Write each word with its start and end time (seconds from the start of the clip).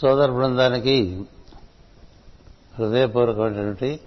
సోదర 0.00 0.30
బృందానికి 0.30 1.26
హృదయపూర్వకమైనటువంటి 2.78 4.00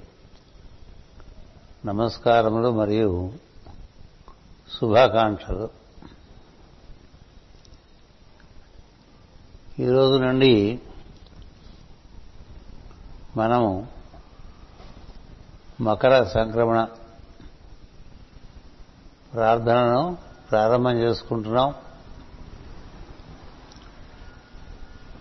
నమస్కారములు 1.85 2.71
మరియు 2.71 3.33
శుభాకాంక్షలు. 4.79 5.69
ఈరోజు 9.79 10.17
నుండి 10.17 10.79
మనము 13.37 13.87
మకర 15.81 16.23
సంక్రమణ 16.23 16.87
ప్రార్థనను 19.33 20.17
ప్రారంభం 20.51 20.95
చేసుకుంటున్నాం. 20.97 21.73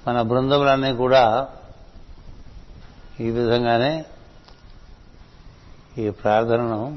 మన 0.06 0.22
బృందములన్నీ 0.22 0.92
కూడా 0.96 1.48
ఈ 3.20 3.30
విధంగానే 3.30 4.04
ఈ 5.98 6.10
ప్రార్థనను 6.10 6.96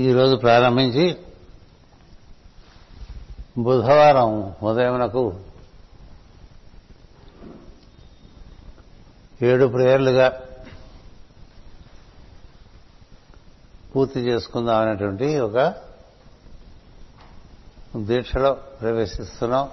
ఈరోజు 0.00 0.36
ప్రారంభించి 0.36 1.06
బుధవారం 3.58 4.54
ఉదయమునకు 4.62 5.24
ఏడు 9.42 9.66
ప్రేయర్లుగా 9.66 10.28
పూర్తి 13.94 14.20
చేసుకుందాం 14.20 14.78
అనేటువంటి 14.80 15.38
ఒక 15.38 15.58
దీక్షలో 17.96 18.52
ప్రవేశిస్తున్నాం. 18.52 19.70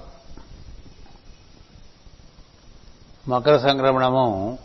మకర 3.27 3.57
సంక్రమణము 3.57 4.57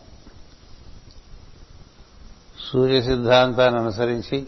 సూర్య 2.73 3.03
సిద్ధాంతాన్ని 3.03 3.81
అనుసరించి 3.81 4.47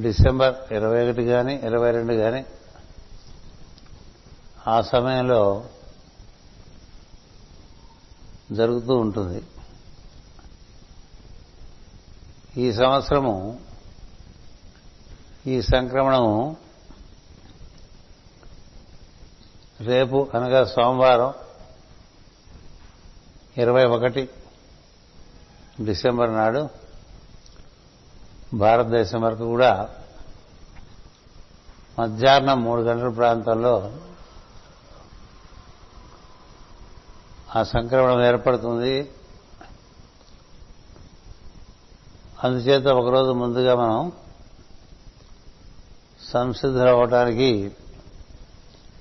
డిసెంబర్ 0.00 0.72
ఇరవై 0.72 1.10
ఒకటి 1.10 1.26
కానీ 1.26 1.54
ఇరవై 1.54 1.90
రెండు 1.90 2.14
కానీ 2.14 2.44
ఆ 4.66 4.80
సమయంలో 4.80 5.68
జరుగుతూ 8.52 8.96
ఉంటుంది. 8.96 9.42
ఈ 12.56 12.72
సంవత్సరము 12.72 13.60
ఈ 15.46 15.62
సంక్రమణము 15.62 16.56
రేపు 19.80 20.30
అనగా 20.34 20.64
సోమవారం 20.64 21.32
ఇరవై 23.58 23.84
ఒకటి 23.84 24.28
డిసెంబర్ 25.80 26.32
నాడు 26.32 26.68
భారతదేశం 28.54 29.20
వరకు 29.20 29.44
కూడా 29.44 29.88
మధ్యాహ్నం 31.98 32.62
మూడు 32.62 32.82
గంటల 32.82 33.08
ప్రాంతంలో 33.08 33.92
ఆ 37.56 37.62
సంక్రమణం 37.62 38.24
ఏర్పడుతుంది. 38.24 39.10
అందుచేత 42.44 42.86
ఒకరోజు 42.86 43.32
ముందుగా 43.32 43.74
మనం 43.74 44.12
సంసిద్ధులవటానికి 46.32 47.72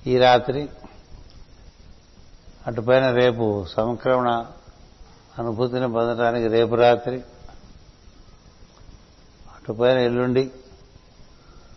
ఈ 0.08 0.18
రాత్రి 0.18 0.70
అటుపైన 2.68 3.12
రేపు 3.12 3.66
సంక్రమణ 3.66 4.46
అనుభూతిని 5.38 5.92
పొందడానికి 5.92 6.48
రేపు 6.48 6.76
రాత్రి 6.76 7.18
అటుపైన 9.56 9.98
ఎల్లుండి 9.98 10.52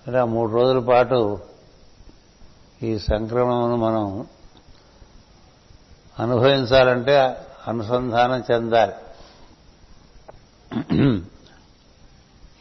ఇలా 0.06 0.25
మూడు 0.25 0.53
రోజుల 0.53 0.78
పాటు 0.78 1.38
ఈ 2.82 2.98
సంక్రమణను 2.98 3.76
మనం 3.76 4.26
అనుభవించాలంటే 6.19 7.19
అనుసంధానం 7.69 8.44
చెందాలి. 8.53 8.93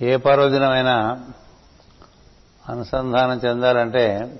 ఏ 0.02 0.16
పర్వదినమైనా 0.18 1.20
అనుసంధానం 2.70 3.38
చెందాలంటే 3.38 4.40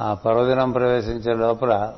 ఆ 0.00 0.14
పర్వదినం 0.14 0.70
ప్రవేశించే 0.70 1.34
లోపల 1.34 1.94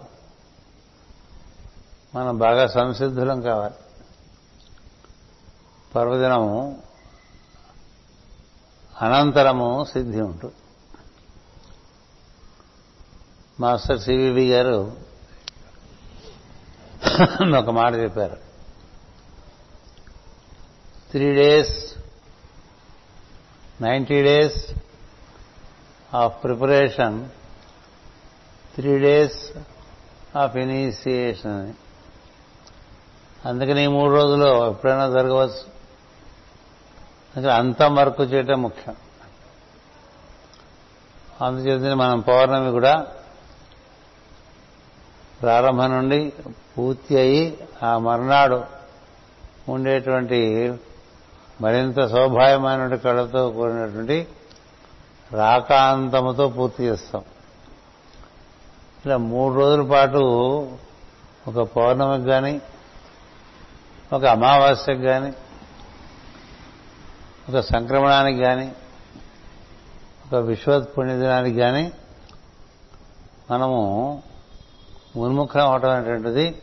మనం 2.14 2.38
బాగా 2.38 2.66
సంసిద్ధులం 2.66 3.40
కావాలి. 3.40 3.74
పర్వదినము 5.94 6.82
అనంతరము 9.00 9.84
సిద్ధి 9.92 10.20
ఉంటుంది 10.20 10.54
మాస్టర్ 13.60 14.00
సివివి 14.00 14.50
గారు 14.50 14.96
ఒక 17.58 17.70
మాట 17.70 17.94
చెప్పారు. 17.94 18.36
Three 21.10 21.34
days 21.34 21.83
ninety 23.80 24.22
days 24.22 24.70
of 26.14 26.44
preparation 26.44 27.28
three 28.74 28.98
days 28.98 29.50
of 30.36 30.56
initiation. 30.56 31.60
అని 31.60 31.74
అందుకని 33.48 33.84
ఈ 33.84 33.86
మూడు 33.86 34.14
రోజులు 34.14 34.70
ఎప్పుడైనా 34.70 35.08
జరగవచ్చు. 35.08 35.74
అందుకని 37.36 37.52
అంతం 37.52 37.94
వర్క్ 37.94 38.20
చేయటం 38.20 38.62
ముఖ్యం. 38.62 38.96
అందుచేత 41.42 41.96
మనం 41.96 42.20
పౌర్ణమి 42.20 42.70
కూడా 42.70 43.06
ప్రారంభం 45.42 45.90
నుండి 45.90 46.32
పూర్తి 46.78 47.18
అయి 47.18 47.58
ఆ 47.82 47.98
మర్నాడు 47.98 48.64
ఉండేటువంటి 49.68 50.74
మరింత 51.60 52.06
శోభాయమైన 52.06 52.94
కళతో 52.94 53.50
కూడినటువంటి 53.50 54.28
రాకాంతముతో 55.32 56.48
పూర్తి 56.48 56.84
చేస్తాం. 56.84 57.24
ఇలా 59.06 59.16
మూడు 59.16 59.54
రోజుల 59.54 59.82
పాటు 59.82 60.18
ఒక 61.48 61.60
పౌర్ణమికి 61.60 62.24
కానీ 62.24 62.60
ఒక 64.12 64.24
అమావాస్యకు 64.24 65.00
కానీ 65.00 65.32
ఒక 67.48 67.60
సంక్రమణానికి 67.60 68.38
కానీ 68.38 68.72
ఒక 70.26 70.34
విశ్వత్ 70.34 70.98
పుణ్యదినానికి 70.98 71.58
కానీ 71.58 71.92
మనము 73.50 73.80
మున్ముఖం 75.16 75.60
అవటం 75.60 75.90
అనేటువంటిది 75.90 76.62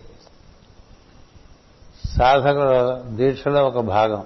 సాధకుల 2.17 3.01
దీక్షలో 3.05 3.67
ఒక 3.67 3.79
భాగం. 3.79 4.25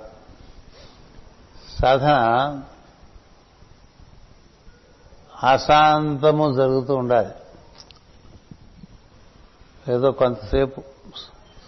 సాధన 1.81 2.61
అశాంతము 5.43 6.53
జరుగుతూ 6.53 6.95
ఉండాలి. 6.95 7.33
ఏదో 9.91 10.11
కొంతసేపు 10.11 10.83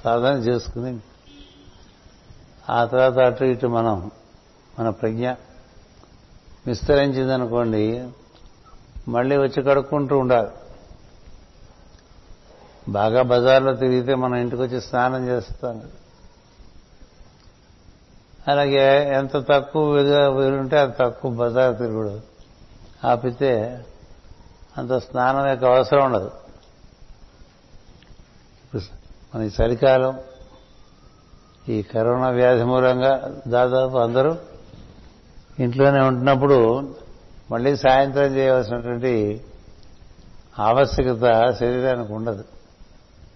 సాధన 0.04 0.34
చేసుకుని 0.34 1.00
ఆ 2.70 2.86
తర్వాత 2.86 3.20
అటు 3.20 3.44
ఇటు 3.44 3.68
మనం 3.68 4.12
మన 4.80 4.90
ప్రజ్ఞ 4.90 5.32
విస్తరించిందనుకోండి 6.68 8.10
మళ్ళీ 9.08 9.38
వచ్చి 9.38 9.64
కడుక్కుంటూ 9.64 10.18
ఉండాలి. 10.18 10.50
బాగా 12.90 13.22
బజార్లో 13.22 13.76
తిరిగితే 13.76 14.16
మనం 14.16 14.36
ఇంటికి 14.36 14.62
వచ్చి 14.62 14.82
స్నానం 14.82 15.28
చేస్తాం 15.28 15.84
అలాగే 18.48 19.14
ఎంత 19.14 19.38
తక్కువ 19.38 19.92
వీలుంటే 20.30 20.78
అంత 20.80 20.96
తక్కువ 21.00 21.32
బజార్ 21.32 21.78
తిరుగుడు. 21.78 22.20
ఆపితే 23.08 23.86
అంత 24.78 24.94
స్నానం 24.94 25.48
యొక్క 25.48 25.66
అవసరం 25.66 26.06
ఉండదు. 26.06 26.32
మన 29.36 29.44
ఈ 29.44 29.50
చలికాలం 29.62 30.20
ఈ 31.70 31.82
కరోనా 31.82 32.30
వ్యాధి 32.30 32.64
మూలంగా 32.64 33.42
దాదాపు 33.48 33.98
అందరూ 33.98 34.36
ఇంట్లోనే 35.60 36.00
ఉంటున్నప్పుడు 36.00 36.96
మళ్ళీ 37.52 37.76
సాయంత్రం 37.76 38.36
చేయవలసినటువంటి 38.36 39.44
ఆవశ్యకత 40.60 41.52
శరీరానికి 41.60 42.14
ఉండదు. 42.14 42.44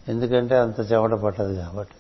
ఎందుకంటే 0.08 0.58
అంత 0.58 0.92
చెమట 0.92 1.12
పట్టదు 1.12 1.54
కాబట్టి. 1.54 1.94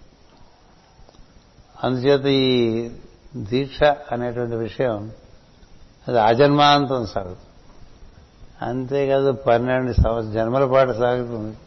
అందుచేత 1.83 2.25
ఈ 2.25 2.89
దీక్ష 3.35 3.83
అనేటువంటి 3.83 4.55
విషయం 4.55 5.11
అది 6.07 6.19
ఆజన్మాంతం 6.19 7.05
సాగుతుంది. 7.05 7.39
అంతేకాదు 8.61 9.31
పన్నెండు 9.31 9.93
సంవత్సర 9.93 10.31
జన్మల 10.31 10.65
పాటు 10.65 10.91
సాగుతుంది. 10.91 11.57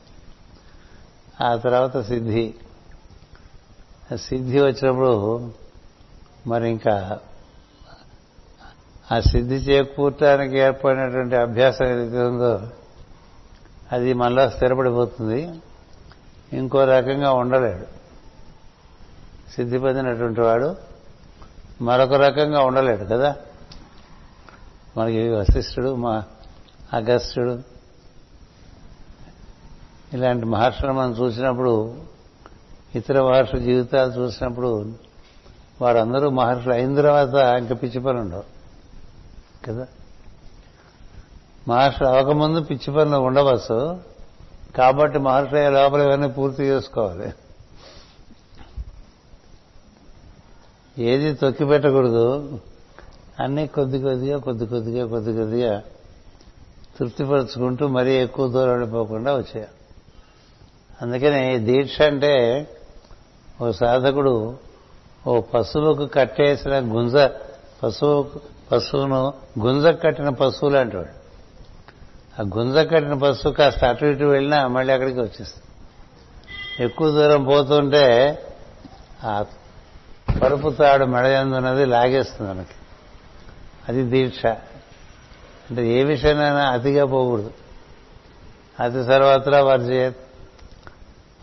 ఆ 1.44 1.56
తర్వాత 1.56 2.00
సిద్ధి. 2.00 2.54
సిద్ధి 4.16 4.60
వచ్చినప్పుడు 4.60 5.52
మరి 6.46 6.70
ఇంకా 6.70 7.18
ఆ 9.12 9.20
సిద్ధి 9.20 9.54
చేకూర్చడానికి 9.54 10.58
ఏర్పడినటువంటి 10.58 11.36
అభ్యాసం 11.36 11.86
ఏదైతే 11.86 12.18
ఉందో 12.22 12.60
అది 13.92 14.12
మనలో 14.12 14.50
స్థిరపడిపోతుంది. 14.50 15.48
ఇంకో 16.52 16.84
రకంగా 16.84 17.32
ఉండలేడు. 17.32 18.03
సిద్ధి 19.56 19.78
పొందినటువంటి 19.78 20.40
వాడు 20.40 20.76
మరొక 21.82 22.12
రకంగా 22.12 22.60
ఉండలేడు 22.60 23.04
కదా? 23.04 23.36
మనకి 24.96 25.28
వశిష్ఠుడు 25.28 25.94
మా 25.94 26.22
అగస్త్యుడు 26.92 27.58
ఇలాంటి 30.12 30.46
మహర్షులు 30.46 30.92
మనం 30.92 31.12
చూసినప్పుడు 31.12 31.94
ఇతర 32.94 33.22
మహర్షుల 33.22 33.58
జీవితాలు 33.58 34.12
చూసినప్పుడు 34.12 34.92
వారందరూ 35.80 36.30
మహర్షులు 36.30 36.74
అయిన 36.74 36.94
తర్వాత 36.94 37.34
ఇంకా 37.34 37.74
పిచ్చి 37.74 38.00
పనులు 38.00 38.18
ఉండవు 38.18 38.44
కదా? 39.66 39.86
మహర్షులు 41.68 42.08
అవ్వకముందు 42.08 42.60
పిచ్చి 42.60 42.94
పనులు 42.94 43.16
ఉండవచ్చు 43.16 44.00
కాబట్టి 44.76 45.18
మహర్షులు 45.18 45.70
లోపల 45.70 46.00
ఇవన్నీ 46.00 46.28
పూర్తి 46.28 46.62
చేసుకోవాలి. 46.62 47.32
ఏది 50.98 51.34
తొక్కి 51.34 51.64
పెట్టకూడదు. 51.64 52.58
అన్నీ 53.40 53.66
కొద్ది 53.66 54.00
కొద్దిగా 54.00 54.38
కొద్ది 54.38 54.66
కొద్దిగా 54.66 55.06
కొద్ది 55.06 55.32
కొద్దిగా 55.32 55.82
తృప్తిపరుచుకుంటూ 56.98 57.88
మరీ 57.88 58.14
ఎక్కువ 58.14 58.48
దూరం 58.48 58.68
వెళ్ళిపోకుండా 58.68 59.36
వచ్చాయి 59.36 59.66
అందుకని 61.02 61.58
దీక్ష 61.58 62.02
అంటే 62.02 62.66
ఓ 63.60 63.70
సాధకుడు 63.70 64.56
ఓ 65.26 65.40
పశువుకు 65.40 66.06
కట్టేసిన 66.06 66.70
గుంజ 66.70 67.30
పశువు 67.82 68.26
పశువును 68.72 69.32
గుంజ 69.60 69.86
కట్టిన 69.86 70.28
పశువు 70.28 70.70
లాంటివాడు. 70.70 71.24
ఆ 72.42 72.50
గుంజ 72.58 72.76
కట్టిన 72.76 73.14
పశువు 73.14 73.52
కాస్త 73.52 73.84
అటు 73.84 74.04
ఇటు 74.04 74.24
వెళ్ళినా 74.24 74.68
మళ్ళీ 74.68 74.92
అక్కడికి 74.92 75.20
వచ్చేస్తుంది 75.20 76.84
ఎక్కువ 76.84 77.10
దూరం 77.10 77.44
పోతుంటే 77.44 78.38
ఆ 79.24 79.44
పరుపు 80.42 80.70
తాడు 80.70 81.04
మెడయందున్నది 81.04 81.84
లాగేస్తుంది 81.84 82.50
మనకి. 82.50 82.74
అది 83.88 84.02
దీక్ష. 84.02 84.46
అంటే 85.70 85.88
ఏ 85.88 86.04
విషయమైనా 86.04 86.70
అతిగా 86.70 87.04
పోకూడదు. 87.04 87.50
అతి 88.80 89.04
సర్వత్రా 89.04 89.62
వర్జేత్ 89.62 90.16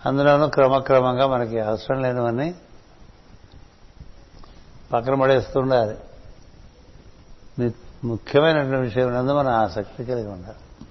అందులోనూ 0.05 0.47
క్రమక్రమంగా 0.47 1.27
మనకి 1.27 1.59
అవసరం 1.59 2.01
లేనివన్నీ 2.01 2.55
పక్కన 4.93 5.21
పడేస్తుండాలి. 5.21 5.97
ముఖ్యమైనటువంటి 8.03 8.75
విషయం 8.75 9.13
నందు 9.13 9.31
మనం 9.31 9.51
ఆసక్తి 9.51 10.05
కలిగి 10.05 10.27
ఉండాలి. 10.27 10.85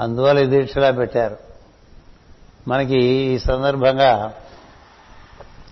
అందువల్ల 0.00 0.40
ఈ 0.40 0.46
దీక్షలా 0.46 0.90
పెట్టారు. 0.90 1.36
మనకి 2.68 2.98
ఈ 3.04 3.38
సందర్భంగా 3.38 4.34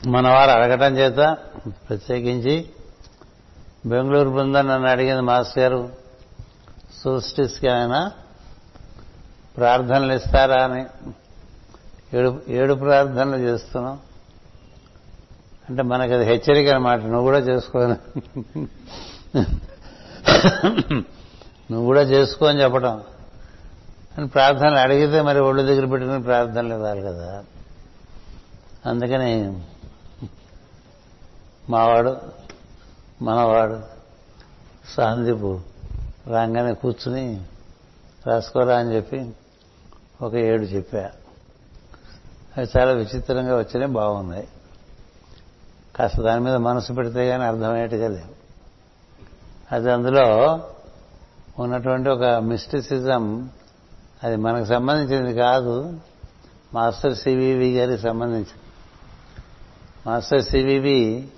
మన 0.07 0.29
వారు 0.29 0.51
అడగటం 0.51 0.97
చేత 0.97 1.37
ప్రత్యేకించి 1.69 2.71
బెంగళూరు 3.87 4.31
బృందం 4.31 4.67
నన్ను 4.67 4.89
అడిగింది 4.89 5.21
మాస్టర్ 5.21 5.63
గారు 5.63 5.89
సూస్టిస్కి 7.03 7.69
ఆయన 7.69 8.11
ప్రార్థనలు 9.57 10.13
ఇస్తారా 10.13 10.65
అని. 10.65 10.87
ఏడు 12.17 12.43
ఏడు 12.49 12.75
ప్రార్థనలు 12.75 13.37
చేస్తున్నాం. 13.37 14.01
అంటే 15.71 15.83
మనకి 15.83 16.13
అది 16.13 16.25
హెచ్చరిక 16.25 16.69
అనమాట 16.69 17.01
నువ్వు 17.01 17.23
కూడా 17.23 17.39
చేసుకోని. 17.39 17.97
నువ్వు 21.71 21.85
కూడా 21.85 22.01
చేసుకో 22.01 22.47
అని 22.47 22.63
చెప్పడం 22.63 23.03
అని 24.19 24.29
ప్రార్థనలు 24.29 24.79
అడిగితే 24.79 25.23
మరి 25.23 25.41
ఒళ్ళు 25.41 25.63
దగ్గర 25.63 25.87
పెట్టుకుని 25.87 26.23
ప్రార్థనలు 26.23 26.75
ఇవ్వాలి 26.75 27.03
కదా. 27.03 27.45
అందుకని 28.87 29.63
మావాడు 31.71 32.17
మనవాడు 33.23 33.81
సాందీపు 34.95 35.61
రాగానే 36.27 36.75
కూర్చుని 36.75 37.45
రాసుకోరా 38.27 38.79
అని 38.79 38.97
చెప్పి 38.97 39.31
ఒక 40.23 40.35
ఏడు 40.35 40.63
చెప్పా. 40.63 41.11
అవి 42.57 42.67
చాలా 42.79 42.93
విచిత్రంగా 42.93 43.59
వచ్చినాయి 43.59 43.93
బాగున్నాయి 43.93 44.49
కాస్త 45.97 46.23
దాని 46.23 46.41
మీద 46.41 46.55
మనసు 46.55 46.93
పెడితే 46.93 47.29
కానీ 47.29 47.45
అర్థమయ్యేట్టుగా 47.45 48.09
లేవు 48.09 48.35
అది 49.73 49.93
అందులో 49.93 50.61
ఉన్నటువంటి 51.59 52.09
ఒక 52.09 52.25
మిస్టిసిజం 52.25 53.51
అది 54.23 54.37
మనకు 54.37 54.65
సంబంధించింది 54.65 55.35
కాదు 55.35 56.01
మాస్టర్ 56.75 57.17
సివివి 57.17 57.79
గారికి 57.79 58.03
సంబంధించింది. 58.03 58.53
మాస్టర్ 60.07 60.43
సివివి 60.43 61.29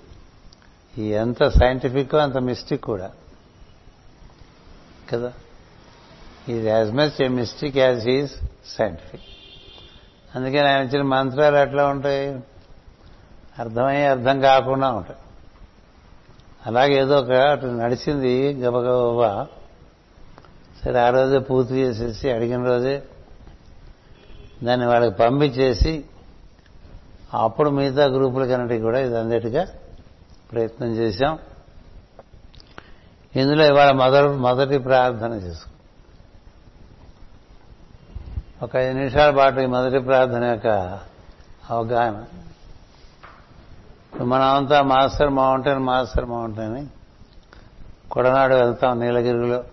ఎంత 1.01 1.47
సైంటిఫిక్ 1.47 2.15
అంత 2.15 2.37
మిస్టిక్ 2.37 2.83
కూడా. 2.83 3.11
కదా? 5.09 5.33
ఇది 6.49 6.67
as 6.67 6.91
much 6.91 7.21
a 7.21 7.27
mystic 7.27 7.77
as 7.77 8.07
he's 8.07 8.31
scientific 8.65 9.23
అందుకని 10.35 10.67
ఆయన 10.67 10.87
ఇచ్చిన 10.87 11.01
మంత్రాలు 11.01 11.55
ఎట్లా 11.55 11.87
ఉంటాయి? 11.87 12.39
అర్థమై 13.59 14.01
అర్థం 14.01 14.39
కాకుండా 14.39 14.91
ఉంటాయి. 14.91 15.19
అలాగే 16.65 17.01
ఏదో 17.01 17.17
ఒక 17.17 17.31
అటు 17.31 17.65
నడిచింది 17.65 18.53
గబగబా 18.53 19.47
సరే 20.85 20.99
ఆ 20.99 21.09
రోజే 21.09 21.39
పూర్తి 21.39 21.73
చేసేసి 21.73 22.31
అడిగిన 22.31 22.65
రోజే 22.65 23.03
దాన్ని 24.63 24.85
వాళ్ళకి 24.85 25.17
పంపించేసి 25.17 26.05
అప్పుడు 27.33 27.69
మిగతా 27.69 28.05
గ్రూపులకన్నిటికీ 28.05 28.81
కూడా 28.81 28.99
ఇది 28.99 29.17
అందేట్టుగా 29.17 29.67
ప్రయత్నం 30.51 30.87
చేశాం. 30.87 31.39
ఇందులో 33.35 33.65
ఇవాళ 33.65 33.91
మొదటి 33.91 34.27
మొదటి 34.27 34.77
ప్రార్థన 34.77 35.31
చేసుకు 35.31 35.69
ఒక 38.63 38.75
ఐదు 38.75 38.97
నిమిషాల 38.97 39.35
పాటు 39.35 39.59
ఈ 39.59 39.65
మొదటి 39.65 39.99
ప్రార్థన 39.99 40.43
యొక్క 40.43 40.67
అవగాహన. 41.69 42.25
మనమంతా 44.23 44.81
master 44.81 45.29
mountain 45.29 45.79
master 45.79 46.25
mountain 46.25 46.87
Kodanad 48.11 48.55
వెళ్తాం 48.55 48.99
నీలగిరిలో. 48.99 49.63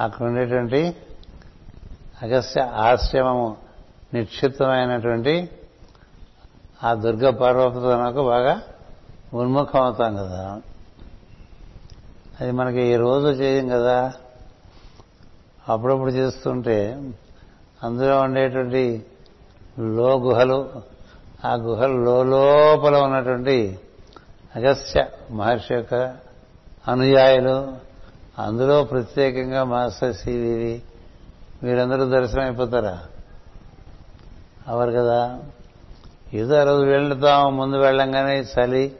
అక్కడ 0.00 0.26
ఉండేటువంటి 0.26 0.96
అగస్త్య 2.22 2.60
ఆశ్రమము 2.60 3.56
నిక్షిప్తమైనటువంటి 4.14 5.48
ఆ 6.84 6.94
దుర్గ 6.94 7.30
పర్వతనకు 7.30 8.28
బాగా 8.28 8.62
ఉన్ముఖం 9.34 9.82
అవుతాం 9.82 10.16
కదా. 10.16 10.60
అది 12.40 12.50
మనకి 12.50 12.80
ఈ 12.80 12.96
రోజు 12.96 13.26
చేయం 13.26 13.68
కదా. 13.68 14.12
అప్పుడప్పుడు 15.68 16.10
చేస్తుంటే 16.10 17.02
అందులో 17.82 18.20
ఉండేటువంటి 18.20 19.06
లో 19.78 20.18
గుహలు 20.18 20.70
ఆ 21.44 21.54
గుహలు 21.54 22.22
లోపల 22.22 22.96
ఉన్నటువంటి 22.96 23.78
అగస్త్య 24.56 25.06
మహర్షి 25.30 25.74
యొక్క 25.74 25.94
అనుయాయులు 26.88 27.72
అందులో 28.38 28.84
ప్రత్యేకంగా 28.84 29.64
మాస్టర్ 29.64 30.14
సివివి 30.14 30.82
వీరందరూ 31.62 32.04
దర్శనం 32.04 32.42
అయిపోతారా 32.42 32.98
అవరు 34.68 34.90
కదా. 34.90 35.38
ఏదో 36.34 36.54
అరవై 36.54 36.76
రోజు 36.76 36.86
వెళ్తాం 36.86 37.56
ముందు 37.56 37.76
వెళ్ళంగానే 37.76 38.40
చలి 38.40 38.96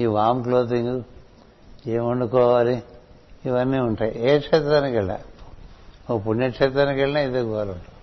ఈ 0.00 0.06
వామ్ 0.06 0.42
క్లోతింగ్ 0.42 1.02
ఏం 1.86 2.08
వండుకోవాలి? 2.08 2.82
ఇవన్నీ 3.44 3.78
ఉంటాయి. 3.78 4.30
ఏ 4.30 4.38
క్షేత్రానికి 4.38 4.96
వెళ్ళా? 4.96 5.18
ఓ 6.10 6.18
పుణ్యక్షేత్రానికి 6.18 7.00
వెళ్ళినా 7.00 7.20
ఇదే 7.20 7.40
గోలు 7.40 7.70
ఉంటుంది 7.70 7.94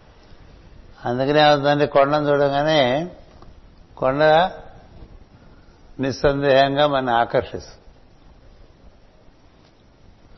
అందుకనే 1.05 1.41
అవుతుందంటే 1.41 1.85
కొండను 1.85 2.29
చూడగానే 2.29 3.11
కొండ 3.97 4.23
నిస్సందేహంగా 5.99 6.87
మన 6.87 7.09
ఆకర్షిస్తుంది. 7.09 7.81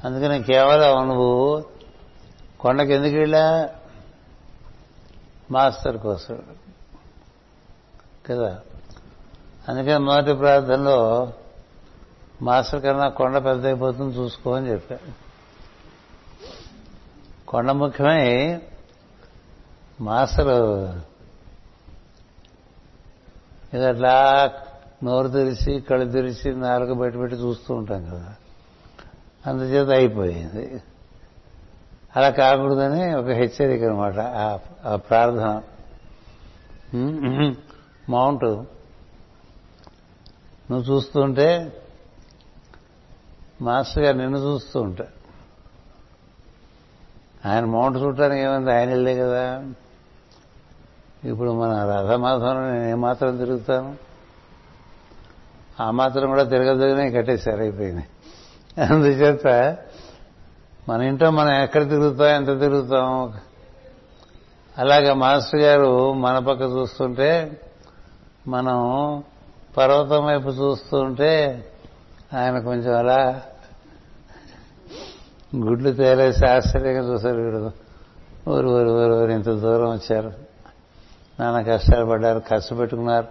అందుకని 0.03 0.43
కేవలం 0.43 1.07
నువ్వు 1.07 1.65
కొండకి 2.59 2.93
ఎందుకు 2.93 3.15
వెళ్ళా? 3.15 3.69
మాస్టర్ 5.51 5.97
కోసం. 5.97 6.43
కదా? 8.29 8.59
అందుకని 9.67 9.97
మొదటి 9.97 10.33
ప్రార్థనలో 10.33 11.33
మాస్టర్ 12.41 12.81
కన్నా 12.81 13.09
కొండ 13.09 13.37
పెద్ద 13.37 13.65
అయిపోతుంది 13.65 14.17
చూసుకో 14.17 14.53
అని 14.53 14.71
చెప్పా. 14.71 14.97
కొండ 17.47 17.71
ముఖ్యమై 17.71 18.61
మాస్టర్ 20.01 20.47
ఇది 23.75 23.85
అట్లా 23.85 24.53
నోరు 25.03 25.27
తెరిచి 25.27 25.79
కళ్ళు 25.79 26.11
తెరిచి 26.11 26.55
నాలుగు 26.55 26.93
బయట 26.93 27.17
పెట్టి 27.17 27.37
చూస్తూ 27.37 27.75
ఉంటాం 27.75 28.05
కదా. 28.05 28.35
అందుచేత 29.45 29.89
అయిపోయింది. 29.89 30.81
అలా 32.15 32.29
కాకూడదని 32.29 33.15
ఒక 33.15 33.25
హెచ్చరిక 33.25 33.83
అనమాట 33.83 34.19
ఆ 34.85 34.95
ప్రార్థన. 34.95 35.61
మౌంట్. 38.09 38.45
నువ్వు 40.71 40.95
చూస్తుంటే 40.95 41.81
మాస్టర్ 43.61 44.03
గారు 44.03 44.17
నిన్ను 44.17 44.37
చూస్తూ 44.37 44.81
ఉంటా 44.81 45.05
ఆయన 47.45 47.65
మౌంట్ 47.65 47.97
చూడటానికి 47.97 48.41
ఏమైంది? 48.41 48.71
ఆయన 48.71 48.89
వెళ్ళే 48.89 49.15
కదా. 49.15 49.63
ఇప్పుడు 51.23 51.51
మన 51.51 51.85
రథమాసంలో 51.89 52.71
నేను 52.71 52.85
ఏమాత్రం 52.85 53.37
తిరుగుతాను? 53.37 53.95
ఆ 55.79 55.91
మాత్రం 55.91 56.27
కూడా 56.27 56.43
తిరగదగినే 56.43 57.11
కట్టేశారు 57.11 57.61
అయిపోయింది. 57.61 58.05
అందుచేత 58.81 59.77
మన 60.89 61.01
ఇంట్లో 61.01 61.31
మనం 61.31 61.51
ఎక్కడ 61.51 61.89
తిరుగుతాం 61.89 62.27
ఎంత 62.27 62.59
తిరుగుతాం? 62.59 63.33
అలాగే 64.77 65.13
మాస్టర్ 65.13 65.61
గారు 65.61 66.13
మన 66.13 66.39
పక్క 66.39 66.61
చూస్తుంటే 66.61 67.61
మనం 68.47 69.23
పర్వతం 69.77 70.25
వైపు 70.25 70.49
చూస్తుంటే 70.49 71.65
ఆయన 72.33 72.59
కొంచెం 72.59 72.97
అలా 72.97 73.41
గుడ్లు 75.55 75.91
తేలేసి 75.91 76.45
ఆశ్చర్యంగా 76.45 77.13
చూశారు 77.13 77.37
వీడు. 77.37 77.71
ఊరు 78.49 78.67
ఊరు 78.67 78.89
ఊరు 78.89 79.23
ఊరు 79.23 79.31
ఇంత 79.31 79.45
దూరం 79.45 79.91
వచ్చారు. 79.91 80.33
నాన్న 81.39 81.61
కష్టాలు 81.61 82.05
పడ్డారు 82.05 82.39
కష్టపెట్టుకున్నారు 82.39 83.27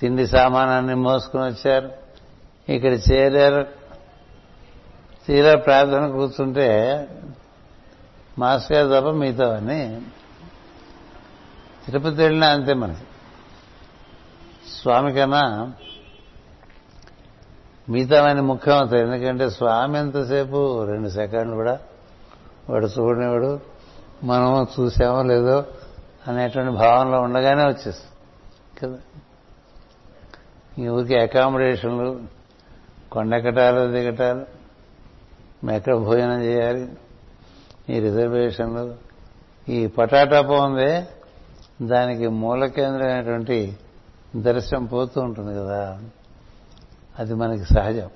తిండి 0.00 0.26
సామానాన్ని 0.26 0.94
మోసుకుని 0.94 1.42
వచ్చారు. 1.42 1.90
ఇక్కడ 2.68 2.92
చేరారు. 2.92 3.66
తీరా 5.26 5.54
ప్రార్థన 5.54 6.08
కూర్చుంటే 6.08 7.08
మాస్టర్ 8.38 8.76
గారు 8.76 9.00
తప్ప 9.00 9.10
మిగతా 9.10 9.56
అని 9.56 10.00
తిరుపతి 11.86 12.16
వెళ్ళినా 12.16 12.46
అంతే 12.46 12.74
మనకి. 12.74 13.00
స్వామి 14.82 15.12
కన్నా 15.12 15.72
మిగతావన్నీ 17.88 18.42
ముఖ్యం 18.42 18.76
అవుతాయి. 18.76 19.02
ఎందుకంటే 19.02 19.50
స్వామి 19.50 19.98
ఎంతసేపు? 19.98 20.84
రెండు 20.84 21.08
సెకండ్లు 21.08 21.54
కూడా. 21.54 21.78
వాడు 22.70 22.86
చూడనివాడు. 22.86 23.60
మనం 24.24 24.66
చూసామో 24.80 25.22
లేదో 25.22 25.64
అనేటువంటి 26.28 26.72
భావనలో 26.72 27.20
ఉండగానే 27.20 27.62
వచ్చేస్తుంది. 27.62 28.10
కదా? 28.80 28.98
ఈ 30.78 30.88
ఊరికి 30.88 31.18
అకామిడేషన్లు 31.18 32.20
కొండెక్కటాలు 33.12 33.92
దిగటాలు 33.92 34.60
ఎక్కడ 35.72 35.94
భోజనం 35.94 36.42
చేయాలి 36.42 36.88
ఈ 37.90 38.00
రిజర్వేషన్లు 38.00 38.94
ఈ 39.68 39.86
పటాటా 39.86 40.40
పోందే 40.40 41.08
దానికి 41.82 42.28
మూల 42.28 42.66
కేంద్రమైనటువంటి 42.66 43.76
దర్శనం 44.36 44.84
పోతూ 44.84 45.20
ఉంటుంది 45.20 45.58
కదా. 45.58 46.00
అది 47.20 47.34
మనకి 47.34 47.64
సహజం. 47.64 48.10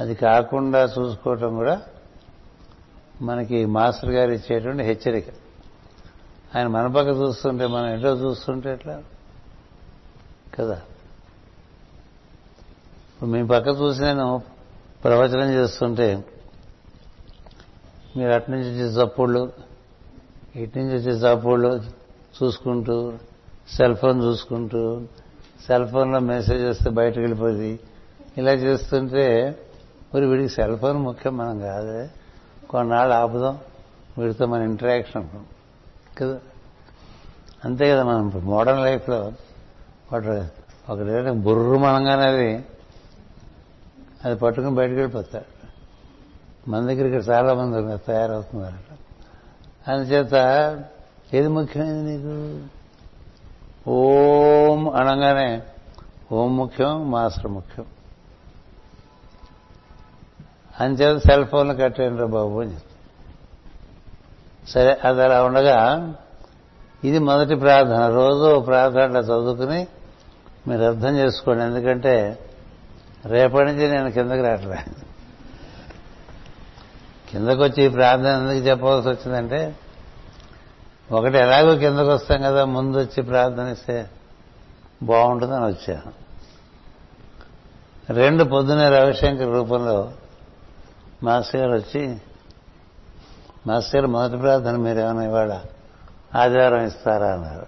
అది 0.00 0.14
కాకుండా 0.14 0.84
చూసుకోవటం 0.84 1.54
కూడా 1.54 1.82
మనకి 3.22 3.66
మాస్టర్ 3.66 4.10
గారు 4.10 4.30
ఇచ్చేటువంటి 4.30 4.82
హెచ్చరిక. 4.82 5.24
ఆయన 6.56 6.66
మన 6.66 6.86
పక్క 6.86 7.08
చూస్తుంటే 7.08 7.66
మనం 7.66 7.86
ఎటో 7.86 8.08
చూస్తుంటే 8.08 8.72
ఎట్లా? 8.72 9.02
కదా? 10.54 10.74
ఇప్పుడు 13.14 13.30
మీ 13.30 13.46
పక్క 13.46 13.68
చూసి 13.68 14.00
నేను 14.00 14.42
ప్రవచనం 15.04 15.52
చేస్తుంటే 15.52 16.24
మీరు 18.16 18.32
అటు 18.32 18.50
నుంచి 18.50 18.70
వచ్చే 18.70 19.04
చప్పుళ్ళు 19.04 19.52
ఇటు 20.56 20.78
నుంచి 20.78 20.94
వచ్చే 20.94 21.12
చప్పుళ్ళు 21.12 21.82
చూసుకుంటూ 22.42 23.12
సెల్ 23.68 23.96
ఫోన్ 23.96 24.22
చూసుకుంటూ 24.22 25.02
సెల్ 25.66 25.88
ఫోన్లో 25.88 26.20
మెసేజ్ 26.20 26.64
వస్తే 26.64 26.90
బయటకు 26.90 27.20
వెళ్ళిపోయి 27.20 27.80
ఇలా 28.38 28.52
చేస్తుంటే 28.52 29.58
మరి 30.14 30.26
వీడికి 30.26 30.48
సెల్ 30.48 30.78
ఫోన్ 30.78 30.98
ముఖ్యం 30.98 31.36
మనం 31.36 31.60
కాదు. 31.60 32.08
కొన్నాళ్ళు 32.70 33.14
ఆపుదాం. 33.14 33.58
వీడితో 34.18 34.46
మన 34.46 34.62
ఇంటరాక్షన్ 34.62 35.28
కదా? 36.18 36.38
అంతే 37.64 37.90
కదా 37.90 38.02
మనం 38.02 38.32
మోడర్న్ 38.44 38.82
లైఫ్లో 38.82 39.32
వాడు 40.12 40.26
ఒకటి 40.92 41.30
బుర్రు 41.30 41.78
మనంగానేది 41.78 42.54
అది. 42.54 42.64
అది 44.24 44.36
పట్టుకుని 44.36 44.74
బయటకు 44.74 44.94
వెళ్ళిపోతాడు 44.94 45.60
మన 46.70 46.86
దగ్గర 46.86 47.06
చాలా 47.06 47.54
మంది 47.54 47.98
తయారవుతున్నారట 47.98 48.96
అందుచేత 49.90 50.34
ఏది 51.34 51.48
ముఖ్యమైనది 51.48 52.16
నీకు? 52.16 52.66
ఓం 53.90 54.88
అనగానే 54.88 55.62
ఓం 56.32 56.56
ముఖ్యం 56.56 57.10
మాస్టర్ 57.10 57.50
ముఖ్యం. 57.50 57.86
అంచేత 60.80 61.18
సెల్ 61.18 61.44
ఫోన్లు 61.44 61.74
కట్టేయండి 61.74 62.24
బాబు 62.24 62.60
అని 62.60 62.76
సరే 64.68 64.98
అది 65.04 65.22
అలా 65.22 65.44
ఉండగా 65.44 65.78
ఇది 67.04 67.18
మొదటి 67.18 67.54
ప్రార్థన. 67.54 68.08
రోజు 68.08 68.60
ప్రార్థన 68.60 69.16
చదువుకుని 69.16 69.86
మీరు 70.68 70.82
అర్థం 70.82 71.16
చేసుకోండి. 71.16 71.64
ఎందుకంటే 71.64 72.38
రేపటి 73.26 73.64
నుంచి 73.64 73.90
నేను 73.90 74.10
కిందకి 74.10 74.42
రావట్లే 74.42 74.84
కిందకు 77.30 77.62
వచ్చి 77.62 77.84
ఈ 77.84 77.88
ప్రార్థన 77.88 78.26
ఎందుకు 78.26 78.68
చెప్పవలసి 78.68 79.08
వచ్చిందంటే 79.08 79.76
ఒకటి 81.12 81.38
ఎలాగో 81.38 81.76
కిందకు 81.76 82.08
వస్తాం 82.08 82.42
కదా 82.42 82.64
ముందు 82.64 82.98
వచ్చి 82.98 83.22
ప్రార్థనిస్తే 83.22 84.08
బాగుంటుందని 85.02 85.64
వచ్చాను. 85.64 86.12
రెండు 88.12 88.44
పొద్దునే 88.44 88.88
రవిశంకర్ 88.88 89.52
రూపంలో 89.52 90.12
మాస్టర్ 91.22 91.60
గారు 91.60 91.72
వచ్చి 91.72 92.16
మాస్టర్ 93.66 93.96
గారు 93.96 94.06
మొదటి 94.06 94.36
ప్రార్థన 94.36 94.76
మీరు 94.76 95.00
ఏమైనా 95.00 95.22
ఇవాళ 95.22 95.60
ఆదివారం 96.34 96.86
ఇస్తారా? 96.86 97.26
అన్నారు. 97.26 97.66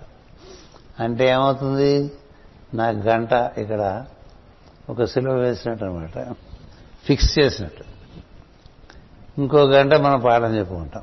అంటే 1.02 1.28
ఏమవుతుంది? 1.28 2.12
నా 2.74 2.88
గంట 2.88 3.32
ఇక్కడ 3.32 4.04
ఒక 4.90 5.04
సిలువ 5.04 5.34
వేసినట్టు 5.34 5.84
అనమాట 5.84 6.34
ఫిక్స్ 7.04 7.38
చేసినట్టు. 7.38 7.84
ఇంకో 9.38 9.62
గంట 9.62 9.94
మనం 9.94 10.20
పాఠం 10.20 10.56
చెప్పుకుంటాం. 10.56 11.02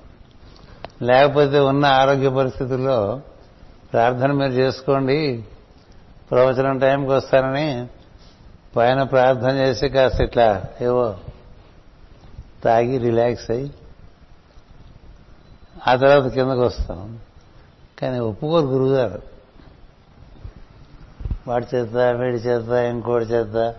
లేకపోతే 1.01 1.60
ఉన్న 1.60 1.86
ఆరోగ్య 1.86 2.29
పరిస్థితుల్లో 2.29 3.22
ప్రార్థన 3.94 4.32
మీరు 4.32 4.51
చేసుకోండి. 4.51 5.44
ప్రవచనం 6.32 6.79
టైంకి 6.79 7.12
వస్తారని 7.12 7.88
పైన 8.75 9.03
ప్రార్థన 9.03 9.50
చేసి 9.50 9.89
కాస్త 9.89 10.22
ఇట్లా 10.22 10.63
ఏవో 10.82 11.15
తాగి 12.63 12.97
రిలాక్స్ 12.97 13.51
అయ్యి 13.51 13.73
ఆ 15.87 15.95
తర్వాత 15.95 16.33
కిందకు 16.33 16.61
వస్తాం. 16.61 17.19
కానీ 17.99 18.19
ఒప్పుకోరు 18.19 18.65
గురువుగారు. 18.65 19.21
వాడి 21.47 21.75
చేత 21.75 21.95
వీడి 21.95 22.37
చేత 22.37 22.69
ఇంకోటి 22.69 23.25
చేత 23.25 23.75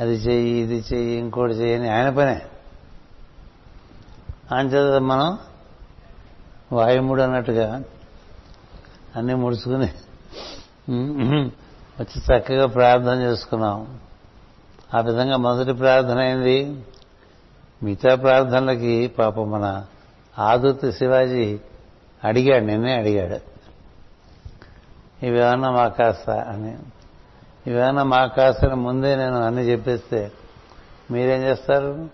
అది 0.00 0.14
చెయ్యి 0.14 0.54
ఇది 0.54 0.84
చెయ్యి 0.92 1.18
ఇంకోటి 1.18 1.52
చెయ్యని 1.52 1.88
ఆయన 1.88 2.10
పనే. 2.10 2.42
ఆయన 4.52 4.66
చేత 4.66 5.02
మనం 5.02 5.38
వాయుముడు 6.72 7.22
అన్నట్టుగా 7.22 7.82
అన్నీ 9.16 9.34
ముడుచుకుని 9.34 9.90
వచ్చి 12.00 12.18
చక్కగా 12.20 12.66
ప్రార్థన 12.66 13.20
చేసుకున్నాం. 13.22 13.98
ఆ 14.94 15.00
విధంగా 15.00 15.36
మొదటి 15.36 15.72
ప్రార్థన 15.72 16.18
అయింది. 16.18 16.84
మిగతా 17.82 18.14
ప్రార్థనలకి 18.14 19.06
పాపం 19.06 19.50
మన 19.50 19.84
ఆదుర్తి 20.38 20.92
శివాజీ 20.92 21.60
అడిగాడు 22.24 22.64
నిన్నే 22.64 22.92
అడిగాడు. 22.92 23.38
ఇవేమన్నా 25.26 25.70
మా 25.70 25.88
కాస్త 25.88 26.30
అని. 26.30 26.78
ఇవేమన్నా 27.66 28.02
మా 28.02 28.26
కాస్త 28.26 28.64
ముందే 28.64 29.16
నేను 29.16 29.42
అన్ని 29.42 29.62
చెప్పేస్తే 29.62 30.32
మీరేం 31.10 31.42
చేస్తారు? 31.42 32.08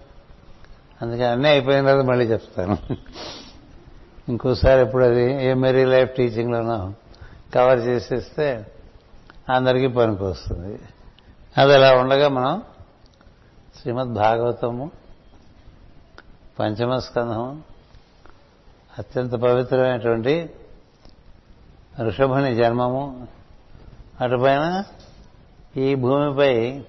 అందుకని 1.03 1.25
అన్నీ 1.25 1.49
అయిపోయిన 1.49 1.87
తర్వాత 1.87 2.05
మళ్ళీ 2.05 2.25
చెప్తాను. 2.25 2.79
ఇంకోసారి 4.29 4.81
ఎప్పుడు 4.81 5.05
అది 5.05 5.45
ఏ 5.45 5.55
మెరీ 5.55 5.85
లైఫ్ 5.85 6.17
టీచింగ్లోనో 6.17 6.95
కవర్ 7.55 7.79
చేసేస్తే 7.79 8.67
అందరికీ 9.55 9.87
పనికి 9.87 10.23
వస్తుంది. 10.23 10.79
అది 11.59 11.75
అలా 11.75 11.95
ఉండగా 11.95 12.29
మనం 12.29 12.63
శ్రీమద్ 13.81 14.15
భాగవతము 14.15 14.91
పంచమ 16.59 16.99
స్కంధం 16.99 17.63
అత్యంత 18.99 19.33
పవిత్రమైనటువంటి 19.33 20.51
ఋషభుని 22.01 22.55
జన్మము. 22.55 23.29
అటుపైన 24.21 24.85
ఈ 25.77 25.95
భూమిపై 25.95 26.83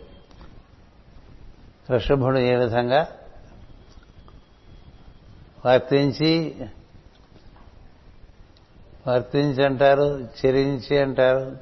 ఋషభుడు 1.91 2.37
ఏ 2.37 2.55
విధంగా 2.55 3.07
వర్తించి 5.65 6.65
వర్తించి 9.07 9.65
అంటారు 9.65 10.29
చెరించి 10.45 10.97
అంటారు 10.97 11.57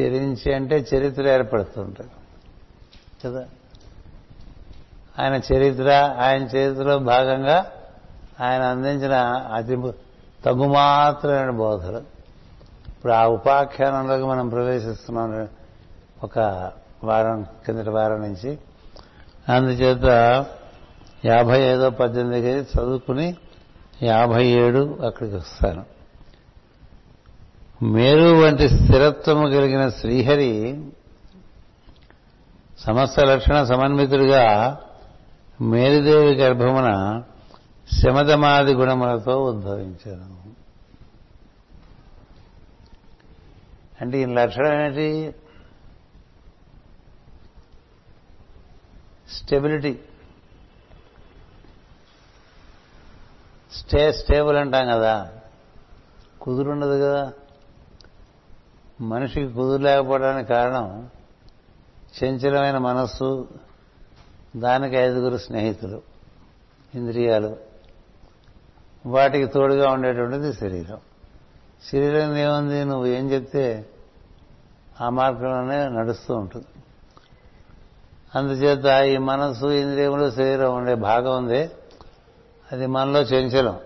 చెరించి 0.00 0.54
అంటే 0.54 0.76
చరిత్ర 0.76 1.28
ఏర్పడుతుంటారు. 1.28 2.10
కదా? 3.24 3.48
ఆయన 5.20 5.34
చరిత్ర 5.34 6.16
ఆయన 6.20 6.42
చరిత్రలో 6.42 6.98
భాగంగా 6.98 7.70
ఆయన 8.40 8.62
అందించిన 8.62 9.12
అతి 9.54 9.76
తగుమాత్రమైన 10.44 11.50
బోధలు. 11.50 11.98
ఇప్పుడు 12.88 13.12
ఆ 13.12 13.26
ఉపాఖ్యానంలోకి 13.26 14.24
మనం 14.24 14.48
ప్రవేశిస్తున్నాం 14.48 15.48
ఒక 16.22 16.70
వారం 17.04 17.42
కిందటి 17.42 17.90
వారం 17.90 18.20
నుంచి. 18.20 18.58
అందుచేత 19.48 20.04
యాభై 21.24 21.60
ఐదో 21.60 21.90
పద్దెనిమిది 21.90 22.48
చదువుకుని 22.48 23.36
యాభై 24.02 24.46
ఏడు 24.46 24.98
అక్కడికి 25.06 25.36
వస్తాను. 25.36 25.84
మేరు 27.84 28.34
వంటి 28.34 28.68
స్థిరత్వము 28.68 29.50
కలిగిన 29.50 29.88
శ్రీహరి 29.88 30.84
సమస్త 32.78 33.20
లక్షణ 33.20 33.64
సమన్వితుడిగా 33.64 34.78
మేరుదేవి 35.62 36.34
గర్భమున 36.34 37.22
శమదమాది 37.92 38.74
గుణములతో 38.74 39.44
ఉద్భవించాను 39.44 40.42
అంటే 44.00 44.22
ఈ 44.22 44.24
లక్షణం 44.24 44.80
ఏంటి 44.80 45.34
స్టెబిలిటీ. 49.30 49.98
స్టే 53.72 54.12
స్టేబుల్ 54.12 54.56
అంటాం 54.56 54.86
కదా. 54.86 55.32
కుదురుండదు 56.40 57.02
కదా. 57.02 57.32
మనిషికి 59.00 59.52
కుదురు 59.52 59.82
లేకపోవడానికి 59.82 60.48
కారణం 60.48 61.10
చంచలమైన 62.24 62.78
మనస్సు 62.78 63.48
దానికి 64.56 64.96
ఐదుగురు 64.96 65.36
స్నేహితులు 65.36 66.02
ఇంద్రియాలు. 66.94 67.56
వాటికి 69.06 69.46
తోడుగా 69.46 69.90
ఉండేటువంటిది 69.90 70.52
శరీరం. 70.52 70.98
శరీరం 71.92 72.36
ఏముంది? 72.36 72.84
నువ్వు 72.84 73.06
ఏం 73.06 73.30
చెప్తే 73.30 73.90
ఆ 75.00 75.08
మార్గంలోనే 75.08 75.88
నడుస్తూ 75.88 76.34
ఉంటుంది. 76.34 76.64
అందుచేత 78.34 78.84
ఈ 79.04 79.16
మనస్సు 79.16 79.66
ఇంద్రియములు 79.66 80.30
శరీరం 80.30 80.76
ఉండే 80.76 80.94
భాగం 80.94 81.44
ఉంది. 81.44 81.70
అది 82.72 82.86
మనలో 82.86 83.20
చెంచలం. 83.20 83.80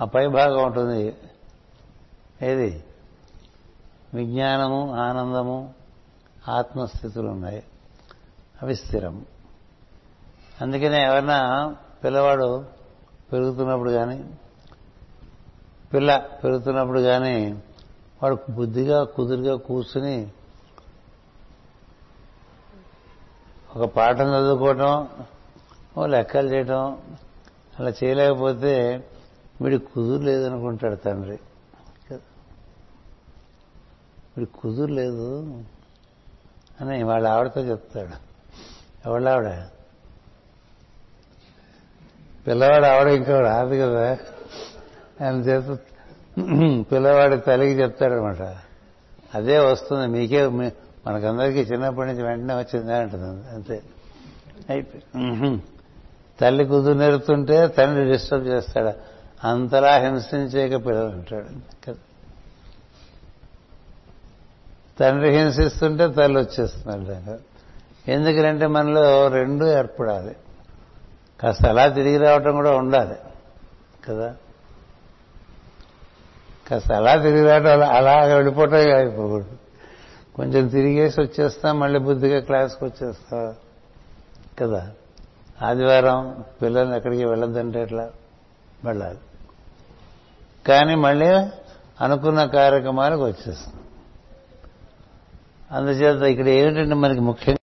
ఆ 0.00 0.04
పై 0.04 0.26
భాగం 0.26 0.66
ఉంటుంది. 0.66 1.16
ఏది? 2.42 2.84
విజ్ఞానము 4.14 4.94
ఆనందము 4.94 5.74
ఆత్మస్థితులు 6.48 7.28
ఉన్నాయి. 7.28 7.62
అవి 8.62 8.76
స్థిరం. 8.76 9.26
అందుకనే 10.60 11.04
ఎవరన్నా 11.04 11.76
పిల్లవాడు 12.04 12.64
పెరుగుతున్నప్పుడు 13.32 13.90
కానీ 13.90 14.24
పిల్ల 15.94 16.28
పెరుగుతున్నప్పుడు 16.44 17.00
కానీ 17.00 17.62
వాడు 18.22 18.38
బుద్ధిగా 18.50 19.04
కుదురుగా 19.04 19.56
కూర్చుని 19.56 20.30
ఒక 23.76 23.84
పాఠం 23.84 24.28
చదువుకోవటం 24.28 25.08
ఓ 25.98 26.06
లెక్కలు 26.06 26.48
చేయటం 26.48 27.02
అలా 27.78 27.92
చేయలేకపోతే 28.04 29.04
వీడి 29.60 29.78
కుదురు 29.78 30.22
లేదనుకుంటాడు 30.22 30.94
తండ్రి. 30.94 31.38
వీడి 34.36 34.46
కుదురు 34.46 34.92
లేదు 34.92 35.62
అని 36.80 37.02
వాళ్ళ 37.02 37.26
ఆవిడతో 37.26 37.60
చెప్తాడు. 37.60 38.29
ఎవళ్ళ 39.06 39.28
ఆవిడ? 39.28 39.52
పిల్లవాడు 42.46 42.84
ఆవిడ 42.84 43.08
ఇంకా 43.08 43.40
రాదు 43.40 43.74
కదా. 43.74 44.10
ఆయన 45.22 45.34
చేత 45.34 45.78
పిల్లవాడి 46.92 47.36
తల్లికి 47.36 47.82
చెప్తాడనమాట. 47.82 48.56
అదే 49.34 49.58
వస్తుంది. 49.58 50.06
మీకే 50.06 50.46
మనకందరికీ 51.06 51.60
చిన్నప్పటి 51.60 52.08
నుంచి 52.08 52.22
వెంటనే 52.22 52.54
వచ్చిందే 52.54 52.94
అంటుంది. 52.94 53.54
అంతే. 53.54 53.82
అయిపోయి. 54.70 55.62
తల్లి 56.40 56.64
కుదురు 56.64 56.98
నెరుతుంటే 56.98 57.66
తండ్రి 57.66 58.12
డిస్టర్బ్ 58.12 58.46
చేస్తాడు? 58.46 58.92
అంతలా 59.46 59.96
హింసించేక 59.96 60.86
పిల్లలు 60.86 61.08
అంటాడు 61.08 61.46
కదా 61.86 61.98
తండ్రి 65.00 65.30
హింసిస్తుంటే 65.38 66.08
తల్లి 66.08 66.38
వచ్చేస్తున్నాడు 66.38 67.49
ఎందుకంటే 68.08 68.66
మనలో 68.66 69.28
రెండు 69.28 69.64
ఏర్పడాలి. 69.64 70.36
కాస్త 71.40 71.66
అలా 71.66 71.88
తిరిగి 71.88 72.16
రావటం 72.16 72.52
కూడా 72.52 72.70
ఉండాలి 72.70 73.14
కదా? 74.08 74.34
కాస్త 76.70 76.92
అలా 76.92 77.16
తిరిగి 77.16 77.46
రావటం 77.46 77.66
అలా 77.66 77.88
అలా 77.88 78.34
వెళ్ళిపోవటం 78.34 78.74
అయిపోకూడదు. 78.74 79.56
కొంచెం 80.34 80.68
తిరిగేసి 80.68 81.20
వచ్చేస్తాం 81.20 81.80
మళ్ళీ 81.80 81.98
బుద్ధిగా 81.98 82.40
క్లాస్కి 82.40 82.84
వచ్చేస్తా 82.84 83.54
కదా? 84.58 84.90
ఆదివారం 85.62 86.44
పిల్లల్ని 86.62 86.96
ఎక్కడికి 86.96 87.24
వెళ్ళొద్దంటే 87.24 87.82
ఎట్లా? 87.82 88.10
వెళ్ళాలి. 88.84 89.18
కానీ 90.68 90.94
మళ్ళీ 90.94 91.28
అనుకున్న 92.00 92.44
కార్యక్రమాలకు 92.44 93.24
వచ్చేస్తాం. 93.24 93.74
అందుచేత 95.72 96.22
ఇక్కడ 96.22 96.48
ఏమిటంటే 96.48 96.94
మనకి 96.94 97.20
ముఖ్యంగా 97.20 97.59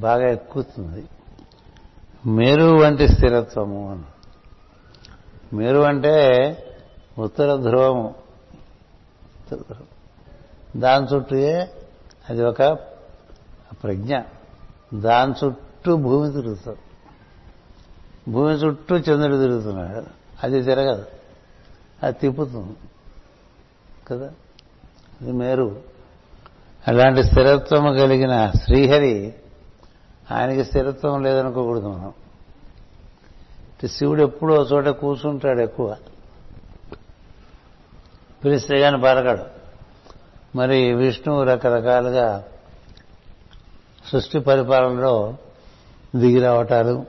బాగా 0.00 0.30
ఎక్కుతుంది. 0.30 1.04
మేరు 2.26 2.64
వంటి 2.64 3.08
స్థిరత్వము 3.08 3.90
అని. 3.90 4.02
మేరు 5.56 5.78
అంటే 5.78 6.56
ఉత్తర 7.18 7.56
ధ్రువము. 7.56 8.14
దాని 10.76 11.06
చుట్టూయే 11.06 11.70
అది 12.30 12.44
ఒక 12.44 12.62
ప్రజ్ఞ. 13.84 14.18
దాని 14.94 15.46
చుట్టూ 15.46 15.96
భూమి 15.96 16.32
తిరుగుతుంది. 16.32 16.78
భూమి 18.30 18.54
చుట్టూ 18.54 18.96
చంద్రుడు 18.96 19.36
తిరుగుతున్నాడు 19.36 20.06
అది 20.42 20.62
తిరగదు 20.62 21.04
అది 22.02 22.18
తిప్పుతుంది. 22.18 22.76
కదా? 24.08 24.30
అది 25.20 25.32
మేరు. 25.32 25.80
అలాంటి 26.88 27.24
స్థిరత్వము 27.24 27.92
కలిగిన 27.92 28.50
శ్రీహరి 28.50 29.34
ఆయనకి 30.30 30.64
స్థిరత్వం 30.64 31.22
లేదనుకోకూడదు 31.22 31.88
మనం. 31.88 32.12
శివుడు 33.88 34.22
ఎప్పుడో 34.22 34.62
చోట 34.62 34.86
కూర్చుంటాడు 34.86 35.60
ఎక్కువ. 35.60 35.96
పిలిస్తే 38.44 38.80
కానీ 38.80 38.98
పలకడు 38.98 39.42
మరి 40.56 40.94
విష్ణువు 40.94 41.44
రకరకాలుగా 41.44 42.44
సృష్టి 44.12 44.38
పరిపాలనలో 44.38 45.36
దిగి 46.16 46.40
రావటాలు 46.40 47.04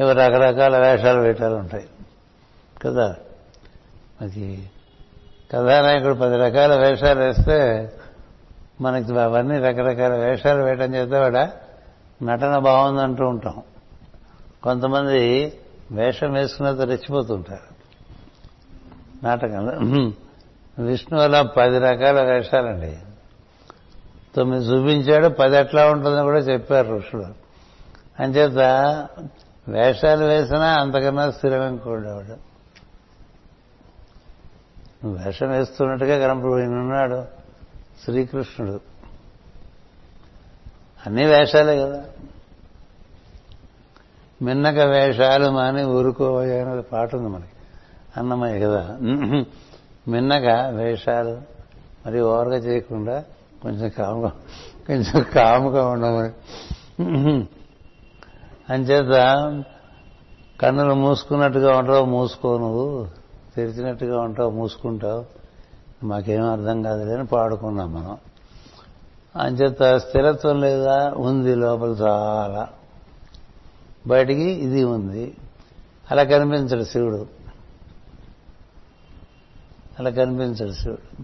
ఇవి 0.00 0.12
రకరకాల 0.12 0.78
వేషాలు 0.78 1.20
వేయటాలు 1.20 1.54
ఉంటాయి. 1.54 1.88
కదా? 2.84 3.16
మనకి 4.22 4.70
కథానాయకుడు 5.52 6.14
పది 6.14 6.36
రకాల 6.36 6.80
వేషాలు 6.80 7.20
వేస్తే 7.20 7.92
మనకి 8.80 9.20
అవన్నీ 9.20 9.58
రకరకాల 9.58 10.16
వేషాలు 10.16 10.62
వేయటం 10.62 10.94
చేస్తే 10.94 11.18
వాడ 11.18 11.50
నటన 12.22 12.58
బాగుందంటూ 12.58 13.24
ఉంటాం. 13.24 13.62
కొంతమంది 14.62 15.52
వేషం 15.92 16.32
వేసుకున్నది 16.32 16.84
రెచ్చిపోతుంటారు. 16.84 17.80
నాటకంలో. 19.26 19.72
విష్ణు 20.84 21.20
అలా 21.20 21.42
పది 21.42 21.78
రకాల 21.78 22.22
వేషాలండి. 22.22 22.98
తొమ్మిది 24.36 24.64
చూపించాడు 24.64 25.28
పది 25.28 25.56
ఎట్లా 25.56 25.90
ఉంటుందని 25.90 26.22
కూడా 26.22 26.38
చెప్పారు 26.38 26.96
ఋషులు. 26.96 27.26
అంచేత 28.22 28.58
వేషాలు 29.68 30.24
వేసినా 30.24 30.66
అంతకన్నా 30.66 31.30
స్థిరమైన 31.30 31.76
కూడేవాడు. 31.76 32.50
వేషం 35.06 35.50
వేస్తున్నట్టుగా 35.50 36.28
కనపడు 36.28 36.52
ఉన్నాడు 36.52 37.39
శ్రీకృష్ణుడు. 38.04 38.80
అన్ని 41.06 41.24
వేషాలే 41.24 41.76
కదా. 41.78 42.04
మిన్నక 44.42 44.78
వేషాలు 44.78 45.50
మాని 45.50 45.84
ఊరుకోవయ్యా 45.84 46.68
అనే 46.68 46.80
పాట 46.80 47.14
ఉంది 47.14 47.28
మనకి. 47.28 47.52
అన్నమయ్య 48.16 48.60
కదా. 48.60 48.98
మిన్నక 50.08 50.66
వేషాలు 50.74 51.40
మరి 52.06 52.20
ఓవర్గా 52.20 52.56
చేయకుండా 52.56 53.24
కొంచెం 53.62 53.88
కాముగా 53.98 54.32
కొంచెం 54.86 55.24
కాముగా 55.34 55.88
ఉండమని 55.88 57.46
అంచేత 58.70 59.12
కన్నులు 60.60 60.94
మూసుకున్నట్టుగా 60.94 61.78
ఉంటావు 61.78 62.04
మూసుకో 62.04 62.58
నువ్వు. 62.58 63.08
తెరిచినట్టుగా 63.56 64.20
ఉంటావు 64.20 64.50
మూసుకుంటావు. 64.50 65.39
మాకేం 66.04 66.50
అర్థం 66.50 66.82
కాదులేని 66.82 67.26
పాడుకున్నాం 67.26 67.94
మనం. 67.94 68.18
అంచేత 69.36 69.96
స్థిరత్వం 69.96 70.60
లేదా? 70.60 71.14
ఉంది 71.16 71.54
లోపల 71.54 71.88
చాలా. 71.88 72.68
బయటికి 74.06 74.40
ఇది 74.40 74.84
ఉంది. 74.84 75.36
అలా 76.10 76.24
కనిపించడు 76.24 76.84
శివుడు. 76.84 77.26
అలా 79.98 80.10
కనిపించడు 80.10 80.72
శివుడు. 80.72 81.22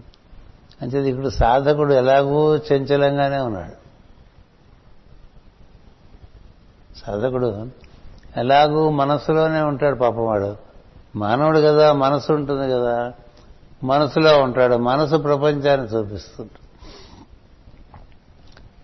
అంచేది 0.81 1.09
ఇప్పుడు 1.09 1.29
సాధకుడు 1.29 1.93
ఎలాగూ 1.93 2.57
చంచలంగానే 2.57 3.37
ఉన్నాడు. 3.37 3.87
సాధకుడు 6.97 7.67
ఎలాగూ 8.37 8.89
మనస్సులోనే 8.89 9.61
ఉంటాడు 9.61 9.95
పాపం 9.95 10.25
వాడు. 10.25 10.55
మానవుడు 11.15 11.59
కదా 11.59 11.93
మనసు 11.93 12.33
ఉంటుంది 12.33 12.73
కదా. 12.73 13.13
మనసులో 13.83 14.41
ఉంటాడు. 14.43 14.75
మనసు 14.75 15.15
ప్రపంచాన్ని 15.15 15.87
చూపిస్తుంటాడు 15.87 16.67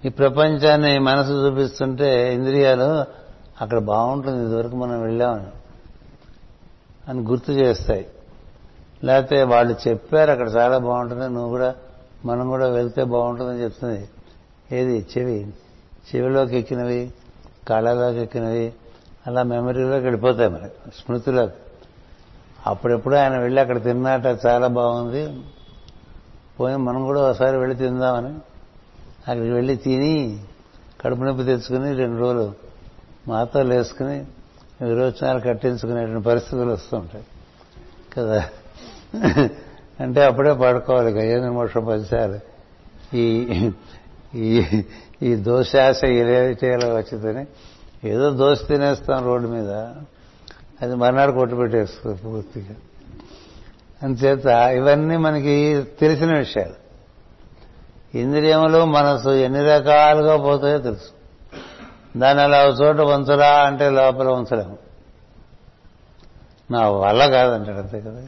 ఈ 0.08 0.10
ప్రపంచాన్ని 0.10 1.00
మనసు 1.00 1.50
చూపిస్తుంటే 1.50 2.36
ఇంద్రియాలు 2.36 3.06
అక్కడ 3.62 3.80
బాగుంటుంది. 3.80 4.46
ఇదివరకు 4.46 4.76
మనం 4.76 5.02
వెళ్ళామని. 5.02 5.46
అని 7.10 7.20
గుర్తు 7.20 7.52
చేస్తాయి. 7.52 8.08
లేకపోతే 9.04 9.44
వాళ్ళు 9.44 9.90
చెప్పారు 9.90 10.32
అక్కడ 10.32 10.50
చాలా 10.50 10.78
బాగుంటుంది. 10.78 11.30
నువ్వు 11.30 11.50
కూడా 11.50 11.76
మనం 12.26 12.48
కూడా 12.48 12.68
వెళ్తే 12.68 13.04
బాగుంటుందని 13.04 13.64
చెప్తుంది. 13.64 14.10
ఏది? 14.72 15.08
చెవి. 15.18 15.54
చెవిలోకి 16.16 16.58
ఎక్కినవి 16.58 17.14
కళ్ళలోకి 17.68 18.20
ఎక్కినవి 18.20 18.74
అలా 19.28 19.44
మెమరీలోకి 19.44 20.04
వెళ్ళిపోతాయి 20.04 20.50
మనకి 20.50 20.74
స్మృతిలోకి. 20.90 21.54
అప్పుడెప్పుడు 22.68 23.16
ఆయన 23.16 23.38
వెళ్ళి 23.38 23.62
అక్కడ 23.62 23.84
తిన్నాట 23.84 24.26
చాలా 24.46 24.68
బాగుంది. 24.68 25.42
పోయి 26.60 26.76
మనం 26.76 27.06
కూడా 27.06 27.22
ఒకసారి 27.22 27.58
వెళ్ళి 27.58 27.78
తిందామని. 27.78 28.34
అక్కడికి 29.28 29.50
వెళ్ళి 29.50 29.76
తిని 29.76 30.40
కడుపు 31.02 31.24
నొప్పి 31.24 31.44
తెచ్చుకుని 31.44 31.94
రెండు 31.94 32.20
రోజులు 32.20 32.54
మాతో 33.28 33.64
లేసుకుని 33.64 34.26
విరోచనాలు 34.82 35.40
కట్టించుకునేటువంటి 35.40 36.26
పరిస్థితులు 36.26 36.72
వస్తుంటాయి 36.72 37.26
కదా? 38.18 38.50
అంటే 40.00 40.26
అప్పుడే 40.26 40.54
పడుకోవాలి. 40.54 41.12
గజేంద్ర 41.12 41.50
మోక్షం 41.50 41.86
పరిచారు 41.86 42.40
ఈ 43.16 43.48
ఈ 44.36 44.66
ఈ 45.22 45.36
దోశాశ 45.36 46.04
ఇరేటేలా 46.04 46.88
వచ్చిందని 46.88 47.48
ఏదో 48.10 48.32
దోశ 48.32 48.68
తినేస్తాం 48.68 49.26
రోడ్డు 49.26 49.48
మీద. 49.48 49.86
అది 50.84 50.96
మర్నాడు 50.96 51.32
కొట్టు 51.32 51.56
పెట్టేస్తుంది 51.56 52.18
పూర్తిగా. 52.18 52.76
అంచేత 54.04 54.46
ఇవన్నీ 54.46 55.18
మనకి 55.18 55.84
తెలిసిన 56.02 56.38
విషయాలు. 56.38 56.84
ఇంద్రియములు 58.18 58.86
మనసు 58.86 59.30
ఎన్ని 59.30 59.64
రకాలుగా 59.64 60.38
పోతాయో 60.38 60.78
తెలుసు. 60.78 61.10
దాన్ని 62.18 62.44
అలా 62.44 62.66
ఒక 62.66 62.82
చోట 62.82 63.00
ఉంచరా 63.00 63.50
అంటే 63.50 63.90
లోపల 63.90 64.28
ఉంచలేము. 64.28 64.78
నా 66.72 66.90
వల్ల 66.90 67.30
కాదంటాడు 67.30 67.78
అంతే 67.78 68.00
కదా. 68.00 68.28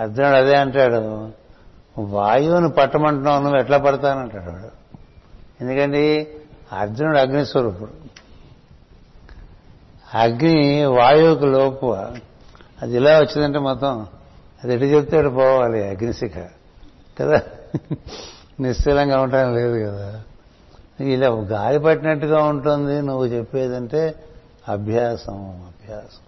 అర్జునుడు 0.00 0.36
అదే 0.36 0.56
అంటాడు 0.56 1.28
వాయువుని 1.98 2.70
పట్టమంటున్నావు 2.70 3.42
నువ్వు 3.42 3.58
ఎట్లా 3.58 3.78
పడతానంటాడు 3.78 4.50
వాడు. 4.50 4.70
ఎందుకంటే 5.60 6.32
అర్జునుడు 6.72 7.18
అగ్నిస్వరూపుడు. 7.18 8.03
అగ్ని 10.14 10.84
వాయువుకు 10.84 11.44
లోపు 11.44 11.86
అది 12.82 12.96
ఇలా 12.96 13.18
వచ్చిందంటే 13.18 13.58
మొత్తం 13.58 14.06
అది 14.64 14.74
ఎటు 14.74 14.84
చెప్తే 14.84 15.18
అటు 15.18 15.28
పోవాలి 15.28 15.88
అగ్నిశిఖ 15.88 16.32
కదా? 17.20 17.42
నిశ్చలంగా 18.60 19.20
ఉండటం 19.20 19.54
లేదు 19.54 19.90
కదా? 19.90 20.20
ఇలా 21.00 21.28
గాలి 21.28 21.78
పట్టినట్టుగా 21.78 22.42
ఉంటుంది 22.42 23.02
నువ్వు 23.02 23.26
చెప్పేదంటే 23.26 24.14
అభ్యాసం 24.68 25.64
అభ్యాసం. 25.66 26.20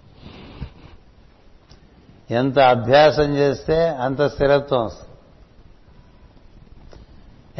ఎంత 2.30 2.58
అభ్యాసం 2.58 3.36
చేస్తే 3.36 3.88
అంత 3.88 4.22
స్థిరత్వం 4.22 4.84
వస్తుంది. 4.84 5.12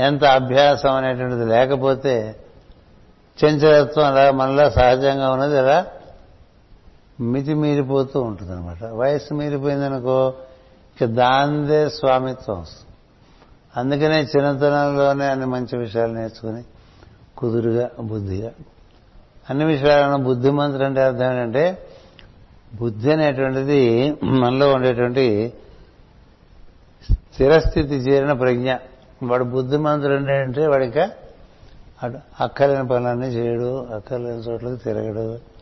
ఎంత 0.02 0.24
అభ్యాసం 0.24 0.94
అనేటువంటిది 0.94 1.44
లేకపోతే 1.44 2.36
చంచలత్వం 3.38 4.04
అలా 4.04 4.30
మనలో 4.30 4.70
సహజంగా 4.70 5.30
ఉన్నది 5.30 5.58
అలా 5.58 5.86
మితి 7.20 7.54
మీరిపోతూ 7.54 8.20
ఉంటుంది 8.20 8.52
అనమాట 8.52 8.84
వయస్సు 8.84 9.34
మీరిపోయిందనుకో 9.34 10.34
ఇక 10.96 11.04
దాందే 11.04 11.88
స్వామిత్వం 11.88 12.60
వస్తుంది. 12.60 12.92
అందుకనే 13.76 14.18
చిన్నతనంలోనే 14.22 15.26
అన్ని 15.26 15.46
మంచి 15.46 15.78
విషయాలు 15.78 16.12
నేర్చుకుని 16.12 16.62
కుదురుగా 17.38 17.90
బుద్ధిగా. 18.00 18.50
అన్ని 19.50 19.64
విషయాలను 19.64 20.24
బుద్ధిమంతుడు 20.24 20.84
అంటే 20.84 21.02
అర్థం 21.02 21.32
ఏంటంటే 21.32 21.88
బుద్ధి 22.74 23.12
అనేటువంటిది 23.12 24.16
మనలో 24.22 24.72
ఉండేటువంటి 24.72 25.52
స్థిరస్థితి 27.12 27.94
చేరిన 27.94 28.32
ప్రజ్ఞ. 28.32 28.74
వాడు 29.22 29.44
బుద్ధిమంతుడు 29.44 30.14
అంటే 30.14 30.66
వాడిక 30.66 31.10
అక్కలేని 32.40 32.88
పనులన్నీ 32.88 33.26
చేయడు 33.26 33.86
అక్కర్లేని 33.94 34.38
చోట్లకి 34.38 34.84
తిరగడు. 34.84 35.55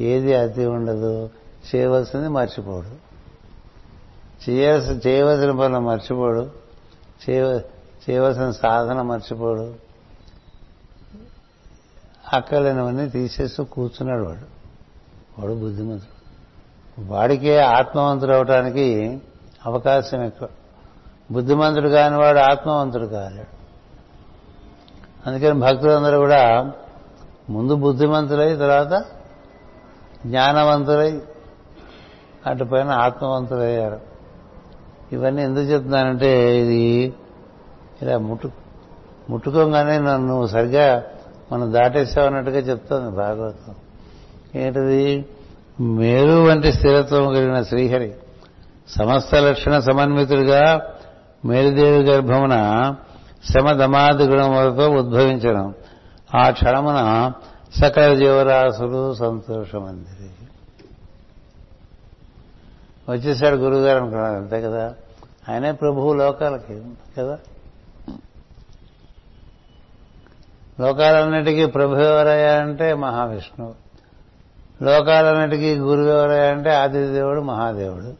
ఏది 0.00 0.34
అతి 0.34 0.66
ఉండదు. 0.66 1.30
చేయవలసింది 1.74 2.28
మర్చిపోడు. 2.28 3.10
చేయాల్సిన 4.50 5.00
చేయవలసిన 5.06 5.50
పనులు 5.50 5.80
మర్చిపోడు. 5.80 6.50
చేయవలసిన 8.10 8.50
సాధన 8.50 9.02
మర్చిపోడు. 9.02 9.74
అక్కలేనివన్నీ 12.32 13.08
తీసేస్తూ 13.08 13.64
కూర్చున్నాడు 13.64 14.22
వాడు. 14.22 14.60
వాడు 15.40 15.52
బుద్ధిమంతుడు. 15.52 16.20
వాడికే 17.06 17.58
ఆత్మవంతుడు 17.58 18.32
అవటానికి 18.32 19.20
అవకాశం 19.66 20.22
ఎక్కువ. 20.22 20.48
బుద్ధిమంతుడు 21.30 21.88
కాని 21.88 22.16
వాడు 22.16 22.38
ఆత్మవంతుడు 22.38 23.06
కాలేడు. 23.06 23.60
అందుకని 25.28 25.60
భక్తులందరూ 25.60 26.18
కూడా 26.18 26.72
ముందు 27.50 27.74
బుద్ధిమంతులై 27.74 28.56
తర్వాత 28.56 29.04
జ్ఞానవంతులై 30.26 31.18
అటుపైన 32.46 32.88
ఆత్మవంతులయ్యారు. 32.88 34.00
ఇవన్నీ 35.12 35.42
ఎందుకు 35.42 35.64
చెప్తున్నానంటే 35.64 36.60
ఇది 36.60 37.14
ఇలా 38.02 38.18
ముట్టు 38.18 38.50
ముట్టుకోగానే 39.30 39.98
నన్ను 39.98 40.46
సరిగ్గా 40.46 41.04
మనం 41.52 41.72
దాటేసామన్నట్టుగా 41.72 42.58
చెప్తోంది 42.58 43.16
భాగవతం. 43.16 43.74
ఏంటిది? 44.54 45.24
మేరు 45.80 46.32
వంటి 46.32 46.72
స్థిరత్వం 46.72 47.26
కలిగిన 47.26 47.62
శ్రీహరి 47.62 48.14
సమస్త 48.88 49.34
లక్షణ 49.34 49.78
సమన్వితుడిగా 49.78 50.82
మేరుదేవి 51.44 52.10
గర్భమున 52.10 52.94
శమ 53.54 53.72
దమాది 53.72 54.24
గుణములతో 54.24 54.90
ఉద్భవించడం. 54.90 55.74
ఆ 56.34 56.50
క్షణమున 56.50 57.32
సకల 57.74 58.14
జీవరాశులు 58.14 59.14
సంతోషమందిరి. 59.14 60.30
వచ్చేసాడు 63.12 63.56
గురువుగారు 63.56 63.98
అనుకున్నాడు 63.98 64.36
అంతే 64.36 64.62
కదా? 64.62 64.94
ఆయనే 65.48 65.72
ప్రభువు 65.72 66.14
లోకాలకి 66.14 66.82
కదా? 67.18 67.38
లోకాలన్నిటికీ 70.80 71.66
ప్రభు 71.66 71.96
ఎవరయ్యా 71.96 72.60
అంటే 72.60 72.94
మహావిష్ణువు. 72.94 73.74
లోకాలన్నిటికీ 74.84 75.74
గురువు 75.74 76.06
ఎవరయ్యా 76.06 76.50
అంటే 76.50 76.70
ఆదిదేవుడు 76.70 77.40
మహాదేవుడు. 77.40 78.14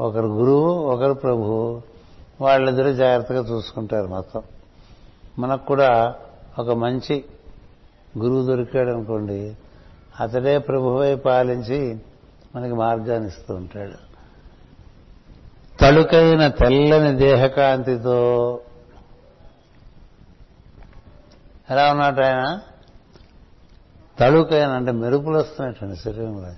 ఒకరు 0.00 0.26
గురువు 0.26 0.68
ఒకరు 0.68 1.12
ప్రభువు. 1.12 1.82
వాళ్ళిద్దరూ 2.40 2.92
జాగ్రత్తగా 2.92 3.40
చూసుకుంటారు 3.40 4.06
మొత్తం. 4.06 4.42
మనకు 5.38 5.66
కూడా 5.66 6.14
ఒక 6.58 6.70
మంచి 6.70 7.24
గురువు 8.18 8.46
దొరికాడు 8.46 8.90
అనుకోండి 8.90 9.56
అతడే 10.20 10.58
ప్రభువై 10.58 11.14
పాలించి 11.14 12.00
మనకి 12.56 12.72
మార్గాన్ని 12.72 13.28
ఇస్తూ 13.28 13.54
ఉంటాడు. 13.54 14.08
తలుకైన 15.80 16.48
తెల్లని 16.48 17.16
దేహకాంతితో 17.16 18.60
ఎలా 21.70 21.90
ఉన్నాడు 21.90 22.20
ఆయన? 22.20 22.60
తళుకైన 24.20 24.70
అంటే 24.70 24.92
మెరుపులు 24.92 25.38
వస్తున్నట్టండి 25.38 25.96
శరీరంలో. 25.96 26.52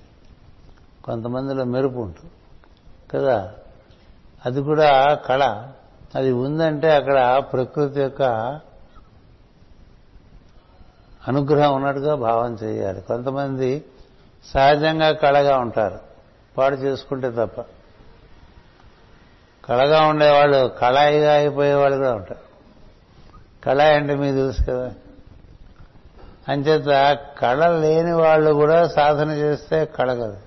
కొంతమందిలో 1.05 1.65
మెరుపు 1.65 1.99
ఉంటుంది 1.99 2.31
కదా? 3.11 3.53
అది 4.47 4.63
కూడా 4.63 5.15
కళ. 5.15 5.69
అది 6.15 6.33
ఉందంటే 6.33 6.95
అక్కడ 6.95 7.43
ప్రకృతి 7.53 8.01
యొక్క 8.01 8.23
అనుగ్రహం 11.29 11.75
ఉన్నట్టుగా 11.75 12.15
భావం 12.15 12.55
చేయాలి. 12.55 13.01
కొంతమంది 13.01 13.85
సహజంగా 14.55 15.13
కళగా 15.13 15.59
ఉంటారు. 15.59 15.99
పాడు 16.59 16.77
చేసుకుంటే 16.77 17.31
తప్ప. 17.31 17.61
కళగా 19.69 20.01
ఉండేవాళ్ళు 20.01 20.69
కళాయిగా 20.69 21.35
అయిపోయేవాళ్ళు 21.35 21.97
కూడా 21.97 22.13
ఉంటారు. 22.13 22.51
కళాయి 23.65 23.95
అంటే 23.95 24.15
మీకు 24.15 24.37
తెలుసు 24.37 24.63
కదా? 24.63 24.93
అంచేత 26.49 27.19
కళ 27.39 27.79
లేని 27.81 28.13
వాళ్ళు 28.13 28.53
కూడా 28.53 28.89
సాధన 28.89 29.31
చేస్తే 29.31 29.85
కళ 29.85 30.15
కదా. 30.15 30.39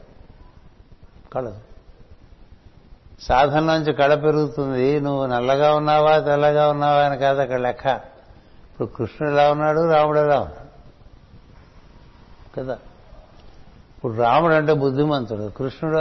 సాధన 3.21 3.59
నుంచి 3.59 3.93
కళ 3.93 4.15
పెరుగుతుంది. 4.15 4.99
నువ్వు 4.99 5.25
నల్లగా 5.25 5.75
ఉన్నావా 5.75 6.19
తెల్లగా 6.19 6.69
ఉన్నావా 6.69 7.03
అని 7.03 7.17
కాదు 7.17 7.41
అక్కడ 7.41 7.59
లెక్క. 7.59 7.85
ఇప్పుడు 8.71 8.87
కృష్ణుడు 8.87 9.33
ఎలా 9.33 9.51
ఉన్నాడు? 9.51 9.91
రాముడు 9.91 10.19
ఎలా 10.19 10.39
ఉన్నాడు? 10.39 10.62
కదా. 12.57 12.73
ఇప్పుడు 13.97 14.13
రాముడు 14.13 14.53
అంటే 14.53 14.73
బుద్ధిమంతుడు. 14.73 15.51
కృష్ణుడు 15.57 15.97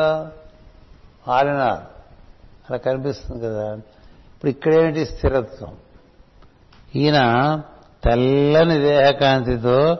ఆలినారు 1.30 1.92
అలా 2.70 2.76
కనిపిస్తుంది 2.76 3.44
కదా. 3.44 3.74
ఇప్పుడు 3.74 4.50
ఇక్కడేమిటి 4.50 5.06
స్థిరత్వం? 5.06 5.76
ఈయన 6.96 7.18
తెల్లని 8.04 8.78
దేహకాంతితో 8.78 9.96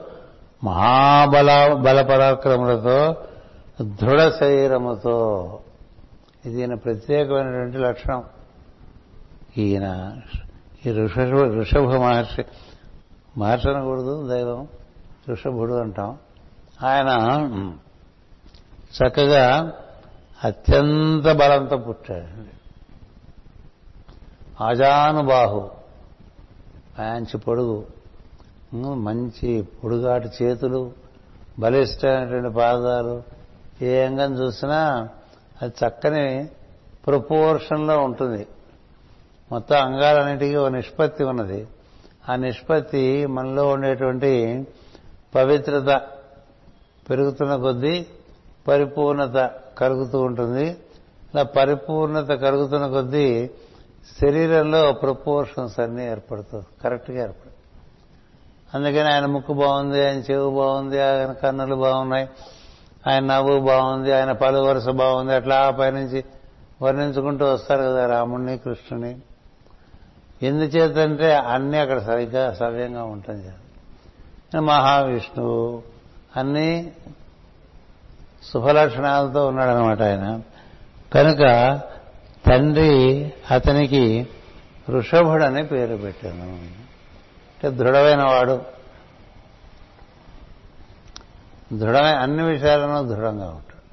మహాబల 0.63 1.73
బల 1.73 2.01
పరాక్రములతో 2.01 3.15
దృఢ 3.81 4.31
శరీరముతో 4.39 5.59
ఇది 6.45 6.59
ఈయన 6.59 6.73
ప్రత్యేకమైనటువంటి 6.73 7.77
లక్షణం. 7.77 8.23
ఈయన 9.57 10.17
ఈ 10.85 10.91
ఋషభ 10.91 11.37
ఋషభ 11.37 11.95
మహర్షి 11.95 12.43
మహర్షి 13.37 13.69
అనకూడదు 13.69 14.27
దైవం 14.27 14.67
ఋషభుడు 15.29 15.73
అంటాం. 15.73 16.17
ఆయన 16.83 17.09
చక్కగా 18.97 19.73
అత్యంత 20.43 21.31
బలంతో 21.31 21.77
పుట్టాడు. 21.77 22.53
ఆజానుబాహు 24.63 25.71
మంచి 26.99 27.37
పొడుగు. 27.37 27.87
మంచి 28.93 29.61
పొడుగాటి 29.61 30.29
చేతులు 30.41 30.91
బలిష్టమైనటువంటి 31.59 32.49
పాదాలు. 32.49 33.23
ఏ 33.81 34.05
అంగం 34.05 34.33
చూసినా 34.33 35.09
అది 35.61 35.73
చక్కని 35.85 36.49
ప్రపోర్షన్లో 37.07 37.97
ఉంటుంది. 37.97 38.47
మొత్తం 39.51 39.77
అంగాలన్నిటికీ 39.77 40.55
ఒక 40.55 40.67
నిష్పత్తి 40.67 41.23
ఉన్నది. 41.23 41.67
ఆ 42.29 42.35
నిష్పత్తి 42.35 43.25
మనలో 43.25 43.67
ఉండేటువంటి 43.67 44.67
పవిత్రత 45.35 46.01
పెరుగుతున్న 47.09 47.55
కొద్దీ 47.55 48.05
పరిపూర్ణత 48.67 49.51
కలుగుతూ 49.77 50.19
ఉంటుంది. 50.19 50.65
ఇలా 51.33 51.43
పరిపూర్ణత 51.43 52.31
కలుగుతున్న 52.31 52.87
కొద్దీ 52.87 53.49
శరీరంలో 54.21 54.91
ప్రపోర్షన్స్ 54.91 55.79
అన్నీ 55.79 56.03
ఏర్పడుతుంది 56.07 56.65
కరెక్ట్గా 56.83 57.17
ఏర్పడుతుంది 57.23 57.49
అందుకని 58.73 59.09
ఆయన 59.13 59.25
ముక్కు 59.25 59.53
బాగుంది 59.53 60.07
ఆయన 60.07 60.19
చెవు 60.31 60.49
బాగుంది 60.49 61.01
ఆయన 61.01 61.31
కన్నులు 61.31 61.75
బాగున్నాయి 61.75 62.29
ఆయన 63.07 63.23
నవ్వు 63.25 63.59
బాగుంది 63.59 64.11
ఆయన 64.13 64.31
పలు 64.31 64.57
వరుస 64.57 64.89
బాగుంది. 64.89 65.33
అట్లా 65.33 65.69
పైనుంచి 65.69 66.23
వర్ణించుకుంటూ 66.81 67.45
వస్తారు 67.45 67.81
కదా 67.81 68.05
రాముణ్ణి 68.05 68.57
కృష్ణుని. 68.57 69.17
ఎందుచేతంటే 70.41 71.33
అన్నీ 71.35 71.77
అక్కడ 71.77 71.99
సరిగ్గా 71.99 72.53
సవ్యంగా 72.53 73.03
ఉంటుంది 73.03 73.51
మహావిష్ణువు 74.61 75.92
అన్ని 76.37 76.91
శుభలక్షణాలతో 78.53 79.47
ఉన్నాడనమాట 79.47 80.01
ఆయన. 80.01 80.41
కనుక 81.13 81.79
తండ్రి 82.45 83.33
అతనికి 83.51 84.27
వృషభుడు 84.89 85.43
అని 85.43 85.65
పేరు 85.65 85.95
పెట్టాను. 85.95 86.43
అంటే 86.43 87.69
దృఢమైన 87.69 88.23
వాడు. 88.23 88.61
దృఢమే 91.73 92.09
అన్ని 92.09 92.43
విషయాలను 92.43 93.07
దృఢంగా 93.07 93.45
ఉంటాడు. 93.45 93.83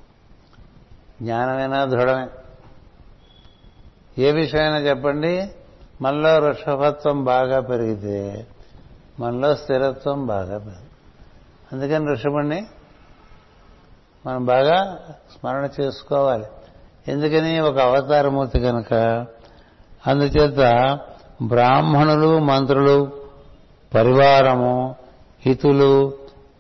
జ్ఞానమైనా 1.24 1.85
దృఢమే. 1.85 2.26
ఏ 4.22 4.33
విషయమైనా 4.33 4.79
చెప్పండి 4.79 5.50
మనలో 6.03 6.38
వృషభత్వం 6.38 7.24
బాగా 7.24 7.61
పెరిగితే 7.61 8.46
మనలో 9.20 9.57
స్థిరత్వం 9.57 10.26
బాగా 10.26 10.59
పెరుగుతుంది. 10.59 10.89
అందుకని 11.72 12.12
ఋషభుణ్ణి 12.12 12.66
మనం 14.26 14.44
బాగా 14.44 14.98
స్మరణ 15.33 15.68
చేసుకోవాలి. 15.80 16.44
ఎందుకని 17.09 17.61
ఒక 17.61 17.78
అవతారమూర్తి 17.78 18.61
కనుక 18.61 18.94
అందుచేత 20.06 20.98
బ్రాహ్మణులు 21.42 22.38
మంత్రులు 22.38 23.12
పరివారము 23.94 24.94
హితులు 25.40 26.14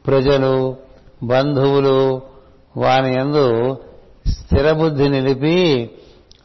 ప్రజలు 0.06 0.76
బంధువులు 1.22 2.22
వాని 2.76 3.20
ఎందు 3.20 3.76
స్థిరబుద్ధి 4.28 5.08
నిలిపి 5.08 5.90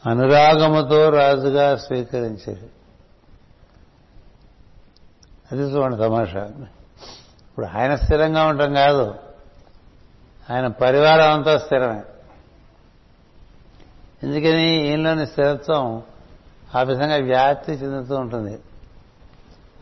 అనురాగముతో 0.06 1.10
రాజుగా 1.10 1.76
స్వీకరించేది 1.76 2.70
అది 5.52 5.62
చూడండి 5.62 5.96
తమాషా. 5.96 6.50
ఇప్పుడు 7.56 7.78
ఆయన 7.78 7.96
స్థిరంగా 7.96 8.44
ఉండటం 8.44 8.74
కాదు. 8.74 9.14
ఆయన 10.50 10.66
పరివారం 10.66 11.32
అంతా 11.32 11.58
స్థిరమే. 11.58 12.02
ఎందుకని 14.22 14.88
ఈయనలోని 14.88 15.26
స్థిరత్వం 15.26 16.02
ఆ 16.74 16.82
విధంగా 16.82 17.16
వ్యాప్తి 17.16 17.72
చెందుతూ 17.72 18.16
ఉంటుంది. 18.16 18.58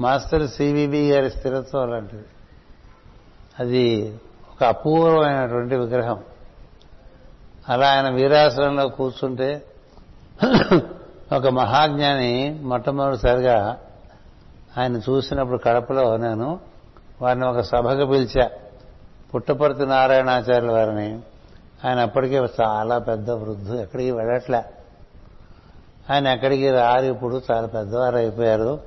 మాస్టర్ 0.00 0.48
సివిబి 0.48 1.10
గారి 1.10 1.30
స్థిరత్వం 1.30 1.82
అలాంటిది. 1.82 2.24
అది 3.60 4.18
ఒక 4.50 4.64
అపూర్వమైనటువంటి 4.64 5.76
విగ్రహం. 5.76 6.22
అలా 7.68 7.90
ఆయన 7.90 8.10
వీరాసనంలో 8.10 8.88
కూర్చుంటే 8.88 9.66
ఒక 11.32 11.46
మహాజ్ఞాని 11.46 12.60
మొట్టమొదటిసారిగా 12.62 13.78
ఆయన 14.78 14.96
చూసినప్పుడు 14.96 15.58
కడపలో 15.58 16.16
నేను 16.16 16.73
వారిని 17.24 17.46
ఒక 17.46 17.60
సభకు 17.60 18.06
పిలిచా. 18.06 18.50
పుట్టపర్తి 19.34 19.87
నారాయణాచార్యుల 19.87 20.72
వారిని. 20.72 21.20
ఆయన 21.84 21.98
అప్పటికే 21.98 22.37
చాలా 22.37 22.98
పెద్ద 22.98 23.30
వృద్ధు 23.30 23.74
ఎక్కడికి 23.74 24.10
వెళ్ళట్లే. 24.10 24.64
ఆయన 26.10 26.26
ఎక్కడికి 26.26 26.70
రారు 26.70 27.04
ఇప్పుడు 27.04 27.42
చాలా 27.50 27.66
పెద్దవారు 27.66 28.16
అయిపోయారు. 28.16 28.80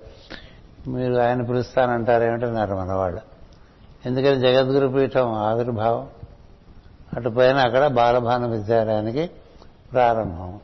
మీరు 0.88 1.14
ఆయన 1.14 1.42
పిలుస్తానంటారేమిటన్నారు 1.42 2.76
మనవాళ్ళు? 2.76 3.22
ఎందుకని 4.06 4.40
జగద్గురు 4.40 4.88
పీఠం 4.88 5.34
ఆవిర్భావం? 5.34 6.08
అటు 7.16 7.30
పైన 7.30 7.58
అక్కడ 7.58 7.88
బాలభాన 7.88 8.46
విద్యాలయానికి 8.46 9.30
ప్రారంభం. 9.92 10.60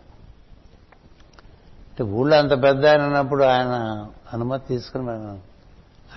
అంటే 1.89 2.03
ఊళ్ళో 2.03 2.37
అంత 2.37 2.63
పెద్ద 2.63 2.85
ఆయన 2.85 3.01
ఉన్నప్పుడు 3.01 3.43
ఆయన 3.43 4.05
అనుమతి 4.33 4.67
తీసుకుని 4.67 5.03
మనం 5.03 5.41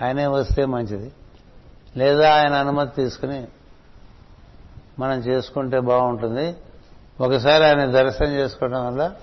ఆయనే 0.01 0.27
వస్తే 0.27 0.65
మంచిది. 0.65 1.11
లేదా 1.97 2.33
ఆయన 2.33 2.53
అనుమతి 2.53 3.03
తీసుకుని 3.03 3.47
మనం 4.99 5.19
చేసుకుంటే 5.19 5.79
బాగుంటుంది. 5.79 6.55
ఒకసారి 7.21 7.65
ఆయన 7.65 7.91
దర్శనం 7.91 8.29
చేసుకోవడం 8.29 8.85
వల్ల 8.87 9.13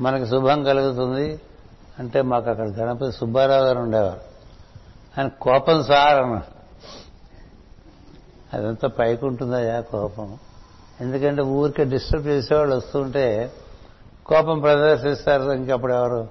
మనకి 0.00 0.26
శుభం 0.26 0.64
కలుగుతుంది. 0.64 1.40
అంటే 1.98 2.22
మాకు 2.22 2.50
అక్కడ 2.50 2.66
గణపతి 2.66 3.12
సుబ్బారావు 3.12 3.64
గారు 3.64 3.78
ఉండేవారు. 3.78 4.20
ఆయన 5.18 5.28
కోపం 5.28 5.84
సార్ 5.84 6.22
అన్న 6.22 6.42
అదంతా 8.54 8.88
పైకి 8.88 9.26
ఉంటుందయ్యా 9.26 9.80
కోపం. 9.80 10.38
ఎందుకంటే 11.00 11.42
ఊరికే 11.42 11.84
డిస్టర్బ్ 11.84 12.26
చేసేవాళ్ళు 12.26 12.76
వస్తుంటే 12.76 13.52
కోపం 14.26 14.60
ప్రదర్శిస్తారు. 14.60 15.42
ఇంకప్పుడు 15.42 15.92
ఎవరు? 15.92 16.28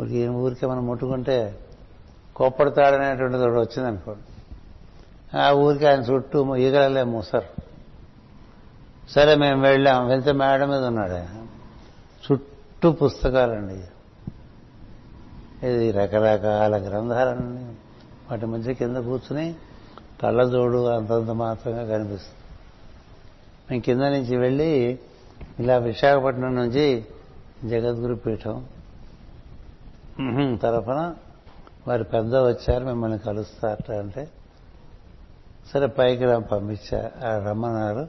ఊరికి 0.00 0.28
ఊరికే 0.28 0.66
మనం 0.66 0.86
ముట్టుకుంటే 0.86 1.58
కోప్పడతాడనేటువంటిది 2.36 3.42
ఒకటి 3.42 3.58
వచ్చిందనుకోండి. 3.58 4.37
ఆ 5.36 5.52
ఊరికి 5.52 5.86
ఆయన 5.86 6.00
చుట్టూ 6.00 6.56
ఈగలలే 6.56 7.02
మూసారు. 7.02 7.62
సరే 9.10 9.34
మేము 9.34 9.62
వెళ్ళాం. 9.62 10.08
వెళ్తే 10.08 10.32
మేడం 10.32 10.68
మీద 10.68 10.84
ఉన్నాడు 10.84 11.12
ఆయన. 11.12 11.46
చుట్టూ 12.32 12.92
పుస్తకాలండి. 12.92 13.84
ఇది 15.66 15.90
రకరకాల 15.90 16.76
గ్రంథాలన్నీ. 16.76 17.76
వాటి 18.30 18.46
మధ్య 18.46 18.74
కింద 18.74 18.96
కూర్చుని 18.96 19.54
కళ్ళజోడు 20.22 20.86
అంతంత 20.86 21.30
మాత్రంగా 21.30 21.84
కనిపిస్తుంది. 21.84 22.38
మేము 23.70 23.82
కింద 23.82 24.00
నుంచి 24.00 24.36
వెళ్ళి 24.36 24.98
ఇలా 25.58 25.76
విశాఖపట్నం 25.76 26.54
నుంచి 26.54 27.04
జగద్గురు 27.64 28.14
పీఠం 28.14 28.66
తరఫున 30.62 31.14
వారి 31.88 32.04
పెద్ద 32.04 32.36
వచ్చారు 32.36 32.84
మిమ్మల్ని 32.84 33.18
కలుస్తారట 33.18 33.90
అంటే 33.90 34.28
సరే 35.72 35.86
పైకి 35.86 36.24
రా 36.24 36.38
పంపించా. 36.38 37.10
రమ్మన్నారు 37.48 38.08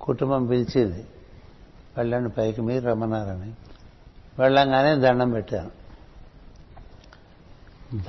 కుటుంబం 0.00 0.46
పిలిచింది. 0.46 1.06
వెళ్ళండి 1.96 2.30
పైకి 2.30 2.60
మీరు 2.60 2.84
రమ్మన్నారని 2.84 3.52
వెళ్ళంగానే 4.38 4.96
దండం 4.96 5.30
పెట్టాను. 5.30 5.70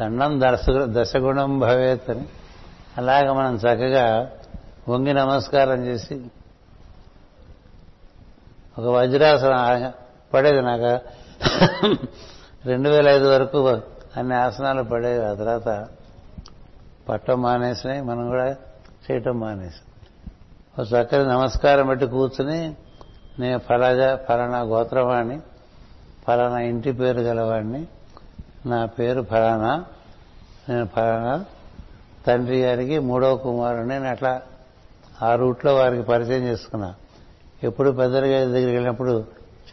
దండం 0.01 0.41
దశ 0.43 0.65
దశగుణం 0.69 1.59
భవేత్ 1.59 2.09
అని. 2.09 2.25
అలాగ 2.97 3.31
మనం 3.31 3.55
చక్కగా 3.55 4.31
వంగి 4.89 5.13
నమస్కారం 5.13 5.85
చేసి 5.85 6.21
ఒక 8.79 8.85
వజ్రాసనం 8.85 9.93
పడేది 10.33 10.61
నాకు. 10.61 10.99
రెండు 12.65 12.89
వేల 12.89 13.07
ఐదు 13.07 13.25
వరకు 13.25 13.67
అన్ని 14.17 14.35
ఆసనాలు 14.35 14.83
పడేవి. 14.83 15.25
ఆ 15.25 15.33
తర్వాత 15.33 15.87
పట్టం 17.09 17.41
మానేసినాయి. 17.41 18.01
మనం 18.01 18.29
కూడా 18.29 18.55
చేయటం 19.11 19.39
మానేసి. 19.39 19.81
ఒక 20.79 20.87
చక్కని 20.93 21.23
నమస్కారం 21.23 21.87
పెట్టి 21.87 22.05
కూర్చుని 22.05 22.75
నేను 23.39 23.59
ఫలాజా 23.59 24.15
ఫలానా 24.15 24.59
గోత్రవాణ్ణి 24.59 25.39
ఫలానా 26.27 26.59
ఇంటి 26.59 26.91
పేరు 26.91 27.19
గలవాడిని 27.19 27.87
నా 28.65 28.85
పేరు 28.85 29.21
ఫలానా 29.21 29.85
నేను 30.69 30.85
ఫలానా 30.85 31.45
తండ్రి 32.27 32.61
గారికి 32.61 32.99
మూడవ 32.99 33.35
కుమారుని 33.35 33.87
నేను 33.87 34.09
అట్లా 34.09 34.41
ఆ 35.21 35.35
రూట్లో 35.35 35.75
వారికి 35.75 36.03
పరిచయం 36.03 36.43
చేసుకున్నా. 36.43 36.95
ఎప్పుడు 37.63 37.91
పెద్దరి 37.91 38.27
గారి 38.27 38.45
దగ్గరికి 38.45 38.71
వెళ్ళినప్పుడు 38.71 39.25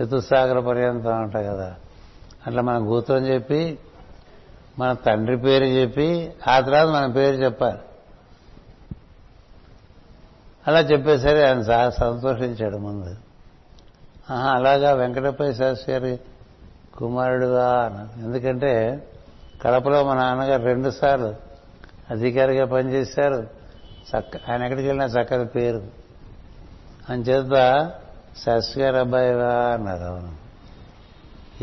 చతుస్సాగర 0.02 0.60
పర్యంతం 0.60 1.14
అంటారు 1.14 1.46
కదా. 1.46 1.74
అట్లా 2.46 2.62
మన 2.62 2.78
గోత్రం 2.78 3.26
చెప్పి 3.26 3.78
మన 4.78 4.92
తండ్రి 4.92 5.36
పేరు 5.36 5.64
చెప్పి 5.64 6.32
ఆ 6.48 6.60
తర్వాత 6.60 6.86
మన 6.86 7.12
పేరు 7.12 7.36
చెప్పాలి. 7.36 7.78
అలా 10.66 10.80
చెప్పేసరి 10.80 11.46
ఆయన 11.46 11.58
చాలా 11.58 11.90
సంతోషించాడు 11.90 12.76
ముందు. 12.76 13.16
ఆహా 14.32 14.50
అలాగా 14.50 14.92
వెంకటపై 14.92 15.54
శాస్త్రి 15.54 15.94
గారి 15.94 16.20
కుమారుడుగా 16.96 17.82
అన్నారు 17.82 18.22
ఎందుకంటే 18.22 19.02
కడపలో 19.62 20.04
మా 20.04 20.14
నాన్నగారు 20.14 20.62
రెండు 20.62 20.90
సార్లు 20.90 21.34
అధికారిగా 22.10 22.64
పనిచేశారు. 22.64 23.48
చక్క 24.10 24.50
ఆయన 24.50 24.62
ఎక్కడికి 24.62 24.88
వెళ్ళినా 24.88 25.04
చక్కని 25.04 25.46
పేరు. 25.46 25.82
అని 27.08 27.22
చేత 27.22 27.92
శాస్త్రి 28.44 28.84
గారు 28.84 28.96
అబ్బాయివా 28.96 29.54
అన్నారు 29.54 30.02
అవును. 30.02 30.36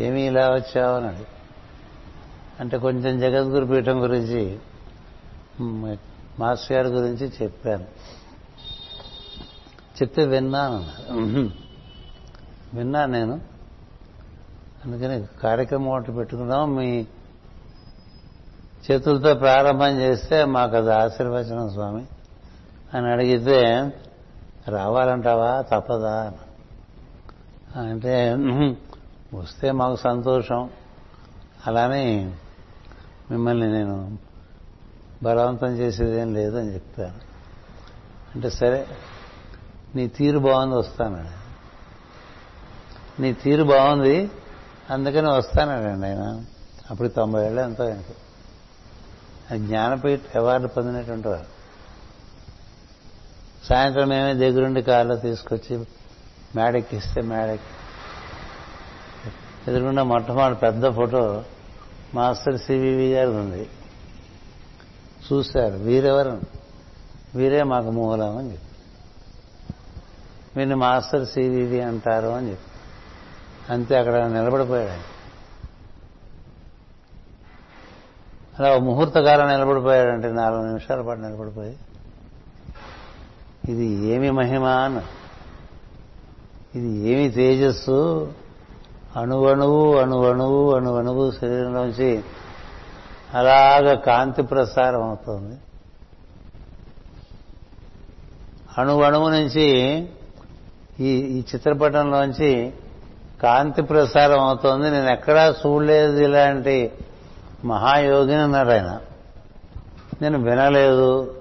ఏమీ 0.01 0.27
ఇలా 0.27 0.49
వచ్చావు 0.49 0.95
అన్నాడు. 0.95 1.25
అంటే 2.59 2.77
కొంచెం 2.77 3.19
జగద్గురు 3.19 3.65
పీఠం 3.65 4.03
గురించి 4.03 4.59
మాస్టర్ 6.39 6.77
గారి 6.77 6.87
గురించి 6.87 7.31
చెప్పాను. 7.43 7.85
చెప్తే 10.01 10.25
విన్నాను 10.25 10.85
విన్నా 12.73 13.05
నేను. 13.05 13.41
అందుకని 14.85 15.25
కార్యక్రమం 15.43 15.87
ఒకటి 15.87 16.11
పెట్టుకున్నాం 16.11 16.75
మీ 16.75 17.05
చేతులతో 18.91 19.33
ప్రారంభం 19.33 19.99
చేస్తే 19.99 20.45
మాకు 20.45 20.75
అది 20.75 20.93
ఆశీర్వచనం 20.93 21.69
స్వామి. 21.69 22.05
అని 22.93 23.11
అడిగితే 23.11 23.61
రావాలంటావా? 24.67 25.61
తప్పదా 25.61 26.33
అంటే 27.75 28.35
వస్తే 29.33 29.71
మాకు 29.71 29.95
సంతోషం. 29.95 30.69
అలానే 31.67 32.35
మిమ్మల్ని 33.31 33.71
నేను 33.71 34.17
బలవంతం 35.23 35.67
చేసేదేం 35.67 36.33
లేదని 36.33 36.73
చెప్పాను 36.73 37.19
అంటే 38.35 38.49
సరే 38.49 38.87
నీ 39.97 40.07
తీరు 40.07 40.39
బాగుంది 40.39 40.75
వస్తానండి 40.75 41.35
నీ 43.21 43.33
తీరు 43.33 43.63
బాగుంది 43.63 44.31
అందుకని 44.89 45.31
వస్తానండి 45.31 46.07
ఆయన. 46.07 46.43
అప్పుడు 46.91 47.07
తొంభై 47.07 47.45
ఏళ్ళు 47.45 47.61
ఎంతో 47.61 47.83
ఆయనకు. 47.83 48.13
జ్ఞానపీఠ 49.57 50.19
అవార్డు 50.35 50.67
పొందినటువంటి 50.67 51.27
వారు. 51.27 51.45
సాయంత్రం 53.65 54.07
మేమే 54.07 54.33
దగ్గరుండి 54.33 54.81
కారులో 54.81 55.15
తీసుకొచ్చి 55.15 55.85
మేడెక్కిస్తే 56.55 57.21
మేడెక్కి. 57.21 57.73
ఎదురుకుండా 59.71 60.03
మొట్టమొదటి 60.03 60.59
పెద్ద 60.59 60.89
ఫోటో 60.89 61.43
మాస్టర్ 62.13 62.59
సివివి 62.59 63.13
గారిది 63.13 63.37
ఉంది 63.37 63.69
చూశారు 65.33 65.75
వీరెవరు? 65.75 66.41
వీరే 67.35 67.63
మాకు 67.63 67.91
మూలం 67.91 68.37
అని 68.37 68.51
చెప్పి 68.51 68.66
వీరిని 70.57 70.75
మాస్టర్ 70.75 71.27
సివివి 71.27 71.81
అంటారు 71.81 72.27
అని 72.27 72.49
చెప్పి. 72.49 72.71
అంతే 73.73 73.97
అక్కడ 73.97 74.25
నిలబడిపోయాడు 74.25 75.17
అలా 78.59 78.79
ముహూర్తకాలం 78.79 79.47
నిలబడిపోయాడంటే 79.47 80.31
నాలుగు 80.31 80.65
నిమిషాల 80.65 81.01
పాటు 81.01 81.19
నిలబడిపోయి 81.19 81.77
ఇది 83.69 83.85
ఏమి 83.85 84.31
మహిమ 84.31 84.65
అన్న. 84.65 85.03
ఇది 86.75 87.09
ఏమి 87.09 87.29
తేజస్సు? 87.31 88.33
అణువణువు 89.15 89.97
అణువణువు 89.97 90.73
అణువణువు 90.73 91.31
శరీరంలోంచి 91.31 92.23
అలాగ 93.33 93.93
కాంతి 93.93 94.41
ప్రసారం 94.41 95.03
అవుతుంది. 95.03 95.57
అణువణువు 98.77 99.29
నుంచి 99.29 99.67
ఈ 100.99 101.09
ఈ 101.09 101.39
చిత్రపటంలోంచి 101.39 102.73
కాంతి 103.43 103.81
ప్రసారం 103.81 104.39
అవుతోంది. 104.39 104.91
నేను 104.91 105.09
ఎక్కడా 105.09 105.47
చూడలేదు 105.47 106.17
ఇలాంటి 106.17 106.91
మహాయోగిని 107.65 108.41
అన్నారు 108.41 108.69
ఆయన. 108.69 109.01
నేను 110.21 110.43
వినలేదు. 110.43 111.35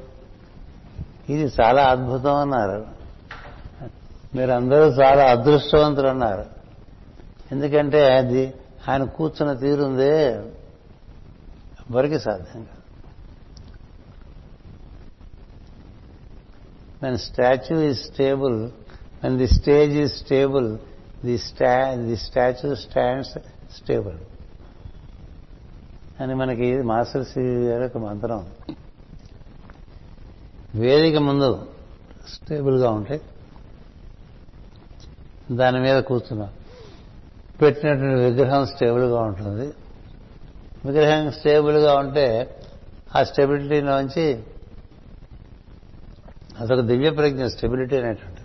ఇది 1.29 1.53
చాలా 1.61 1.83
అద్భుతం 1.83 2.35
అన్నారు. 2.35 2.87
మీరందరూ 4.35 4.85
చాలా 4.85 5.31
అదృష్టవంతులు 5.31 6.09
అన్నారు. 6.09 6.45
ఎందుకంటే 7.53 8.17
అది 8.17 8.55
ఆయన 8.89 9.05
కూర్చున్న 9.05 9.53
తీరుందే 9.53 10.33
ఎవరికి 11.91 12.19
సాధ్యం 12.19 12.65
కాదు. 12.65 12.77
నేను 17.05 17.17
statue 17.17 17.81
is 17.81 17.99
stable 17.99 18.71
and 19.25 19.39
the 19.39 19.49
stage 19.49 19.97
is 19.97 20.13
stable 20.13 20.79
the 21.25 21.39
sta 21.39 21.95
the 21.95 22.17
statue 22.17 22.75
stands 22.75 23.39
stable 23.77 24.19
అని 26.23 26.35
మనకి 26.35 26.83
మాస్టర్ 26.83 27.25
శ్రీ 27.25 27.67
గారి 27.67 27.85
ఒక 27.85 27.99
మంత్రం. 27.99 28.47
వేదిక 30.75 31.17
ముందు 31.17 31.69
స్టేబుల్గా 32.29 32.91
ఉంటే 32.91 33.21
దాని 35.53 35.81
మీద 35.81 36.03
కూర్చున్నాం. 36.03 36.49
పెట్టినటువంటి 37.63 38.25
విగ్రహం 38.25 38.67
స్టేబుల్గా 38.67 39.21
ఉంటుంది. 39.21 39.73
విగ్రహం 40.87 41.31
స్టేబుల్గా 41.31 41.95
ఉంటే 41.95 42.57
ఆ 43.17 43.23
స్టెబిలిటీలోంచి 43.23 44.43
అదొక 46.61 46.81
దివ్య 46.81 47.11
ప్రజ్ఞ 47.11 47.47
స్టెబిలిటీ 47.47 47.97
అనేటువంటి 47.97 48.36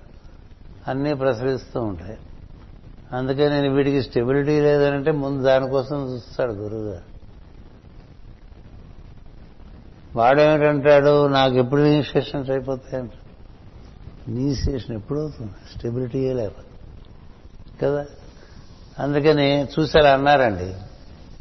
అన్నీ 0.87 1.13
ప్రసరిస్తూ 1.13 1.81
ఉంటాయి. 1.81 2.17
అందుకే 3.11 3.49
నేను 3.49 3.73
వీడికి 3.73 4.03
స్టెబిలిటీ 4.03 4.61
లేదనంటే 4.61 5.11
ముందు 5.11 5.43
దానికోసం 5.43 6.13
చూస్తాడు 6.13 6.51
గురువు 6.51 6.81
గారు 6.81 7.11
వాడేమిటంటాడు 10.15 11.27
నాకు 11.27 11.55
ఎప్పుడు 11.55 11.81
ఇనిషియేషన్స్ 11.81 12.49
అయిపోతాయంట. 12.49 13.11
నీ 14.27 14.51
ఎప్పుడు 14.51 14.93
ఎప్పుడవుతుంది? 14.93 15.51
స్టెబిలిటీయే 15.75 16.33
లేకపోతే. 16.33 16.67
కదా? 17.85 18.05
అందుకని 18.99 19.63
చూసారా 19.63 20.11
అన్నారండి. 20.11 20.75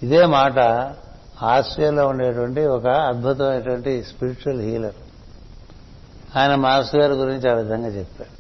ఇదే 0.07 0.27
మాట 0.27 0.59
ఆస్ట్రేలియాలో 1.43 2.09
ఉండేటువంటి 2.09 2.61
ఒక 2.61 2.87
అద్భుతమైనటువంటి 2.87 4.03
స్పిరిచువల్ 4.03 4.61
హీలర్. 4.61 4.95
ఆయన 6.39 6.55
మాస్టర్ 6.55 7.01
గారి 7.01 7.13
గురించి 7.13 7.51
ఆ 7.51 7.55
విధంగా 7.55 7.89
చెప్పాడు. 7.89 8.40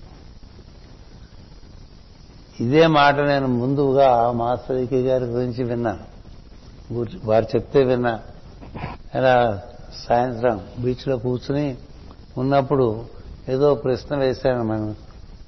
ఇదే 2.60 2.86
మాట 2.86 3.14
నేను 3.14 3.48
ముందుగా 3.48 4.32
మాస్టర్కి 4.32 5.08
గారి 5.08 5.24
గురించి 5.24 5.64
విన్నాను 5.64 6.10
వారు 7.24 7.44
చెప్తే 7.44 7.84
విన్నా. 7.84 8.20
ఇలా 9.14 9.62
సాయంత్రం 10.08 10.64
బీచ్లో 10.78 11.16
కూర్చుని 11.16 11.76
ఉన్నప్పుడు 12.38 13.04
ఏదో 13.48 13.74
ప్రశ్న 13.74 14.16
వేశాను 14.16 14.64
మనం 14.64 14.96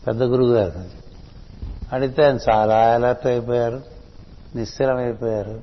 పెద్ద 0.06 0.22
గురువు 0.22 0.52
గారు 0.52 0.84
అడిగితే 1.92 2.24
ఆయన 2.24 2.38
చాలా 2.50 2.94
అలర్ట్ 2.94 3.26
అయిపోయారు 3.26 3.82
నిశ్చలమైపోయారు. 4.56 5.60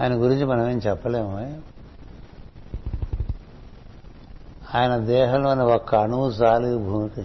ఆయన 0.00 0.14
గురించి 0.14 0.44
మనం 0.44 0.70
ఏం 0.70 0.80
చెప్పలేము. 0.86 1.62
ఆయన 4.74 4.96
దేహంలోని 4.96 5.62
ఒక్క 5.62 5.94
అణువు 5.94 6.30
చాలు 6.30 6.78
భూమికి. 6.78 7.24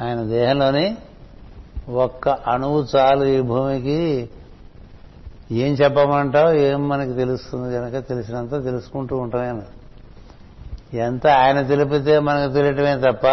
ఆయన 0.00 0.22
దేహంలోని 0.22 0.96
ఒక్క 1.88 2.28
అణువు 2.28 2.86
చాలు 2.96 3.24
ఈ 3.24 3.40
భూమికి. 3.40 4.30
ఏం 5.52 5.74
చెప్పమంటావు? 5.74 6.52
ఏం 6.52 6.88
మనకి 6.88 7.12
తెలుస్తుంది? 7.12 7.74
కనుక 7.74 8.08
తెలిసినంత 8.08 8.64
తెలుసుకుంటూ 8.64 9.16
ఉంటామేనా 9.16 9.62
ఎంత 10.94 11.26
ఆయన 11.26 11.62
తెలిపితే 11.62 12.18
మనకు 12.18 12.52
తెలియటమే 12.52 12.96
తప్ప 12.96 13.26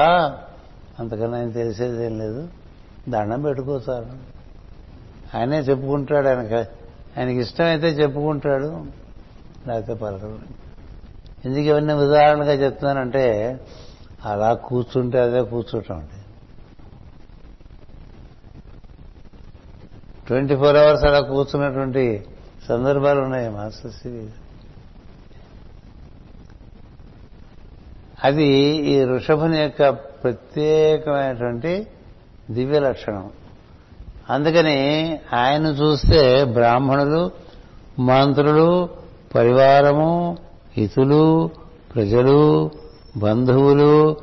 అంతకన్నా 0.99 1.37
ఆయన 1.37 1.49
తెలిసేది 1.49 2.05
ఏం 2.05 2.19
లేదు. 2.19 2.47
దండం 3.09 3.41
పెట్టుకోసారు 3.41 4.05
ఆయనే 5.37 5.59
చెప్పుకుంటాడు 5.59 6.27
ఆయన 6.27 6.39
ఆయనకి 7.17 7.37
ఇష్టమైతే 7.37 7.87
చెప్పుకుంటాడు. 7.87 8.85
లేకపోతే 9.67 9.93
పలకడు. 9.93 10.67
ఎందుకు 11.45 11.65
ఇవన్నీ 11.65 11.93
ఉదాహరణగా 11.93 12.53
చెప్తున్నానంటే 12.53 13.59
అలా 14.25 14.53
కూర్చుంటే 14.53 15.19
అదే 15.19 15.41
కూర్చుంటాం 15.41 15.97
అండి. 15.97 16.16
ట్వంటీ 20.27 20.55
ఫోర్ 20.55 20.75
అవర్స్ 20.75 21.03
అలా 21.03 21.19
కూర్చున్నటువంటి 21.19 22.25
సందర్భాలు 22.69 23.19
ఉన్నాయి 23.21 23.49
మాస్టర్ 23.49 23.91
సిరీస్ 23.91 24.35
అది 28.23 28.47
ఈ 28.91 29.05
ఋషభుని 29.05 29.61
యొక్క 29.61 29.89
ప్రత్యేకమైనటువంటి 29.89 31.87
దివ్య 32.51 32.79
లక్షణం. 32.79 33.29
అందుకని 34.29 34.77
ఆయన 35.33 35.65
చూస్తే 35.65 36.43
బ్రాహ్మణులు 36.43 37.31
మంత్రులు 38.01 38.89
పరివారము 39.35 40.37
హితులు 40.77 41.49
ప్రజలు 41.95 42.71
బంధువులు 43.17 44.17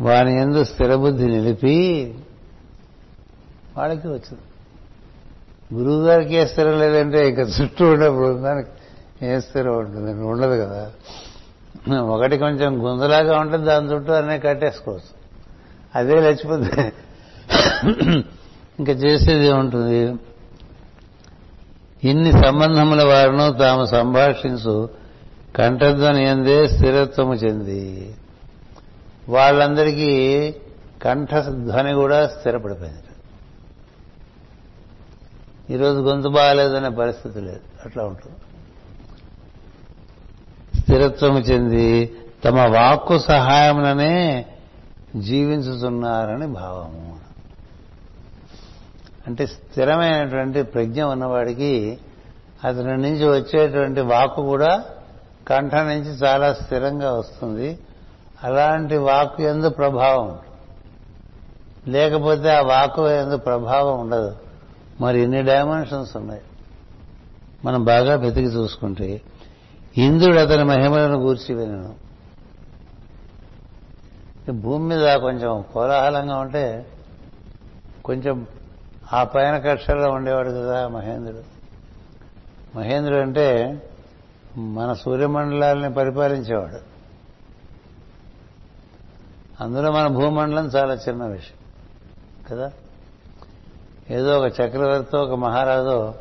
వాని 0.00 0.40
ఎందు 0.40 0.64
స్థిరబుద్ధి 0.64 1.26
నిలిపి 1.26 2.14
వాళ్ళకి 3.76 4.08
వచ్చింది 4.08 4.47
గురువు 5.74 6.02
గారికి 6.06 6.34
ఏ 6.34 6.44
స్థిరం 6.44 6.78
లేదంటే 6.78 7.28
ఇంకా 7.28 7.42
చుట్టూ 7.42 7.90
ఉండే 7.90 8.08
బృందానికి 8.08 8.68
ఏ 9.26 9.40
స్థిరం 9.40 9.78
ఉంటుంది 9.78 10.12
ఉండదు 10.24 10.64
కదా. 10.64 10.90
ఒకటి 12.00 12.38
కొంచెం 12.38 12.84
గుంజలాగా 12.84 13.40
ఉంటుంది 13.40 13.66
దాని 13.66 13.86
చుట్టూ 13.92 14.12
అన్నీ 14.12 14.38
కట్టేసుకోవచ్చు. 14.38 15.12
అదే 15.94 16.20
లేచిపోతే 16.20 16.92
ఇంకా 18.78 18.92
చేసేది 18.92 19.52
ఉంటుంది. 19.52 20.14
ఇన్ని 22.04 22.32
సంబంధముల 22.32 23.08
వారిను 23.08 23.52
తాము 23.52 23.84
సంభాషించు 23.84 24.88
కంఠధ్వని 25.56 26.24
ఎందే 26.24 26.68
స్థిరత్వము 26.68 27.34
చెంది. 27.34 28.14
వాళ్ళందరికీ 29.28 30.10
కంఠధ్వని 31.02 31.92
కూడా 31.92 32.26
స్థిరపడిపోయింది. 32.26 33.07
ఈరోజు 35.70 36.00
గొంతు 36.00 36.28
బాగాలేదనే 36.28 36.88
పరిస్థితి 36.88 37.40
లేదు. 37.40 37.60
అట్లా 37.84 38.04
ఉంటుంది. 38.04 38.36
స్థిరత్వము 40.80 41.38
చెంది 41.38 42.16
తమ 42.44 42.60
వాక్కు 42.60 43.18
సహాయముననే 43.18 44.46
జీవించుతున్నారని 45.16 46.46
భావము. 46.46 47.18
అంటే 49.26 49.46
స్థిరమైనటువంటి 49.46 50.62
ప్రజ్ఞ 50.62 51.02
ఉన్నవాడికి 51.02 51.98
అతని 52.64 52.96
నుంచి 52.96 53.28
వచ్చేటువంటి 53.28 54.00
వాక్కు 54.00 54.42
కూడా 54.42 54.84
కంఠం 55.48 55.88
నుంచి 55.88 56.26
చాలా 56.26 56.54
స్థిరంగా 56.54 57.12
వస్తుంది. 57.12 57.78
అలాంటి 58.44 58.96
వాక్కు 58.96 59.42
ఎందు 59.42 59.68
ప్రభావం 59.68 60.38
లేకపోతే 61.86 62.50
ఆ 62.50 62.60
వాక్కు 62.60 63.08
ఎందు 63.08 63.36
ప్రభావం 63.36 64.00
ఉండదు. 64.00 64.47
మరి 65.00 65.20
ఇన్ని 65.20 65.42
డైమెన్షన్స్ 65.42 66.16
ఉన్నాయి? 66.16 66.42
మనం 67.64 67.84
బాగా 67.84 68.14
వెతికి 68.14 68.48
చూసుకుంటే 68.48 69.22
ఇంద్రుడు 69.96 70.38
అతని 70.38 70.64
మహిమలను 70.64 71.18
గూర్చి 71.18 71.54
వినను. 71.54 72.08
భూమి 74.52 74.84
మీద 74.84 75.16
కొంచెం 75.16 75.64
కోలాహలంగా 75.72 76.36
ఉంటే 76.36 76.86
కొంచెం 78.04 78.46
ఆ 79.12 79.24
పైన 79.24 79.58
కక్షల్లో 79.58 80.10
ఉండేవాడు 80.10 80.48
కదా 80.48 80.88
మహేంద్రుడు. 80.88 81.42
మహేంద్రుడు 82.78 83.20
అంటే 83.20 83.82
మన 84.56 84.92
సూర్యమండలాలని 84.92 85.94
పరిపాలించేవాడు. 85.94 86.98
అందులో 89.62 89.92
మన 89.92 90.06
భూమండలం 90.06 90.66
చాలా 90.66 90.94
చిన్న 90.94 91.26
విషయం 91.26 91.58
కదా? 92.50 92.72
ఏదో 94.10 94.40
ఒక 94.40 94.60
చక్రవర్తి 94.60 95.16
ఒక 95.16 95.30
మహారాజు 95.30 96.14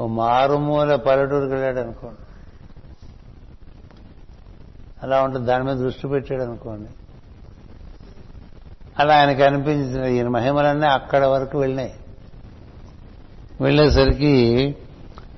ఓ 0.00 0.06
మారుమూల 0.06 0.96
పల్లెటూరుకి 0.96 1.52
వెళ్ళాడు 1.52 1.80
అనుకోండి. 1.80 2.20
అలా 5.02 5.22
ఉంటుంది 5.22 5.46
దాని 5.46 5.64
మీద 5.64 5.76
దృష్టి 5.76 6.08
పెట్టాడు 6.08 6.42
అనుకోండి. 6.42 6.90
అలా 8.98 9.18
ఆయనకి 9.18 9.42
అనిపించిన 9.42 10.04
ఈయన 10.04 10.28
మహిమలన్నీ 10.28 10.86
అక్కడ 10.86 11.24
వరకు 11.24 11.58
వెళ్ళినాయి. 11.58 11.94
వెళ్ళేసరికి 13.60 14.76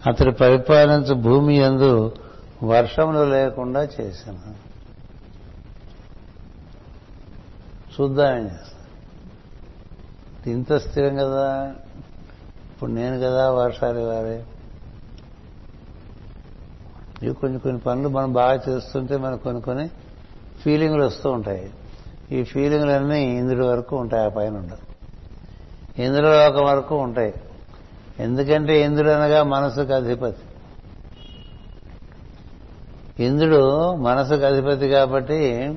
అతడు 0.06 0.30
పరిపాలించు 0.30 1.14
భూమి 1.14 1.56
ఎందు 1.56 2.16
వర్షములు 2.62 3.24
లేకుండా 3.24 3.88
చేశాను. 4.00 4.68
చూద్దామని 8.00 8.44
చేస్తాను. 8.44 8.77
ఇంత 10.50 10.72
స్థిరం 10.72 11.16
కదా? 11.16 11.74
ఇప్పుడు 12.72 12.90
నేను 12.90 13.18
కదా 13.18 13.50
వర్షాలు 13.50 13.98
ఇవ్వాలి 13.98 14.44
ఇవి 17.22 17.34
కొన్ని 17.34 17.58
కొన్ని 17.58 17.80
పనులు 17.80 18.08
మనం 18.08 18.32
బాగా 18.32 18.60
చేస్తుంటే 18.68 19.16
మనకు 19.16 19.42
కొన్ని 19.42 19.62
కొన్ని 19.62 19.90
ఫీలింగ్లు 20.64 21.04
వస్తూ 21.04 21.30
ఉంటాయి. 21.30 21.70
ఈ 22.30 22.44
ఫీలింగ్లన్నీ 22.44 23.22
ఇంద్రుడి 23.22 23.66
వరకు 23.66 23.96
ఉంటాయి 23.96 24.26
ఆ 24.26 24.28
పైన 24.28 24.56
ఉండదు. 24.56 24.78
ఇందులో 26.02 26.48
ఒక 26.48 26.56
వరకు 26.56 26.96
ఉంటాయి. 26.96 27.34
ఎందుకంటే 28.18 28.82
ఇంద్రుడు 28.82 29.10
అనగా 29.10 29.42
మనసుకు 29.42 29.92
అధిపతి. 29.92 30.42
ఇంద్రుడు 33.24 33.94
మనసుకు 33.94 34.44
అధిపతి 34.46 34.88
కాబట్టి 34.88 35.72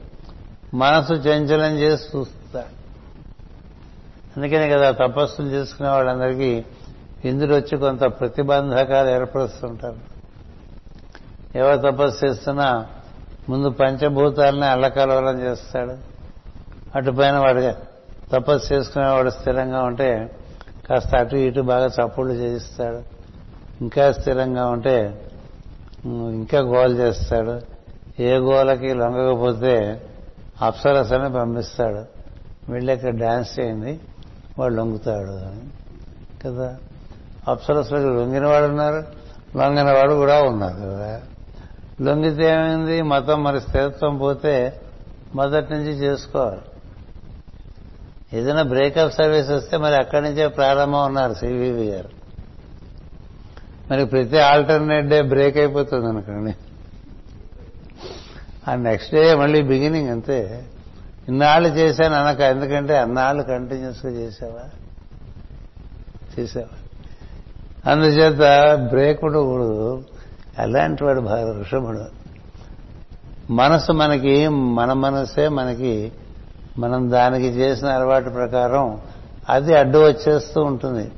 మనసు 0.74 1.14
చంచలం 1.14 1.78
చేసి 1.78 2.24
అందుకనే 4.38 4.70
కదా 4.70 4.92
తపస్సులు 4.92 5.48
చేసుకునే 5.48 5.90
వాళ్ళందరికీ 5.90 6.66
ఇందులో 7.26 7.56
వచ్చి 7.56 7.78
కొంత 7.78 8.02
ప్రతిబంధకాలు 8.02 9.10
ఏర్పరుస్తుంటారు. 9.10 10.12
ఎవరు 11.56 11.92
తపస్సు 11.92 12.26
చేస్తున్నా 12.26 12.88
ముందు 13.50 13.70
పంచభూతాలని 13.70 14.66
అల్లకలవలం 14.66 15.42
చేస్తాడు. 15.42 15.98
అటుపైన 16.96 17.38
వాడు 17.38 17.72
తపస్సు 18.32 18.74
చేసుకునేవాడు 18.74 19.30
స్థిరంగా 19.30 19.84
ఉంటే 19.84 20.40
కాస్త 20.90 21.16
అటు 21.16 21.36
ఇటు 21.36 21.62
బాగా 21.62 21.86
చప్పుళ్ళు 21.86 22.34
చేయిస్తాడు. 22.34 23.04
ఇంకా 23.82 24.12
స్థిరంగా 24.12 24.68
ఉంటే 24.68 25.30
ఇంకా 26.06 26.60
గోల్ 26.60 26.98
చేస్తాడు. 26.98 27.62
ఏ 28.22 28.38
గోలకి 28.38 28.94
లొంగకపోతే 28.94 30.08
అప్సరసని 30.62 31.34
పంపిస్తాడు. 31.34 32.06
వెళ్ళి 32.72 33.12
డ్యాన్స్ 33.12 33.60
చేయండి. 33.60 34.00
వాడు 34.60 34.74
లొంగుతాడు 34.74 35.42
కదా? 36.48 36.78
అప్సరసలకు 37.48 38.04
లొంగిన 38.04 38.46
వాడు 38.48 38.66
ఉన్నారు 38.66 39.04
లొంగిన 39.58 39.92
వాడు 39.92 40.14
కూడా 40.14 40.42
ఉన్నారు 40.42 40.82
కదా? 40.82 41.22
లొంగితే 42.02 42.44
ఏమైంది? 42.44 43.02
మతం 43.02 43.44
మరి 43.44 43.62
స్థిరత్వం 43.62 44.18
పోతే 44.18 44.82
మొదటి 45.36 45.74
నుంచి 45.74 45.92
చేసుకోవాలి. 45.92 46.62
ఏదైనా 48.34 48.62
బ్రేకప్ 48.62 49.14
సర్వీస్ 49.14 49.50
వస్తే 49.50 49.78
మరి 49.78 49.96
అక్కడి 49.96 50.30
నుంచే 50.30 50.48
ప్రారంభం 50.48 51.06
ఉన్నారు 51.06 51.34
సివివి 51.34 51.84
గారు. 51.84 52.10
మరి 53.92 54.06
ప్రతి 54.06 54.40
ఆల్టర్నేట్ 54.40 55.08
డే 55.08 55.22
బ్రేక్ 55.22 55.58
అయిపోతుంది 55.58 56.08
అనుకోండి. 56.08 56.56
ఆ 58.68 58.76
నెక్స్ట్ 58.76 59.14
డే 59.14 59.36
మళ్ళీ 59.36 59.62
బిగినింగ్ 59.62 60.10
అంతే. 60.10 60.66
ఇన్నాళ్ళు 61.28 61.70
చేశాను 61.70 62.16
అనక 62.16 62.40
ఎందుకంటే 62.40 62.98
అన్నాళ్ళు 62.98 63.44
కంటిన్యూస్గా 63.44 64.12
చేసావా 64.12 64.70
చేసావా 66.40 66.78
అందుచేత 67.92 68.76
బ్రేక్ 68.90 69.24
ఉండకూడదు. 69.24 70.04
అలాంటి 70.60 71.04
వాడు 71.04 71.22
బాగా 71.22 71.52
వృషభుడు. 71.52 72.06
మనసు 73.52 73.92
మనకి 73.92 74.48
మన 74.48 74.94
మనసే 74.94 75.48
మనకి 75.48 76.12
మనం 76.78 77.12
దానికి 77.12 77.48
చేసిన 77.48 77.88
అలవాటు 77.88 78.30
ప్రకారం 78.30 79.02
అది 79.50 79.76
అడ్డు 79.76 79.98
వచ్చేస్తూ 79.98 80.62
ఉంటుంది. 80.62 81.12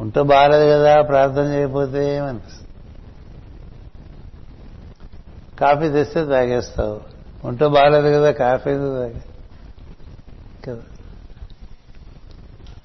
ఉంటే 0.00 0.22
బాగాలేదు 0.22 0.70
కదా 0.70 1.02
ప్రార్థన 1.02 1.42
చేయకపోతే 1.42 2.16
ఏమనిపిస్తుంది? 2.16 2.68
కాఫీ 5.58 5.88
తెస్తే 5.88 6.24
తాగేస్తావు. 6.24 7.17
ఉంటే 7.44 7.68
బాగాలేదు 7.68 8.16
కదా 8.16 8.30
కాఫీ 8.30 8.70
కదా. 8.70 9.08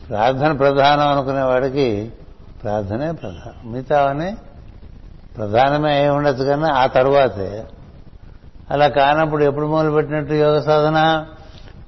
ప్రార్థన 0.09 0.51
ప్రధానం 0.51 1.07
అనుకునే 1.07 1.41
వాడికి 1.41 2.11
ప్రార్థనే 2.63 3.11
ప్రధానం. 3.11 3.71
మిగతావని 3.71 4.37
ప్రధానమే 5.37 5.97
అయి 5.97 6.09
ఉండొచ్చు 6.09 6.43
కానీ 6.43 6.63
ఆ 6.63 6.85
తరువాతే. 6.85 7.65
అలా 8.71 8.87
కానప్పుడు 8.87 9.43
ఎప్పుడు 9.43 9.65
మొదలుపెట్టినట్టు 9.65 10.33
యోగ 10.33 10.59
సాధన? 10.59 11.25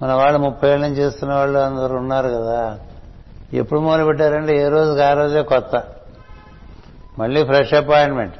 మన 0.02 0.14
వాళ్ళు 0.14 0.40
ముప్పై 0.40 0.70
ఏళ్ళ 0.70 0.88
నుంచి 0.88 0.98
చేస్తున్న 0.98 1.34
వాళ్ళు 1.34 1.60
అందరూ 1.60 1.96
ఉన్నారు 1.96 2.28
కదా. 2.28 2.80
ఎప్పుడు 3.54 3.80
మొదలు 3.80 4.06
పెట్టారంటే 4.06 4.58
ఏ 4.58 4.68
రోజుకి 4.68 5.04
ఆ 5.04 5.14
రోజే 5.14 5.42
కొత్త. 5.42 5.84
మళ్ళీ 7.20 7.44
ఫ్రెష్ 7.44 7.74
అపాయింట్మెంట్. 7.74 8.36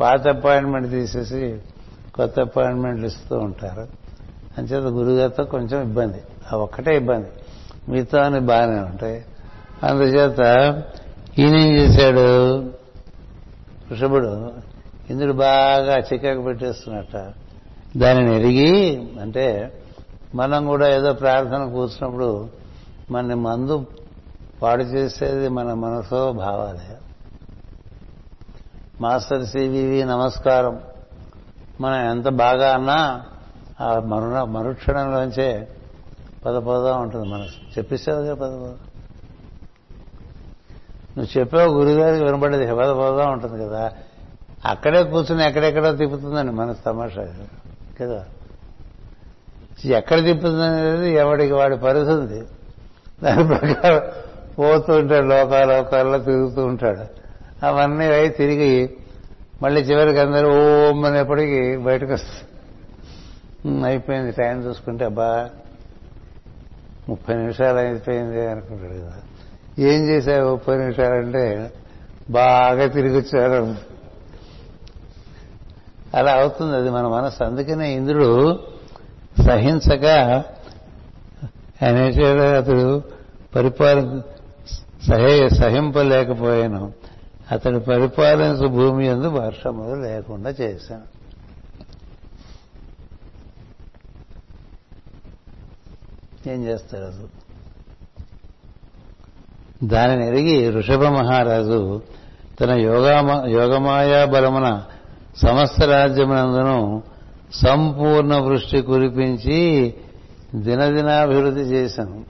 పాత 0.00 0.28
అపాయింట్మెంట్ 0.28 0.90
తీసేసి 0.90 1.60
కొత్త 2.16 2.40
అపాయింట్మెంట్లు 2.40 3.06
ఇస్తూ 3.06 3.38
ఉంటారు. 3.38 3.88
అంచేత 4.58 4.82
గురుగారితో 4.82 5.44
కొంచెం 5.44 5.82
ఇబ్బంది. 5.82 6.22
ఆ 6.52 6.56
ఒక్కటే 6.56 6.96
ఇబ్బంది. 6.96 7.26
మిగతా 7.88 8.26
అని 8.26 8.40
బాగానే 8.40 8.80
ఉంటాయి 8.80 9.24
అందుచేత 9.82 10.38
ఈయనేం 11.38 11.76
చేశాడు? 11.76 12.56
వృషభుడు 13.90 14.52
ఇంద్రుడు 15.10 15.32
బాగా 15.32 15.96
చిక్కకు 15.98 16.42
పెట్టేస్తున్నట్ట. 16.42 17.32
దానిని 17.96 18.36
ఎరిగి 18.36 19.08
అంటే 19.20 19.72
మనం 20.34 20.66
కూడా 20.66 20.88
ఏదో 20.88 21.12
ప్రార్థన 21.12 21.64
కూర్చున్నప్పుడు 21.64 22.48
మన 23.10 23.34
మందు 23.34 23.86
పాడు 24.62 24.82
చేసేది 24.82 25.48
మన 25.48 25.74
మనసో 25.74 26.32
భావాలే. 26.32 26.96
మాస్టర్ 29.00 29.46
సివివి 29.46 30.04
నమస్కారం. 30.04 30.80
మనం 31.80 32.10
ఎంత 32.10 32.28
బాగా 32.28 32.74
అన్నా 32.74 33.24
ఆ 33.80 33.98
మరుణ 33.98 34.42
మరుక్షణంలోంచే 34.42 35.68
పద 36.46 36.56
పద 36.56 36.88
ఉంటుంది 36.88 37.28
మనసు. 37.28 37.78
చెప్పేసావుగా 37.78 38.34
పద 38.34 38.48
పద 38.48 38.74
నువ్వు 41.18 41.38
చెప్పావు 41.38 41.74
గురుగారికి 41.74 42.24
వినబడేది 42.24 42.66
పద 42.66 42.90
పద 42.90 43.20
ఉంటుంది 43.20 43.64
కదా. 43.64 43.92
అక్కడే 44.64 45.02
కూర్చుని 45.02 45.44
ఎక్కడెక్కడో 45.44 45.96
తిప్పుతుందండి 45.96 46.52
మనసు 46.52 46.78
తమాషా. 46.86 47.34
కదా? 48.00 48.24
ఎక్కడ 49.84 50.24
తిప్పుతుందనేది 50.24 51.12
ఎవడికి 51.12 51.52
వాడి 51.52 51.76
పరిస్థితి. 51.76 52.46
దాని 53.22 53.46
ప్రకారం 53.48 54.00
పోతూ 54.58 54.94
ఉంటాడు 54.94 55.26
లోకాలోకాల్లో 55.26 56.18
తిరుగుతూ 56.18 56.64
ఉంటాడు. 56.64 57.04
అవన్నీ 57.66 58.04
అయి 58.04 58.28
తిరిగి 58.28 58.96
మళ్ళీ 59.62 59.80
చివరికి 59.80 60.18
అందరూ 60.18 60.48
ఓం 60.48 61.04
అనేప్పటికీ 61.04 61.76
బయటకు 61.76 62.12
వస్తుంది 62.12 63.86
అయిపోయింది 63.86 64.32
టైం 64.32 64.64
చూసుకుంటే 64.64 65.04
అబ్బా 65.04 65.50
ముప్పై 67.08 67.34
నిమిషాలు 67.34 67.76
అయిపోయింది 67.76 68.46
అనుకుంటాడు 68.46 68.92
కదా. 68.92 69.12
ఏం 69.78 70.08
చేశావు 70.08 70.50
ముప్పై 70.50 70.76
నిమిషాలంటే 70.76 71.72
బాగా 72.30 72.86
తిరిగి 72.86 73.16
వచ్చారు 73.16 73.74
అలా 76.14 76.32
అవుతుంది 76.32 76.76
అది 76.76 76.90
మన 76.90 77.06
మనసు. 77.06 77.44
అందుకనే 77.44 77.92
ఇంద్రుడు 77.92 78.60
సహించక 79.46 80.04
ఆయన 81.82 81.96
అతడు 82.56 83.02
పరిపాలన 83.56 84.20
సహే 85.08 85.48
సహింపలేకపోయాను. 85.48 86.92
అతడు 87.52 87.78
పరిపాలించు 87.78 88.66
భూమి 88.66 89.06
ఎందు 89.06 89.28
వర్షములు 89.28 90.02
లేకుండా 90.02 90.50
చేశాను 90.50 91.16
ఏం 96.48 96.64
చేస్తాడు 96.64 97.04
అసలు? 97.04 97.28
దానిని 99.84 100.26
ఎరిగి 100.26 100.70
ఋషభ 100.70 101.02
మహారాజు 101.04 102.02
తన 102.60 102.70
యోగా 102.70 103.44
యోగమాయా 103.48 104.24
బలమున 104.24 104.84
సమస్త 105.36 105.82
రాజ్యమునందును 105.82 107.02
సంపూర్ణ 107.52 108.36
వృష్టి 108.36 108.80
కురిపించి 108.80 109.94
దినదినాభివృద్ధి 110.54 111.60
చేశాను. 111.60 112.24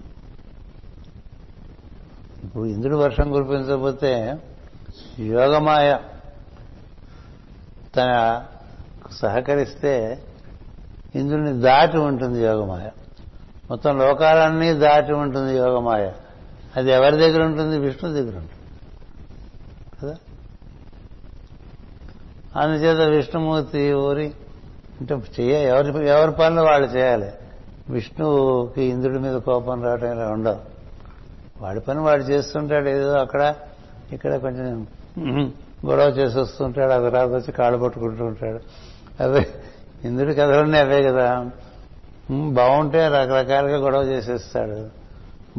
ఇప్పుడు 2.45 2.65
ఇంద్రుడు 2.65 2.97
వర్షం 2.97 3.33
కురిపించకపోతే 3.33 4.35
యోగమాయ 5.19 5.99
తన 7.97 8.43
సహకరిస్తే 9.13 10.23
ఇంద్రుని 11.15 11.61
దాటి 11.61 11.99
ఉంటుంది 11.99 12.45
యోగమాయ. 12.45 12.89
మొత్తం 13.71 13.99
లోకాలన్నీ 13.99 14.73
దాటి 14.73 15.13
ఉంటుంది 15.13 15.57
యోగమాయ. 15.57 16.13
అది 16.77 16.91
ఎవరి 16.91 17.17
దగ్గర 17.17 17.43
ఉంటుంది? 17.43 17.79
విష్ణు 17.79 18.13
దగ్గర 18.13 18.37
ఉంటుంది. 18.37 18.51
కదా? 20.03 20.17
అందుచేత 22.61 23.09
విష్ణుమూర్తి 23.09 23.93
ఊరి 23.95 24.33
అంటే 25.01 25.15
చేయ 25.41 25.69
ఎవరి 25.69 26.09
ఎవరి 26.09 26.33
పనులు 26.33 26.61
వాళ్ళు 26.61 26.89
చేయాలి. 26.89 27.33
విష్ణువుకి 27.91 28.85
ఇంద్రుడి 28.85 29.19
మీద 29.19 29.37
కోపం 29.37 29.85
రావటం 29.85 30.13
ఇలా 30.13 30.29
ఉండవు 30.29 30.61
వాడి 31.61 31.81
పని 31.81 32.01
వాడు 32.01 32.23
చేస్తుంటాడు 32.23 32.89
ఏదో 32.89 33.13
అక్కడ 33.13 33.55
ఇక్కడ 34.13 34.37
కొంచెం 34.37 34.87
గొడవ 35.87 36.09
చేసి 36.09 36.39
వస్తుంటాడు 36.39 36.93
అది 36.93 37.35
వచ్చి 37.35 37.53
కాళ్ళు 37.53 37.79
పట్టుకుంటూ 37.79 38.25
ఉంటాడు. 38.25 38.61
అదే 39.23 39.47
ఇంద్రుడి 40.05 40.35
కథలన్నీ 40.35 40.79
అవే 40.79 41.03
కదా. 41.03 41.51
బాగుంటే 42.51 43.09
రకరకాలుగా 43.09 43.77
గొడవ 43.77 44.03
చేసేస్తాడు. 44.03 44.89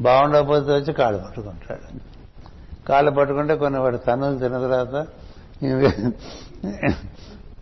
బాగుండకపోతే 0.01 0.73
వచ్చి 0.73 0.93
కాళ్ళు 0.93 1.19
పట్టుకుంటాడు. 1.23 1.99
కాళ్ళు 2.87 3.11
పట్టుకుంటే 3.11 3.55
కొన్ని 3.55 3.79
వాడు 3.79 3.97
తన్నులు 3.97 4.37
తిన్న 4.39 4.57
తర్వాత 4.57 5.07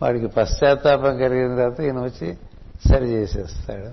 వాడికి 0.02 0.26
పశ్చాత్తాపం 0.26 1.16
కలిగిన 1.18 1.56
తర్వాత 1.56 1.80
ఈయన 1.80 1.98
వచ్చి 1.98 2.38
సరి 2.88 3.06
చేసేస్తాడు. 3.06 3.90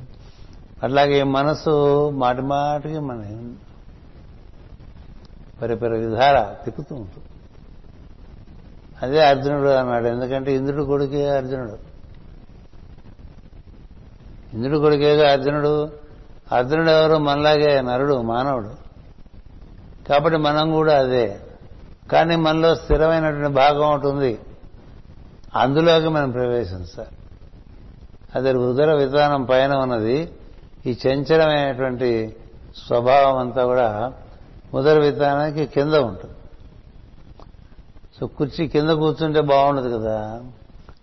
అట్లాగే 0.83 1.19
ఈ 1.19 1.23
మనసు 1.23 1.73
మాటి 2.09 2.41
మాటికి 2.41 2.99
మన 2.99 3.21
పరిపరి 5.63 6.05
విధాల 6.05 6.55
తిప్పుతూ 6.65 6.95
ఉంటుంది. 6.95 7.27
అదే 9.01 9.25
అర్జునుడు 9.25 9.69
అన్నాడు. 9.69 10.07
ఎందుకంటే 10.07 10.55
ఇంద్రుడు 10.55 10.83
కొడుకే 10.83 11.29
అర్జునుడు. 11.29 11.77
ఇంద్రుడు 14.53 14.77
కొడుకేగా 14.77 15.31
అర్జునుడు. 15.31 15.89
అర్జునుడు 16.51 16.89
ఎవరు? 16.89 17.17
మనలాగే 17.17 17.81
నరుడు 17.81 18.21
మానవుడు. 18.21 18.69
కాబట్టి 20.09 20.39
మనం 20.39 20.71
కూడా 20.71 20.99
అదే. 20.99 21.39
కానీ 22.11 22.35
మనలో 22.35 22.75
స్థిరమైనటువంటి 22.75 23.53
భాగం 23.53 23.93
ఉంటుంది 23.93 24.39
అందులోకి 25.55 26.07
మనం 26.07 26.31
ప్రవేశించాలి 26.31 27.17
అది 28.35 28.57
ఉదర 28.57 28.93
విధానం 28.93 29.43
పైన 29.43 29.73
ఉన్నది. 29.73 30.31
ఈ 30.85 30.97
చంచలమైనటువంటి 31.07 32.35
స్వభావం 32.87 33.37
అంతా 33.37 33.65
కూడా 33.65 34.13
ఉదర 34.73 34.99
విధానానికి 34.99 35.65
కింద 35.65 35.93
ఉంటుంది. 35.93 36.33
సో 38.19 38.27
కుర్చీ 38.27 38.67
కింద 38.67 38.89
కూర్చుంటే 38.89 39.41
బాగుండదు 39.41 39.97
కదా. 39.97 40.43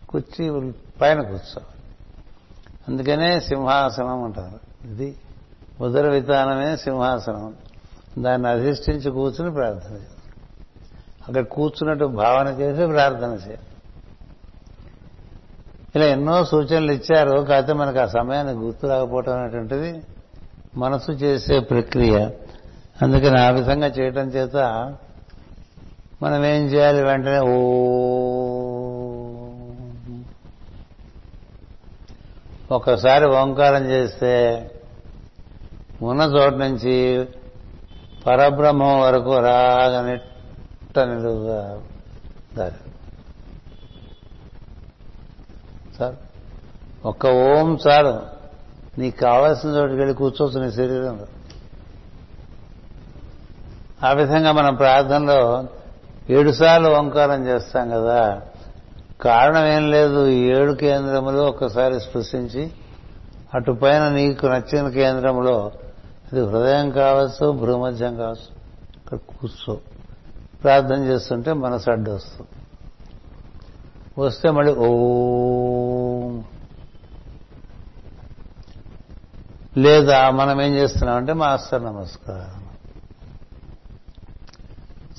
కుర్చీ 0.08 0.72
పైన 1.00 1.22
కూర్చో. 1.22 1.60
అందుకనే 2.88 3.40
సింహాసనం 3.40 4.24
అంటారు. 4.24 4.86
ఇది 4.86 5.16
ఉదర 5.80 6.08
విధానమే 6.08 6.76
సింహాసనం. 6.76 7.54
దాన్ని 8.18 8.48
అధిష్ఠించి 8.48 9.10
కూర్చుని 9.10 9.52
ప్రార్థన 9.52 9.90
చేయాలి. 9.90 10.06
అక్కడ 11.28 11.44
కూర్చున్నట్టు 11.44 12.04
భావన 12.04 12.48
చేసి 12.48 12.86
ప్రార్థన 12.86 13.30
చేయాలి. 13.30 13.58
ఇలా 15.96 16.04
ఎన్నో 16.04 16.44
సూచనలు 16.44 16.92
ఇచ్చారు. 16.92 17.40
కాకపోతే 17.40 17.72
మనకు 17.72 17.98
ఆ 17.98 18.06
సమయాన్ని 18.06 18.52
గుర్తు 18.52 18.86
రాకపోవటం 18.86 19.40
అనేటువంటిది 19.40 20.02
మనసు 20.76 21.12
చేసే 21.12 21.60
ప్రక్రియ. 21.60 22.28
అందుకని 23.02 23.38
ఆ 23.40 23.50
విధంగా 23.50 23.86
చేయటం 23.86 24.28
చేత 24.28 24.56
మనం 26.22 26.44
ఏం 26.44 26.66
చేయాలి 26.66 27.02
వెంటనే 27.02 27.38
ఓ 27.38 27.56
ఒకసారి 32.70 33.26
ఓంకారం 33.26 33.84
చేస్తే 33.84 34.34
ఉన్న 36.02 36.22
చోటు 36.22 36.54
నుంచి 36.54 37.28
పరబ్రహ్మం 38.26 39.00
వరకు 39.00 39.38
రాగనిట్ట 39.38 40.98
నిలువుగా 40.98 41.82
దారి. 42.56 42.90
సార్ 45.98 46.14
ఒక్క 47.06 47.26
ఓం 47.26 47.78
సార్ 47.78 48.24
నీకు 49.00 49.18
కావాల్సిన 49.18 49.70
చోటుకి 49.70 49.98
వెళ్ళి 49.98 50.14
కూర్చోవచ్చు 50.14 50.60
నీ 50.60 50.72
శరీరంలో. 50.72 51.26
ఆ 54.04 54.12
విధంగా 54.12 54.52
మనం 54.52 54.74
ప్రార్థనలో 54.74 55.64
ఏడుసార్లు 56.30 56.88
ఓంకారం 56.88 57.46
చేస్తాం 57.46 57.90
కదా. 57.90 58.40
కారణం 59.20 59.66
ఏం 59.66 59.90
లేదు. 59.90 60.26
ఈ 60.26 60.46
ఏడు 60.46 60.72
కేంద్రములు 60.72 61.38
ఒక్కసారి 61.38 62.00
స్పృశించి 62.00 62.70
అటుపైన 63.54 64.08
నీకు 64.08 64.46
నచ్చిన 64.46 64.88
కేంద్రంలో 64.88 65.72
అది 66.32 66.46
హృదయం 66.46 66.90
కావచ్చు 66.90 67.52
భూమధ్యం 67.52 68.16
కావచ్చు 68.16 68.56
ఇక్కడ 68.96 69.18
కూర్చో. 69.18 69.78
ప్రార్థన 70.64 71.04
చేస్తుంటే 71.04 71.52
మనసు 71.52 71.90
అడ్డు 71.90 72.10
వస్తుంది 72.10 72.50
వస్తే 74.18 74.50
మళ్ళీ 74.50 74.74
ఓం. 74.74 76.44
లేదా 79.76 80.30
మనం 80.30 80.62
ఏం 80.62 80.74
చేస్తున్నామంటే 80.74 81.32
మాస్టర్ 81.32 81.84
నమస్కారం. 81.84 82.69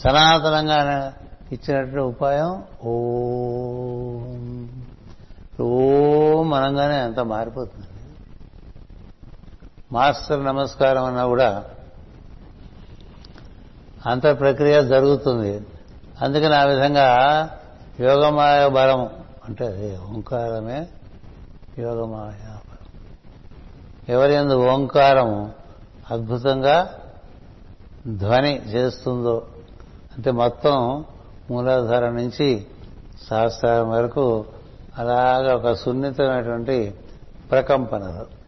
సనాతనంగా 0.03 1.13
ఇచ్చినటువంటి 1.51 1.99
ఉపాయం 1.99 2.63
ఓ. 2.83 2.93
ఓం 5.63 6.53
అనగానే 6.53 6.99
అంత 6.99 7.19
మారిపోతుంది. 7.19 7.87
మాస్టర్ 9.91 10.45
నమస్కారం 10.45 11.05
అన్నా 11.05 11.25
కూడా 11.25 11.65
అంత 14.05 14.23
ప్రక్రియ 14.23 14.83
జరుగుతుంది. 14.83 15.61
అందుకని 16.21 16.55
ఆ 16.55 16.63
విధంగా 16.63 17.07
యోగమాయ 17.99 18.67
బలం 18.69 19.09
అంటే 19.47 19.65
అది 19.65 19.97
ఓంకారమే 19.97 20.87
యోగమాయ 21.79 22.47
బలం 22.47 23.01
ఎవరి 24.09 24.33
ఎందు 24.33 24.53
ఓంకారం 24.53 25.51
అద్భుతంగా 26.11 26.99
ధ్వని 28.07 28.69
చేస్తుందో 28.69 29.47
అంటే 30.17 30.31
మొత్తం 30.31 31.05
మూలాధార 31.51 32.09
నుంచి 32.09 32.67
సహస్రం 33.29 33.89
వరకు 33.89 34.45
అలాగా 34.97 35.55
ఒక 35.55 35.71
సున్నితమైనటువంటి 35.73 36.93
ప్రకంపనలు 37.51 38.41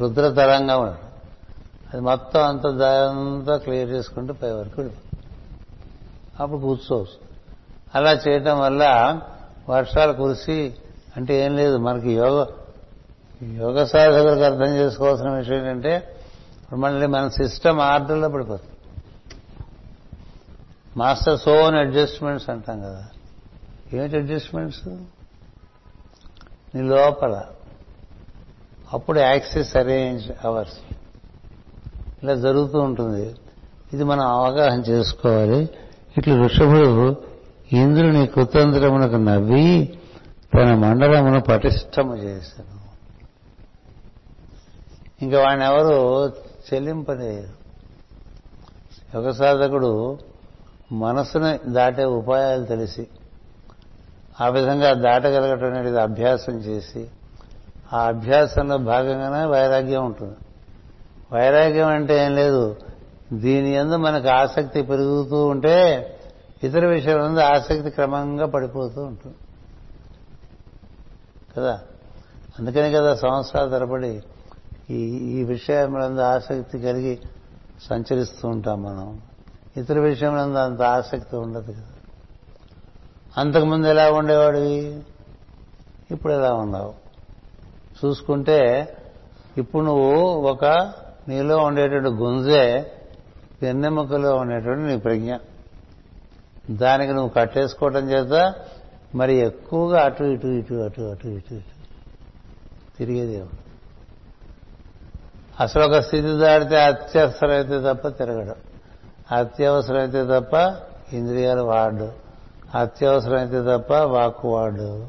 రుద్ర 0.00 0.30
తరంగం 0.30 0.82
అది. 0.82 2.00
మొత్తం 2.00 2.40
అంత 2.48 2.68
దారంతా 2.68 3.56
క్లియర్ 3.56 3.90
చేసుకుంటూ 3.90 4.32
పై 4.32 4.50
వరకు 4.50 4.90
అప్పుడు 6.40 6.60
కూర్చోవచ్చు. 6.60 7.18
అలా 7.94 8.12
చేయటం 8.12 8.58
వల్ల 8.58 8.82
వర్షాలు 9.68 10.12
కురిసి 10.12 10.74
అంటే 11.16 11.44
ఏం 11.44 11.56
లేదు 11.56 11.76
మనకి 11.76 12.12
యోగ 12.12 12.46
యోగ 13.42 13.84
సాధకులకు 13.84 14.42
అర్థం 14.42 14.76
చేసుకోవాల్సిన 14.76 15.30
విషయం 15.30 15.56
ఏంటంటే 15.56 16.16
మళ్ళీ 16.72 17.06
మన 17.06 17.28
సిస్టమ్ 17.28 17.80
ఆర్డర్లో 17.80 18.28
పడిపోతుంది. 18.28 18.75
మాస్టర్ 20.96 21.38
సోన్ 21.38 21.74
అడ్జస్ట్మెంట్స్ 21.74 22.50
అంటాం 22.50 22.80
కదా. 22.80 23.08
ఏమిటి 23.92 24.16
అడ్జస్ట్మెంట్స్? 24.16 24.88
నీ 26.74 26.82
లోపల. 26.82 27.42
అప్పుడు 28.92 29.18
యాక్సెస్ 29.18 29.76
అరేంజ్ 29.76 30.46
అవర్స్. 30.46 30.78
ఇలా 32.22 32.34
జరుగుతూ 32.34 32.78
ఉంటుంది. 32.78 33.34
ఇది 33.92 34.04
మనం 34.04 34.26
అవగాహన 34.26 34.80
చేసుకోవాలి. 34.80 35.68
ఇట్లా 36.18 36.44
ఋషభుడు 36.44 37.16
ఇంద్రుని 37.72 38.26
కుతంత్రమునకు 38.26 39.16
నవ్వి 39.16 39.98
తన 40.54 40.74
మండలమును 40.74 41.40
పటిష్టము 41.40 42.16
చేశాను. 42.16 42.76
ఇంకా 45.24 45.40
వాడిని 45.40 45.66
ఎవరు 45.66 46.28
చెల్లింపలేరు. 46.74 47.66
యోగ 49.14 49.30
సాధకుడు 49.30 50.18
మనసుని 50.92 51.72
దాటే 51.72 52.04
ఉపాయాలు 52.04 52.64
తెలిసి 52.64 53.06
ఆ 54.40 54.48
విధంగా 54.48 54.92
దాటగలగటం 54.92 55.78
అనేది 55.78 56.00
అభ్యాసం 56.00 56.52
చేసి 56.52 57.10
ఆ 57.92 58.02
అభ్యాసంలో 58.02 58.78
భాగంగానే 58.78 59.44
వైరాగ్యం 59.44 60.04
ఉంటుంది. 60.04 60.36
వైరాగ్యం 61.32 61.88
అంటే 61.88 62.24
ఏం 62.24 62.34
లేదు. 62.34 62.76
దీని 63.32 63.70
ఎందు 63.72 63.96
మనకు 63.96 64.28
ఆసక్తి 64.28 64.82
పెరుగుతూ 64.82 65.46
ఉంటే 65.46 66.12
ఇతర 66.62 66.86
విషయాల 66.86 67.40
ఆసక్తి 67.40 67.90
క్రమంగా 67.90 68.46
పడిపోతూ 68.46 69.02
ఉంటుంది. 69.02 69.36
కదా? 71.56 71.80
అందుకని 72.58 72.92
కదా 72.92 73.14
సంవత్సరాల 73.14 73.68
తరబడి 73.68 74.22
ఈ 74.90 75.02
ఈ 75.16 75.44
విషయం 75.44 76.20
ఆసక్తి 76.20 76.78
కలిగి 76.78 77.18
సంచరిస్తూ 77.82 78.48
ఉంటాం 78.48 78.82
మనం. 78.82 79.20
ఇతర 79.76 79.98
విషయంలో 79.98 80.60
అంత 80.60 80.82
ఆసక్తి 80.82 81.36
ఉండదు 81.36 81.72
కదా. 81.72 81.82
అంతకుముందు 83.36 83.86
ఎలా 83.86 84.10
ఉండేవాడివి? 84.10 85.00
ఇప్పుడు 86.10 86.32
ఎలా 86.32 86.54
ఉన్నావు 86.54 86.94
చూసుకుంటే 88.04 88.92
ఇప్పుడు 89.58 89.84
నువ్వు 89.84 90.20
ఒక 90.24 90.64
నీలో 91.28 91.56
ఉండేటువంటి 91.56 92.08
గుంజే 92.08 92.92
వెన్నెముకలో 93.62 94.36
ఉండేటువంటి 94.36 94.82
నీ 94.82 94.96
ప్రజ్ఞ. 94.96 95.34
దానికి 96.70 97.12
నువ్వు 97.12 97.28
కట్టేసుకోవటం 97.28 98.10
చేత 98.10 98.54
మరి 99.14 99.36
ఎక్కువగా 99.36 100.04
అటు 100.04 100.24
ఇటు 100.24 100.46
ఇటు 100.46 100.74
అటు 100.74 101.02
అటు 101.02 101.28
ఇటు 101.28 101.54
ఇటు 101.54 101.76
తిరిగేది 102.98 103.44
అసలు 105.60 105.82
ఒక 105.84 105.94
స్థితి 105.94 106.28
దాటితే 106.28 106.80
అత్యవసరమైతే 106.80 107.80
తప్ప 107.80 108.08
తిరగడం. 108.08 108.54
అత్యవసరమైతే 109.32 110.24
తప్ప 110.24 110.76
ఇంద్రియాలు 111.12 111.60
వాడు. 111.60 112.12
అత్యవసరమైతే 112.78 113.62
తప్ప 113.62 113.92
వాక్కు 113.92 114.54
వాడు. 114.54 115.06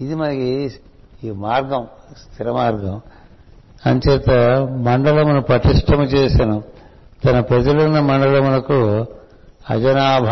ఇది 0.00 0.14
మనకి 0.14 0.72
ఈ 1.24 1.30
మార్గం 1.30 1.86
స్థిర 2.18 2.52
మార్గం. 2.52 3.00
అంచేత 3.86 4.30
మండలమును 4.70 5.42
పటిష్టము 5.42 6.02
చేశాను 6.02 6.62
తన 7.24 7.40
ప్రజలున్న 7.40 8.00
మండలమునకు 8.00 9.06
అజనాభ 9.70 10.26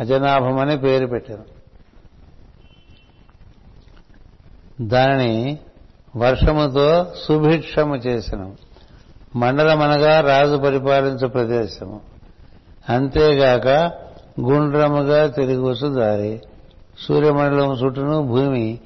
అజనాభమని 0.00 0.78
పేరు 0.78 1.06
పెట్టాను. 1.06 1.60
దానిని 4.88 5.58
వర్షముతో 6.16 7.06
సుభిక్షము 7.22 7.96
చేసినాం. 7.96 8.56
మండలమనగా 9.36 10.20
రాజు 10.20 10.56
పరిపాలించు 10.56 11.26
ప్రదేశము. 11.26 12.00
అంతేగాక 12.88 13.92
గుండ్రముగా 14.40 15.26
తిరిగి 15.26 15.60
వచ్చు 15.60 15.94
దారి. 15.94 16.42
సూర్యమండలం 17.08 17.72
చుట్టూను 17.72 18.22
భూమి 18.22 18.78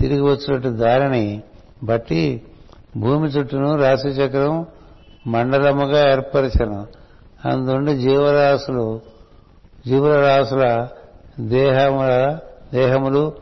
తిరిగి 0.00 0.20
వచ్చినట్టు 0.20 0.68
దారిని 0.68 1.42
బట్టి 1.84 2.42
భూమి 2.96 3.28
చుట్టూను 3.28 3.76
రాశి 3.76 4.08
చక్రం 4.08 4.66
మండలముగా 5.26 6.12
ఏర్పరిచను. 6.12 6.86
అందుండి 7.48 7.96
జీవరాశులు 7.96 9.00
జీవుల 9.86 10.16
రాశుల 10.20 10.88
దేహముల 11.40 12.38
దేహములు 12.74 13.32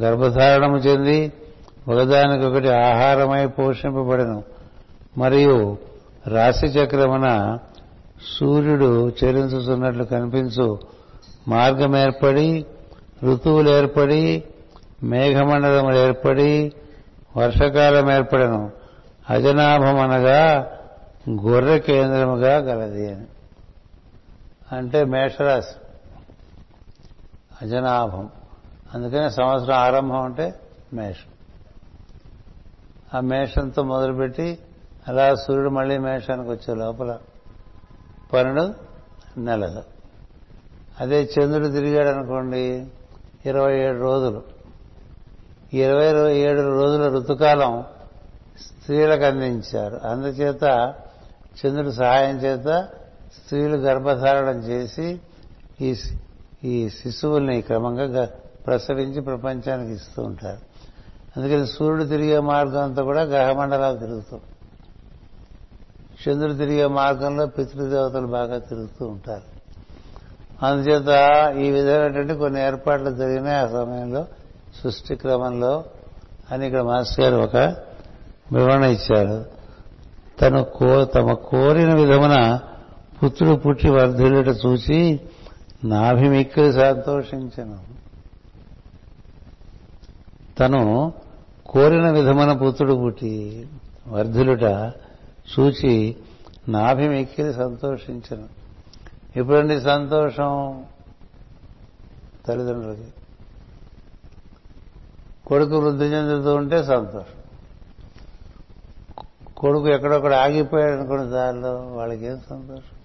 గర్భధారణము 0.00 0.76
చెంది 0.76 1.32
ఒకదానికొకటి 1.88 2.68
ఆహారమై 2.68 3.46
పోషింపబడను. 3.46 4.57
మరియు 5.18 5.78
రాశి 6.26 6.66
చక్రమున 6.66 7.58
సూర్యుడు 8.38 9.08
చరించుతున్నట్లు 9.08 10.04
కనిపించు 10.04 10.78
మార్గం 11.48 11.96
ఏర్పడి 11.96 12.66
ఋతువులు 13.24 13.70
ఏర్పడి 13.70 14.44
మేఘమండలములు 15.02 15.96
ఏర్పడి 15.96 16.72
వర్షకాలం 17.36 18.12
ఏర్పడను. 18.12 18.70
అజనాభం 19.30 19.98
అనగా 20.00 20.78
గొర్రె 21.30 21.78
కేంద్రముగా 21.78 22.56
గలది 22.56 23.12
అని. 23.12 23.26
అంటే 24.72 25.04
మేషరాశి. 25.04 25.74
అజనాభం. 27.62 28.30
అందుకనే 28.94 29.30
సంవత్సరం 29.30 29.74
ఆరంభం 29.74 30.22
అంటే 30.22 30.54
మేషం. 30.92 31.30
ఆ 33.14 33.20
మేషంతో 33.20 33.82
మొదలుపెట్టి 33.82 34.58
అలా 35.08 35.34
సూర్యుడు 35.34 35.68
మళ్ళీ 35.68 35.98
మేషానికి 35.98 36.50
వచ్చే 36.50 36.74
లోపల 36.74 37.18
పన్నెండు 38.32 38.74
నెలలు. 39.40 39.82
అదే 41.00 41.22
చంద్రుడు 41.22 41.68
తిరిగాడు 41.68 42.08
అనుకోండి 42.08 42.86
ఇరవై 43.46 43.78
ఏడు 43.78 43.98
రోజులు. 43.98 44.42
ఇరవై 45.72 46.34
ఏడు 46.34 46.60
రోజుల 46.60 47.08
ఋతుకాలం 47.08 47.84
స్త్రీలకు 48.60 49.24
అందించారు. 49.24 50.00
అందుచేత 50.04 50.94
చంద్రుడి 51.66 51.92
సహాయం 51.92 52.36
చేత 52.38 52.88
స్త్రీలు 53.34 53.76
గర్భధారణం 53.76 54.60
చేసి 54.60 55.20
ఈ 55.80 55.96
ఈ 56.64 56.88
శిశువుల్ని 56.88 57.62
క్రమంగా 57.62 58.02
గ- 58.02 58.28
ప్రసవించి 58.66 59.20
ప్రపంచానికి 59.20 59.92
ఇస్తూ 59.92 60.22
ఉంటారు. 60.22 60.58
అందుకని 61.36 61.66
సూర్యుడు 61.66 62.04
తిరిగే 62.04 62.40
మార్గం 62.40 62.84
అంతా 62.84 63.02
కూడా 63.02 63.22
గ్రహమండలాలు 63.22 63.98
తిరుగుతాం. 63.98 64.40
చంద్రుడు 66.18 66.54
తిరిగే 66.54 66.86
మార్గంలో 66.86 67.46
పితృదేవతలు 67.46 68.26
బాగా 68.26 68.58
తిరుగుతూ 68.58 69.06
ఉంటారు. 69.06 69.58
అందుచేత 70.66 71.08
ఈ 71.56 71.70
విధమైనటువంటి 71.70 72.34
కొన్ని 72.34 72.60
ఏర్పాట్లు 72.60 73.10
జరిగినాయి 73.10 73.56
ఆ 73.56 73.66
సమయంలో. 73.66 74.26
సృష్టి 74.82 75.16
క్రమంలో 75.16 75.84
అని 76.52 76.66
ఇక్కడ 76.66 76.80
మాస్టర్ 76.80 77.24
గారు 77.24 77.42
ఒక 77.42 77.56
వివరణ 78.52 78.84
ఇచ్చారు. 78.84 79.44
తను 80.40 80.64
కో 80.64 81.04
తమ 81.04 81.32
కోరిన 81.32 81.94
విధమున 81.94 82.60
పుత్రుడు 83.22 83.54
పుట్టి 83.54 83.90
వర్ధులుట 83.90 84.56
చూసి 84.66 85.20
నాభిమిక్కిలి 85.84 86.72
సంతోషించను. 86.72 87.78
తను 90.58 91.12
కోరిన 91.66 92.10
విధమున 92.10 92.52
పుత్రుడు 92.52 92.94
పుట్టి 92.94 93.66
వర్ధులుట 94.08 94.92
చూచి 95.48 96.16
నాభిమిక్కిలి 96.68 97.54
సంతోషించను. 97.54 98.48
ఇప్పుడండి 99.36 99.80
సంతోషం? 99.80 100.84
తల్లిదండ్రులకి. 102.46 103.12
కొడుకు 105.46 105.78
వృద్ధి 105.78 106.04
చెందుతూ 106.04 106.54
ఉంటే 106.54 106.84
సంతోషం. 106.84 107.38
కొడుకు 109.56 109.88
ఎక్కడొక్కడ 109.88 110.34
ఆగిపోయాడు 110.34 110.92
అనుకున్న 110.92 111.24
దారిలో 111.24 111.76
వాళ్ళకి 111.76 112.24
ఏం 112.24 112.40
సంతోషం? 112.50 112.98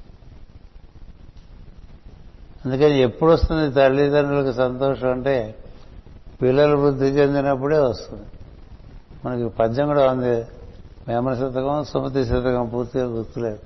అందుకని 2.66 3.00
ఎప్పుడు 3.00 3.32
వస్తుంది 3.32 3.74
తల్లిదండ్రులకు 3.74 4.58
సంతోషం 4.58 5.12
అంటే 5.12 5.56
పిల్లలు 6.41 6.78
వృద్ధి 6.78 7.06
చెందినప్పుడే 7.06 7.78
వస్తుంది. 7.78 8.24
మనకి 9.26 9.50
పద్యం 9.50 9.88
కూడా 9.88 10.12
ఉంది. 10.12 10.46
వేమన 11.08 11.34
శతకం 11.34 11.84
సుమతి 11.84 12.26
శతకం 12.26 12.70
పూర్తిగా 12.70 13.06
గుర్తులేదు. 13.06 13.60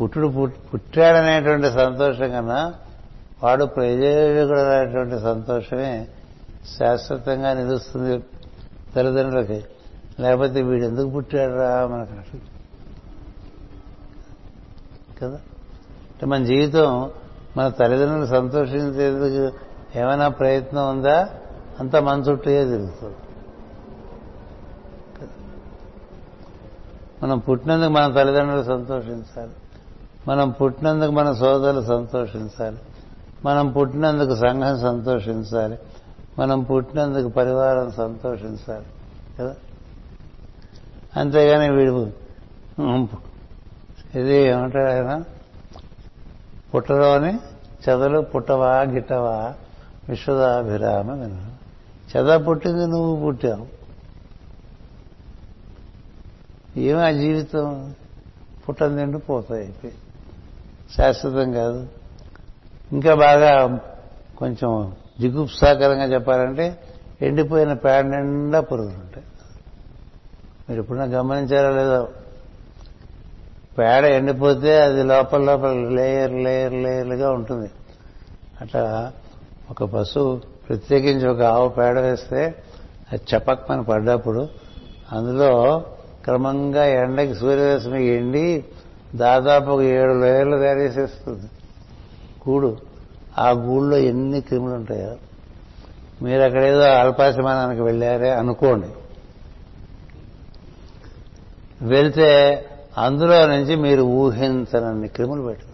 పుట్టుడు 0.00 0.48
పుట్టాడనేటువంటి 0.72 1.66
సంతోషం 1.66 2.30
కన్నా 2.30 2.74
వాడు 3.42 3.64
ప్రయోజకుడు 3.64 4.58
అనేటువంటి 4.58 5.22
సంతోషమే 5.22 6.08
శాశ్వతంగా 6.78 7.52
నిలుస్తుంది 7.54 8.24
తల్లిదండ్రులకి. 8.96 9.64
లేకపోతే 10.20 10.62
వీడు 10.62 10.84
ఎందుకు 10.84 11.10
పుట్టాడరా 11.10 11.86
మనకు 11.86 12.38
కదా? 15.20 15.36
అంటే 16.10 16.26
మన 16.26 16.44
జీవితం 16.44 17.10
మన 17.56 17.68
తల్లిదండ్రులు 17.68 18.26
సంతోషించేందుకు 18.26 19.58
ఏమైనా 19.98 20.28
ప్రయత్నం 20.28 20.90
ఉందా? 20.90 21.28
అంతా 21.80 22.00
మన 22.00 22.18
చుట్టూ 22.18 22.50
తిరుగుతుంది 22.50 23.16
మనం 27.22 27.38
పుట్టినందుకు 27.38 27.90
మన 27.90 28.14
తల్లిదండ్రులు 28.14 28.62
సంతోషించాలి. 28.62 29.50
మనం 30.28 30.50
పుట్టినందుకు 30.50 31.10
మన 31.10 31.32
సోదరులు 31.32 31.82
సంతోషించాలి. 31.82 32.78
మనం 33.44 33.72
పుట్టినందుకు 33.72 34.34
సంఘం 34.34 34.80
సంతోషించాలి. 34.80 35.78
మనం 36.38 36.62
పుట్టినందుకు 36.62 37.28
పరివారం 37.28 37.90
సంతోషించాలి. 37.90 38.86
కదా? 39.40 39.54
అంతేగాని 41.16 41.72
వీడు 41.72 42.10
ఇది 44.14 44.34
ఏమంటాడు 44.34 44.90
ఆయన? 44.90 45.24
పుట్టలోని 46.74 47.34
చెదలు 47.88 48.20
పుట్టవా 48.20 48.80
గిట్టవా 48.80 49.54
విశ్వదాభిరామ 50.08 51.10
విన్నాను 51.10 51.59
చెద 52.16 52.46
పుట్టింది 52.46 52.86
నువ్వు 52.86 53.24
పుట్టావు. 53.24 53.66
ఏమి 56.78 57.02
ఆ 57.02 57.10
జీవితం? 57.10 57.94
పుట్టని 58.68 59.18
పోతాయి. 59.18 59.74
శాశ్వతం 60.96 61.52
కాదు. 61.52 61.86
ఇంకా 62.92 63.14
బాగా 63.14 63.80
కొంచెం 64.38 64.96
జిగుప్సాకరంగా 65.20 66.04
చెప్పాలంటే 66.04 66.78
ఎండిపోయిన 67.22 67.72
పేడ 67.72 68.04
నిండా 68.04 68.60
పురుగులు 68.60 68.94
ఉంటాయి. 68.94 69.26
మీరు 70.68 70.82
ఎప్పుడన్నా 70.82 71.18
గమనించారో 71.18 71.76
లేదో? 71.76 72.08
పేడ 73.78 74.04
ఎండిపోతే 74.04 74.82
అది 74.82 75.02
లోపల 75.02 75.40
లోపల 75.42 75.72
లేయర్ 75.72 76.32
లేయర్ 76.32 76.72
లేయర్లుగా 76.72 77.30
ఉంటుంది. 77.30 77.70
అట్లా 78.60 79.12
ఒక 79.70 79.84
పశువు 79.84 80.59
ప్రత్యేకించి 80.70 81.28
ఒక 81.28 81.42
ఆవు 81.42 81.68
పేడ 81.68 81.98
వేస్తే 81.98 82.54
అది 83.12 83.36
చపక్మని 83.36 83.84
పడ్డప్పుడు 83.84 84.48
అందులో 85.12 85.84
క్రమంగా 86.24 86.84
ఎండకి 86.84 87.34
సూర్యరశ్మి 87.34 88.06
ఎండి 88.06 88.64
దాదాపు 89.14 89.70
ఒక 89.70 89.80
ఏడు 89.80 90.12
లేయర్లు 90.12 90.56
తయారేసేస్తుంది 90.56 91.46
గూడు 92.48 92.76
ఆ 93.38 93.50
గూడులో 93.50 93.96
ఎన్ని 93.96 94.40
క్రిములు 94.40 94.74
ఉంటాయో. 94.74 95.16
మీరు 96.24 96.42
అక్కడేదో 96.42 96.80
అల్పాశమానానికి 96.80 97.82
వెళ్ళారే 97.82 98.30
అనుకోండి. 98.30 98.86
వెళ్తే 101.82 102.64
అందులో 102.98 103.46
నుంచి 103.46 103.76
మీరు 103.76 104.02
ఊహించనన్ని 104.02 105.08
క్రిములు 105.08 105.42
పెట్టు 105.42 105.69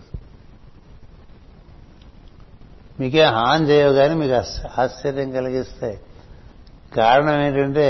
మీకే 3.00 3.24
హాని 3.24 3.64
చేయవు 3.68 3.92
కానీ 3.92 4.14
మీకు 4.14 4.34
ఆశ్చర్యం 4.80 5.30
కలిగిస్తాయి. 5.30 6.00
కారణం 6.96 7.40
ఏంటంటే 7.40 7.86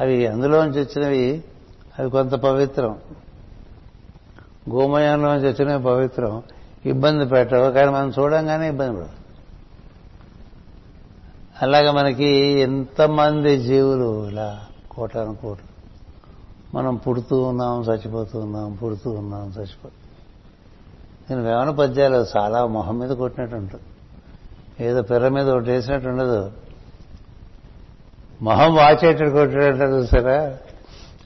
అవి 0.00 0.26
అందులోంచి 0.26 0.80
వచ్చినవి 0.80 1.44
అవి 1.98 2.10
కొంత 2.10 2.32
పవిత్రం. 2.32 2.98
గోమయంలోంచి 4.70 5.48
వచ్చినవి 5.48 5.82
పవిత్రం. 5.82 6.42
ఇబ్బంది 6.86 7.26
పెట్టవు 7.26 7.70
కానీ 7.70 7.90
మనం 7.90 8.12
చూడంగానే 8.18 8.68
ఇబ్బంది 8.68 8.96
పడదు 8.96 9.10
అలాగే 11.62 11.90
మనకి 11.90 12.26
ఎంతమంది 12.60 13.58
జీవులు 13.58 14.28
ఇలా 14.28 14.60
కోటాను 14.90 15.36
కోట్లు. 15.36 15.76
మనం 16.76 16.96
పుడుతూ 16.96 17.42
ఉన్నాం 17.42 17.82
చచ్చిపోతూ 17.82 18.38
ఉన్నాం 18.38 18.74
పుడుతూ 18.74 19.10
ఉన్నాం 19.10 19.48
చచ్చిపోతూ 19.48 19.94
నేను 21.30 21.42
వేమన 21.42 21.70
పద్యాలు 21.70 22.26
చాలా 22.36 22.66
మొహం 22.66 22.98
మీద 22.98 23.10
కొట్టినట్టు 23.10 23.56
ఉంటుంది 23.56 23.84
ఏదో 24.80 25.02
పిర్ర 25.02 25.28
మీద 25.28 25.48
ఒకటి 25.48 25.70
వేసినట్టు 25.70 26.08
ఉండదు. 26.08 26.52
మొహం 28.42 28.74
వాచేటట్టు 28.74 29.30
కొట్టినట్టు 29.30 29.84
చూసారా? 29.84 30.54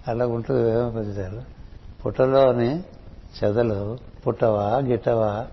అలా 0.08 0.26
ఉంటుంది 0.26 0.62
వేమ 0.62 0.88
పద్యాలు 0.88 1.42
పుట్టలోని 2.02 2.84
చెదలు 3.38 3.98
పుట్టవా 4.26 4.80
గిట్టవా? 4.80 5.46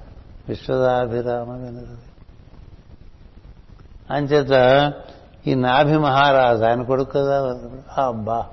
విశ్వదాభిరామ 0.50 1.52
వినరు 1.52 1.98
అంచేత 4.14 4.54
ఈ 5.48 5.56
నాభి 5.56 5.98
మహారాజు 5.98 6.64
ఆయన 6.64 6.84
కొడుకు 6.84 7.12
కదా? 7.12 7.56
అబ్బా! 7.98 8.46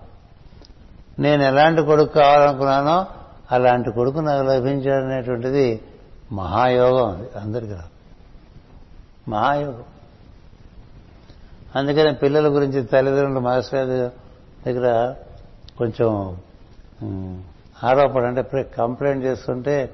నేను 1.19 1.43
ఎలాంటి 1.43 1.83
కొడుకు 1.83 2.13
కావాలనుకున్నానో 2.13 3.07
అలాంటి 3.51 3.91
కొడుకు 3.91 4.21
నాకు 4.21 4.43
లభించాడనేటువంటిది 4.43 5.81
మహాయోగం 6.33 7.11
అది 7.11 7.39
అందరికీ 7.39 7.73
మహాయోగం 9.29 9.85
అందుకని 11.77 12.15
పిల్లల 12.15 12.49
గురించి 12.49 12.83
తల్లిదండ్రులు 12.83 13.41
మాస్టర్ 13.41 13.89
దగ్గర 14.69 15.15
కొంచెం 15.79 16.37
ఆరోపణ 17.85 18.23
అంటే 18.25 18.63
కంప్లైంట్ 18.63 19.25
చేస్తుంటే 19.25 19.91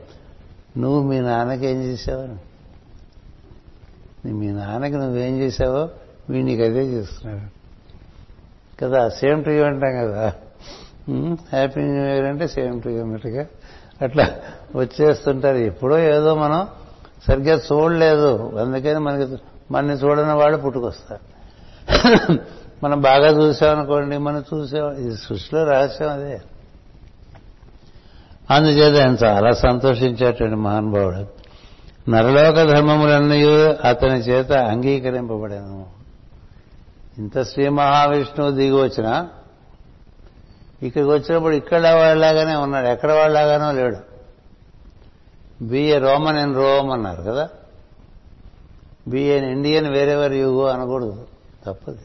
నువ్వు 0.79 1.09
మీ 1.09 1.21
నాన్నకి 1.21 1.67
ఏం 1.67 1.83
చేసావని 1.83 2.37
మీ 4.33 4.53
నాన్నకి 4.53 4.95
నువ్వేం 4.95 5.39
చేసావో 5.39 5.89
వీడు 6.31 6.47
నీకు 6.47 6.63
అదే 6.63 6.85
చేస్తున్నాడు. 6.85 7.61
కదా 8.85 9.09
సేమ్ 9.09 9.45
టు 9.45 9.51
యూ 9.51 9.65
అంటాం 9.65 9.93
కదా. 9.93 10.35
హ్యాపీ 11.51 11.81
న్యూ 11.81 12.05
ఇయర్ 12.05 12.25
అంటే 12.25 12.49
సేమ్ 12.49 12.83
టు 12.83 12.89
యూ 12.89 13.03
అన్నట్టుగా. 13.03 13.47
అట్లా 14.03 14.41
వచ్చేస్తుంటారు. 14.77 15.57
ఎప్పుడో 15.57 15.99
ఏదో 15.99 16.35
మనం 16.35 16.69
సరిగ్గా 17.29 17.61
చూడలేదు. 17.73 18.57
అందుకని 18.61 18.99
మనకి 18.99 19.37
మనని 19.71 19.93
చూడని 19.93 20.33
వాళ్ళు 20.33 20.59
పుట్టుకొస్తారు. 20.59 21.31
మనం 22.85 23.01
బాగా 23.01 23.29
చూసామనుకోండి 23.29 24.19
మనం 24.19 24.45
చూసాం 24.55 24.93
ఇది 24.93 25.17
సృష్టిలో 25.17 25.65
రహస్యం 25.65 26.11
అదే. 26.11 26.41
అందుచేత 28.51 29.03
ఆయన 29.03 29.17
చాలా 29.25 29.51
సంతోషించేటువంటి 29.51 30.57
మహానుభావుడు. 30.57 31.41
నరలోక 32.11 32.55
ధర్మములన్నీ 32.55 33.45
అతని 33.85 34.19
చేత 34.19 34.53
అంగీకరింపబడాను. 34.53 35.87
ఇంత 37.19 37.43
శ్రీ 37.43 37.69
మహావిష్ణువు 37.69 38.51
దిగి 38.51 38.83
వచ్చిన 38.83 39.27
ఇక్కడికి 40.83 41.11
వచ్చినప్పుడు 41.11 41.55
ఇక్కడ 41.55 41.89
వాళ్ళలాగానే 41.89 42.55
ఉన్నాడు. 42.55 42.87
ఎక్కడ 42.87 43.13
వాళ్ళలాగానో 43.13 43.73
లేడు. 43.73 44.10
Be 45.63 45.93
a 45.93 45.99
Roman 45.99 46.37
in 46.37 46.55
Rome 46.55 46.91
అన్నారు 46.91 47.23
కదా? 47.23 47.49
Be 49.09 49.23
an 49.23 49.45
Indian 49.45 49.87
wherever 49.87 50.33
go 50.33 50.65
అనకూడదు. 50.65 51.29
తప్పది. 51.67 51.99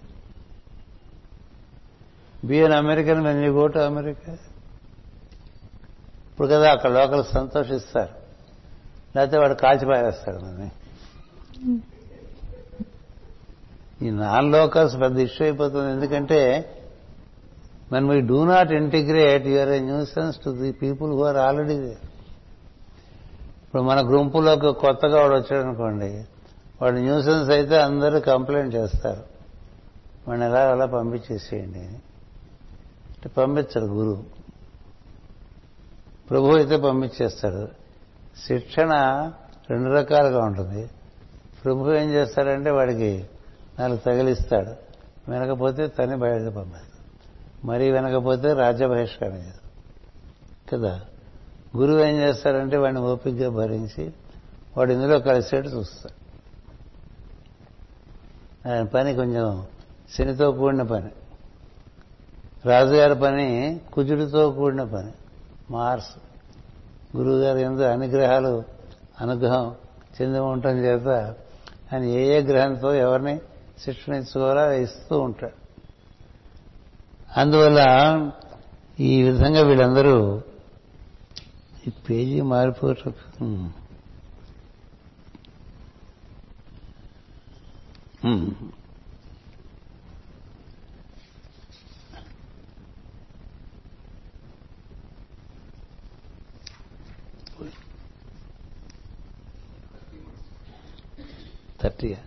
Be 2.47 2.57
an 2.57 2.73
American 2.73 3.23
when 3.23 3.45
you 3.45 3.53
go 3.53 3.67
to 3.67 3.79
America 3.79 4.33
ఇప్పుడు 6.31 6.47
కదా 6.47 6.71
అక్కడ 6.71 6.91
లోకల్ 6.91 7.25
సంతోషిస్తారు. 7.25 8.13
లేకపోతే 9.15 9.37
వాడు 9.37 9.53
కాల్చి 9.53 9.85
పారేస్తాడు 9.85 10.37
మనని. 10.37 10.71
ఈ 14.07 14.09
నాన్ 14.09 14.51
లోకల్స్ 14.51 14.95
పెద్ద 15.01 15.19
ఇష్యూ 15.19 15.47
అయిపోతుంది. 15.47 15.91
ఎందుకంటే 15.91 16.71
when 17.93 18.11
we 18.11 18.21
do 18.21 18.43
not 18.45 18.67
integrate 18.67 19.43
you 19.43 19.57
are 19.63 19.79
a 19.79 19.81
nuisance 19.81 20.35
to 20.45 20.61
the 20.61 20.71
people 20.71 21.07
who 21.07 21.19
are 21.19 21.51
already 21.51 21.77
there. 21.79 22.14
ఇప్పుడు 23.75 23.87
మన 23.87 24.01
గుంపులోకి 24.01 24.73
కొత్తగా 24.73 25.21
వాడు 25.21 25.33
వచ్చాడు 25.33 25.65
అనుకోండి 25.65 26.25
వాడు 26.81 26.95
న్యూసెన్స్ 26.95 27.49
అయితే 27.49 27.81
అందరూ 27.81 28.19
కంప్లైంట్ 28.19 28.75
చేస్తారు. 28.75 29.23
వాడిని 30.27 30.45
ఎలా 30.45 30.71
అలా 30.71 30.85
పంపించేసేయండి? 30.85 31.79
అంటే 31.79 33.29
పంపించడు 33.29 33.85
గురువు 33.85 34.23
ప్రభు 36.29 36.57
అయితే 36.57 36.77
పంపించేస్తాడు. 36.77 37.67
శిక్షణ 38.47 38.91
రెండు 39.69 39.89
రకాలుగా 39.89 40.45
ఉంటుంది. 40.45 40.89
ప్రభు 41.65 41.93
ఏం 41.93 42.09
చేస్తాడంటే 42.09 42.69
వాడికి 42.69 43.25
నాలుగు 43.79 43.97
తగిలిస్తాడు. 43.97 44.71
వినకపోతే 45.31 45.87
తని 45.87 46.15
బయటకు 46.15 46.49
పంపిస్తాడు. 46.55 46.95
మరీ 47.67 47.91
వినకపోతే 47.91 48.53
రాజ్య 48.53 48.87
బహిష్కరణ 48.87 49.33
చేస్తాడు. 49.33 49.65
కదా? 50.75 51.01
గురువు 51.77 51.99
ఏం 51.99 52.15
చేస్తాడంటే 52.15 52.77
వాడిని 52.77 53.01
ఓపికగా 53.01 53.49
భరించి 53.49 54.13
వాడు 54.77 54.91
ఇందులో 54.91 55.19
కలిసేట్టు 55.19 55.69
చూస్తాడు. 55.69 56.25
ఆయన 58.69 58.83
పని 58.83 59.15
కొంచెం 59.15 59.65
శనితో 60.17 60.51
కూడిన 60.51 60.81
పని. 60.81 61.09
రాజుగారి 62.65 63.15
పని 63.15 63.79
కుజుడితో 63.93 64.51
కూడిన 64.51 64.83
పని. 64.83 65.11
మార్స్. 65.71 66.11
గురువు 67.17 67.35
గారు 67.35 67.57
ఎందుకు 67.57 67.87
అనుగ్రహాలు 67.87 68.63
అనుగ్రహం 69.21 69.75
చెంది 70.21 70.39
ఉండటం 70.39 70.77
చేత 70.77 71.07
ఆయన 71.93 72.03
ఏ 72.03 72.37
ఏ 72.37 72.41
గ్రహంతో 72.41 72.93
ఎవరిని 72.93 73.39
శిక్షణ 73.83 74.13
ఇచ్చుకోవాలో 74.13 74.71
ఇస్తూ 74.71 75.19
ఉంటాడు. 75.19 75.65
అందువల్ల 77.39 77.85
ఈ 78.99 79.23
విధంగా 79.23 79.61
వీళ్ళందరూ 79.61 80.41
ఈ 81.87 81.89
పేజీ. 81.89 82.41
హ్మ్. 83.41 83.69
థర్టీగా 101.81 102.17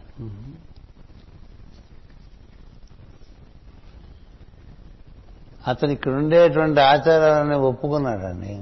అతను 5.66 5.90
ఇక్కడ 5.90 6.12
ఉండేటువంటి 6.12 6.80
ఆచారాలని 6.80 7.54
ఒప్పుకున్నాడండి 7.54 8.54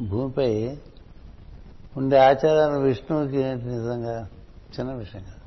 భూమిపై 0.00 0.76
ఉండే 1.96 2.18
ఆచారాలు 2.18 2.78
విష్ణువుకి 2.78 3.40
ఏంటి 3.40 3.64
నిజంగా? 3.64 4.28
చిన్న 4.78 4.92
విషయం 4.92 5.22
కాదు. 5.22 5.42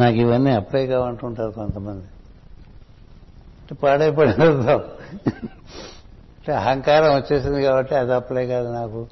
నాకు 0.00 0.16
ఇవన్నీ 0.16 0.50
అప్లై 0.50 0.86
కావంటుంటారు 0.86 1.50
కొంతమంది. 1.50 2.04
అంటే 3.60 3.74
పాడైపోయిన 3.74 4.42
అంటే 6.38 6.52
అహంకారం 6.52 7.16
వచ్చేసింది 7.16 7.62
కాబట్టి 7.62 7.94
అది 7.94 8.14
అప్లై 8.14 8.46
కాదు 8.46 8.72
నాకు. 8.72 9.06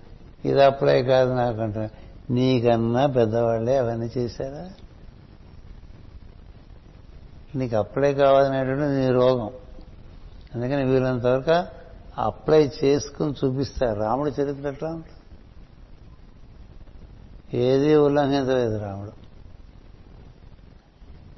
ఇది 0.45 0.65
అప్లై 0.65 1.03
కాదు 1.03 1.33
నాకు 1.33 1.61
అంటే 1.61 1.91
నీకన్నా 2.31 3.07
పెద్దవాళ్ళే 3.07 3.77
అవన్నీ 3.77 4.11
చేశారా? 4.19 4.71
నీకు 7.55 7.77
అప్లై 7.77 8.15
కావాలనేటువంటి 8.15 8.83
నీ 8.83 9.09
రోగం. 9.09 9.51
అందుకని 10.55 10.85
వీళ్ళంతవరకు 10.85 11.80
అప్లై 12.21 12.71
చేసుకుని 12.85 13.35
చూపిస్తారు. 13.45 14.01
రాముడి 14.01 14.43
చరిత్ర 14.43 14.69
ఎట్లా 14.69 14.89
ఉంటుంది 14.89 15.17
ఏది 17.55 17.97
ఉల్లంఘించలేదు 17.97 18.79
రాముడు. 18.79 19.13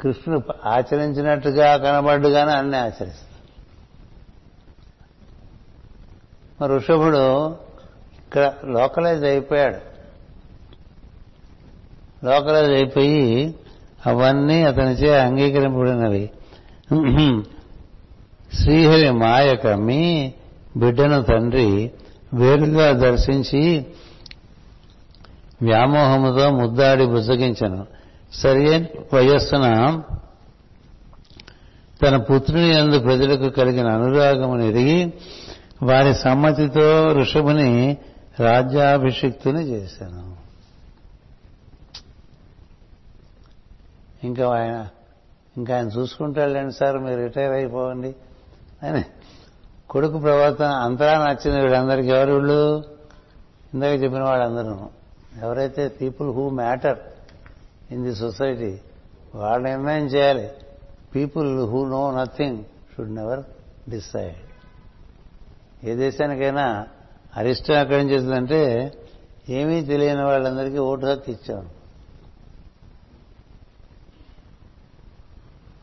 కృష్ణుడు 0.00 0.42
ఆచరించినట్టుగా 0.64 1.76
కనబడ్డుగానే 1.76 2.52
అన్నీ 2.52 2.76
ఆచరిస్తాడు 2.76 3.32
మరి 6.62 6.76
ఋషభుడు 6.76 7.48
ఇక్కడ 8.18 8.54
లోకలైజ్ 8.64 9.24
అయిపోయాడు. 9.24 9.92
లోకలైజ్ 12.26 12.72
అయిపోయి 12.72 13.54
అవన్నీ 14.06 14.62
అతనిచే 14.62 15.20
అంగీకరింపబడినవి. 15.20 16.30
శ్రీహరి 18.54 19.10
మాయ 19.10 19.56
కమ్మి 19.56 20.34
బిడ్డను 20.76 21.22
తండ్రి 21.22 21.92
వేరుగా 22.34 22.92
దర్శించి 22.92 23.86
వ్యామోహముతో 25.62 26.50
ముద్దాడి 26.50 27.06
బుజ్జగించను. 27.06 27.86
సరియైన 28.34 28.84
వయస్సున 29.14 30.00
తన 32.02 32.16
పుత్రుని 32.16 32.68
ఎందు 32.68 32.98
ప్రజలకు 32.98 33.48
కలిగిన 33.48 33.88
అనురాగమును 33.88 34.62
ఎరిగి 34.62 35.12
వారి 35.82 36.14
సమ్మతితో 36.14 37.12
ఋషభుని 37.12 37.96
రాజ్యాభిషిక్తుని 38.40 39.62
చేశాను. 39.62 40.36
ఇంకా 44.24 44.48
ఆయన 44.48 44.88
ఇంకా 45.56 45.76
ఆయన 45.76 45.88
చూసుకుంటాడులేండి 45.88 46.72
సార్ 46.72 46.98
మీరు 46.98 47.22
రిటైర్ 47.22 47.52
అయిపోవండి. 47.52 48.14
అని 48.86 49.04
కొడుకు 49.92 50.18
ప్రవర్తన 50.18 50.64
అంతరా 50.64 51.28
నచ్చింది 51.28 51.60
వీళ్ళందరికీ 51.60 52.08
ఎవరు 52.08 52.32
వీళ్ళు? 52.32 52.84
ఇందాక 53.74 54.02
చెప్పిన 54.02 54.22
వాళ్ళందరూ. 54.22 54.88
ఎవరైతే 55.42 55.88
people 55.88 56.28
who 56.28 56.48
matter 56.48 56.98
in 57.90 58.04
the 58.04 58.14
society 58.14 58.80
వాళ్ళు 59.34 59.68
నిర్ణయం 59.68 60.06
చేయాలి. 60.06 60.50
People 61.14 61.70
who 61.70 61.84
know 61.84 62.10
nothing 62.10 62.64
should 62.94 63.14
never 63.14 63.40
decide. 63.90 64.36
ఏ 65.86 65.94
దేశానికైనా 65.94 66.86
అరిష్టం 67.36 67.74
ఎక్కడి 67.74 68.04
నుంచి 68.04 68.16
వచ్చిందంటే 68.16 68.92
ఏమీ 69.48 69.84
తెలియని 69.84 70.24
వాళ్ళందరికీ 70.24 70.78
ఓటు 70.78 71.06
హక్కు 71.06 71.30
ఇచ్చాం. 71.30 71.68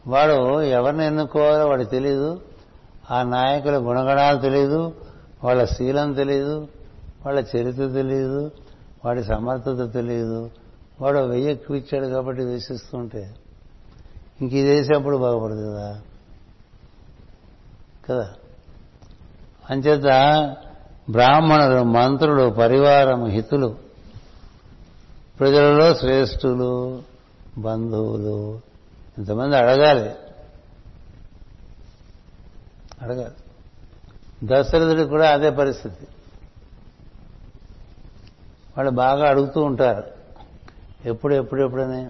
వాడు 0.08 0.62
ఎవరిని 0.62 1.06
ఎన్నుకోవాలో 1.06 1.68
వాడు 1.68 1.84
తెలియదు 1.84 2.42
ఆ 3.12 3.24
నాయకుల 3.24 3.78
గుణగణాలు 3.78 4.40
తెలియదు 4.40 4.94
వాళ్ళ 5.44 5.66
శీలం 5.66 6.14
తెలియదు 6.14 6.68
వాళ్ళ 7.26 7.40
చరిత్ర 7.40 7.88
తెలియదు 7.88 8.52
వాడి 9.06 9.24
సమర్థత 9.24 9.94
తెలియదు 9.94 10.50
వాడు 11.02 11.20
వెయ్యి 11.20 11.52
ఎక్కువ 11.52 11.78
ఇచ్చాడు 11.78 12.08
కాబట్టి 12.08 12.42
వేసిస్తుంటే 12.42 13.36
ఇంక 14.42 14.54
ఇది 14.54 14.70
వేసేప్పుడు 14.70 15.18
బాగుపడదు 15.18 15.70
కదా? 15.70 16.02
కదా? 18.10 18.30
అంచేత 19.70 20.04
బ్రాహ్మణులు 21.10 21.84
మంత్రులు 21.84 22.50
పరివారం 22.50 23.26
హితులు 23.26 23.76
ప్రజలలో 25.40 25.96
శ్రేష్ఠులు 25.96 27.02
బంధువులు 27.58 28.60
ఇంతమంది 29.18 29.58
అడగాలి. 29.58 30.10
అడగాలి 33.02 33.36
దశరథుడి 34.44 35.04
కూడా 35.04 35.30
అదే 35.30 35.50
పరిస్థితి. 35.50 36.08
వాళ్ళు 38.78 38.92
బాగా 38.92 39.30
అడుగుతూ 39.30 39.62
ఉంటారు. 39.62 40.04
ఎప్పుడు 41.06 41.34
ఎప్పుడు 41.34 41.62
ఎప్పుడని? 41.62 42.08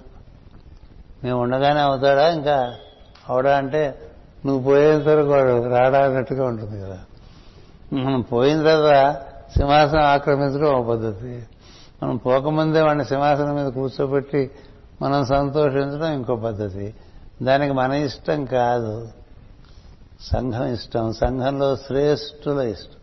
మేము 1.23 1.41
ఉండగానే 1.41 1.79
అవుతాడా? 1.79 2.29
ఇంకా 2.29 2.75
అవడా 3.29 3.57
అంటే 3.57 4.11
నువ్వు 4.45 4.63
పోయేంత 4.63 5.07
వరకు 5.07 5.29
వాడు 5.29 5.69
రాడా 5.69 6.05
అన్నట్టుగా 6.05 6.45
ఉంటుంది 6.45 6.81
కదా. 6.81 6.99
మనం 7.93 8.21
పోయిన 8.21 8.63
తర్వాత 8.63 9.21
సింహాసనం 9.57 10.01
ఆక్రమించడం 10.01 10.73
ఒక 10.73 10.89
పద్ధతి. 10.89 11.43
మనం 12.03 12.17
పోకముందే 12.17 12.81
వాడిని 12.81 13.05
సింహాసనం 13.05 13.55
మీద 13.55 13.65
కూర్చోబెట్టి 13.65 14.51
మనం 15.01 15.25
సంతోషించడం 15.25 16.13
ఇంకో 16.13 16.35
పద్ధతి. 16.35 16.93
దానికి 17.43 17.73
మన 17.73 17.91
ఇష్టం 17.91 18.45
కాదు. 18.45 19.07
సంఘం 20.21 20.65
ఇష్టం. 20.65 21.13
సంఘంలో 21.13 21.75
శ్రేష్ఠుల 21.75 22.61
ఇష్టం. 22.61 22.99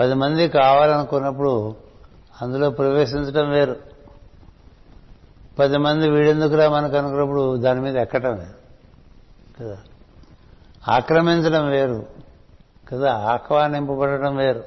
పది 0.00 0.14
మంది 0.14 0.48
కావాలనుకున్నప్పుడు 0.48 1.76
అందులో 2.42 2.70
ప్రవేశించడం 2.70 3.50
వేరు. 3.50 3.76
పది 5.58 5.78
మంది 5.78 6.10
వీడెందుకురా 6.10 6.68
మనకు 6.68 6.96
అనుకున్నప్పుడు 6.96 7.56
దాని 7.56 7.80
మీద 7.80 7.96
ఎక్కటం 7.96 8.34
వేరు 8.34 8.66
కదా? 9.60 9.78
ఆక్రమించడం 10.88 11.68
వేరు. 11.68 12.06
కదా? 12.92 13.14
ఆహ్వానింపబడటం 13.14 14.36
వేరు. 14.36 14.64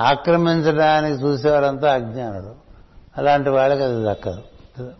ఆక్రమించడానికి 0.00 1.22
చూసేవారంతా 1.22 1.92
అజ్ఞానుడు 1.92 2.54
అలాంటి 3.18 3.50
వాళ్ళకి 3.50 3.82
అది 3.82 4.04
దక్కదు. 4.04 4.42
కదా? 4.78 4.90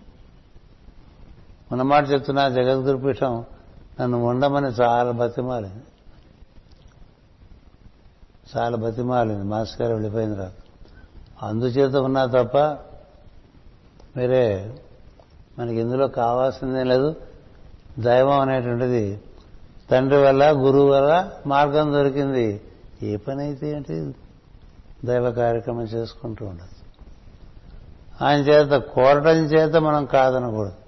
మన 1.72 1.82
మాట 1.82 2.10
చెప్తున్నా 2.10 2.48
జగద్గురుపీఠం 2.48 3.44
నన్ను 4.00 4.24
ఉండమని 4.24 4.66
చాలా 4.66 5.10
బతిమాలింది. 5.10 5.84
చాలా 8.56 8.76
బతిమాలింది. 8.76 9.44
మాస్టర్ 9.44 9.82
గారు 9.82 9.92
వెళ్ళిపోయింది 9.92 10.36
రా 10.36 10.50
అందుచేత 11.42 11.96
ఉన్నా 11.96 12.26
తప్ప 12.26 12.58
మీరే 14.16 14.74
మనకి 15.58 15.80
ఇందులో 15.80 16.08
కావాల్సిందేం 16.08 16.86
లేదు. 16.86 17.16
దైవం 17.98 18.40
అనేటువంటిది 18.40 19.20
తండ్రి 19.90 20.22
వల్ల 20.22 20.50
గురువు 20.50 20.88
వల్ల 20.88 21.30
మార్గం 21.46 21.92
దొరికింది. 21.92 22.60
ఏ 23.02 23.16
పని 23.16 23.42
అయితే 23.42 23.70
ఏంటి? 23.70 24.14
దైవ 25.04 25.30
కార్యక్రమం 25.30 25.82
చేసుకుంటూ 25.82 26.46
ఉండదు. 26.46 26.78
ఆయన 28.24 28.40
చేత 28.40 28.82
కోరటం 28.82 29.36
చేత 29.36 29.76
మనం 29.76 30.04
కాదనకూడదు. 30.04 30.87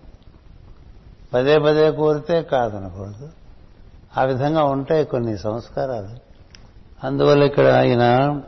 పదే 1.34 1.58
పదే 1.58 1.90
కోరితే 1.90 2.42
కాదనకూడదు. 2.42 3.28
ఆ 4.16 4.24
విధంగా 4.24 4.64
ఉంటాయి 4.64 5.04
కొన్ని 5.04 5.38
సంస్కారాలు. 5.38 6.30
అందువల్ల 7.06 7.44
ఇక్కడ 7.44 7.66
ఆయన 7.66 8.40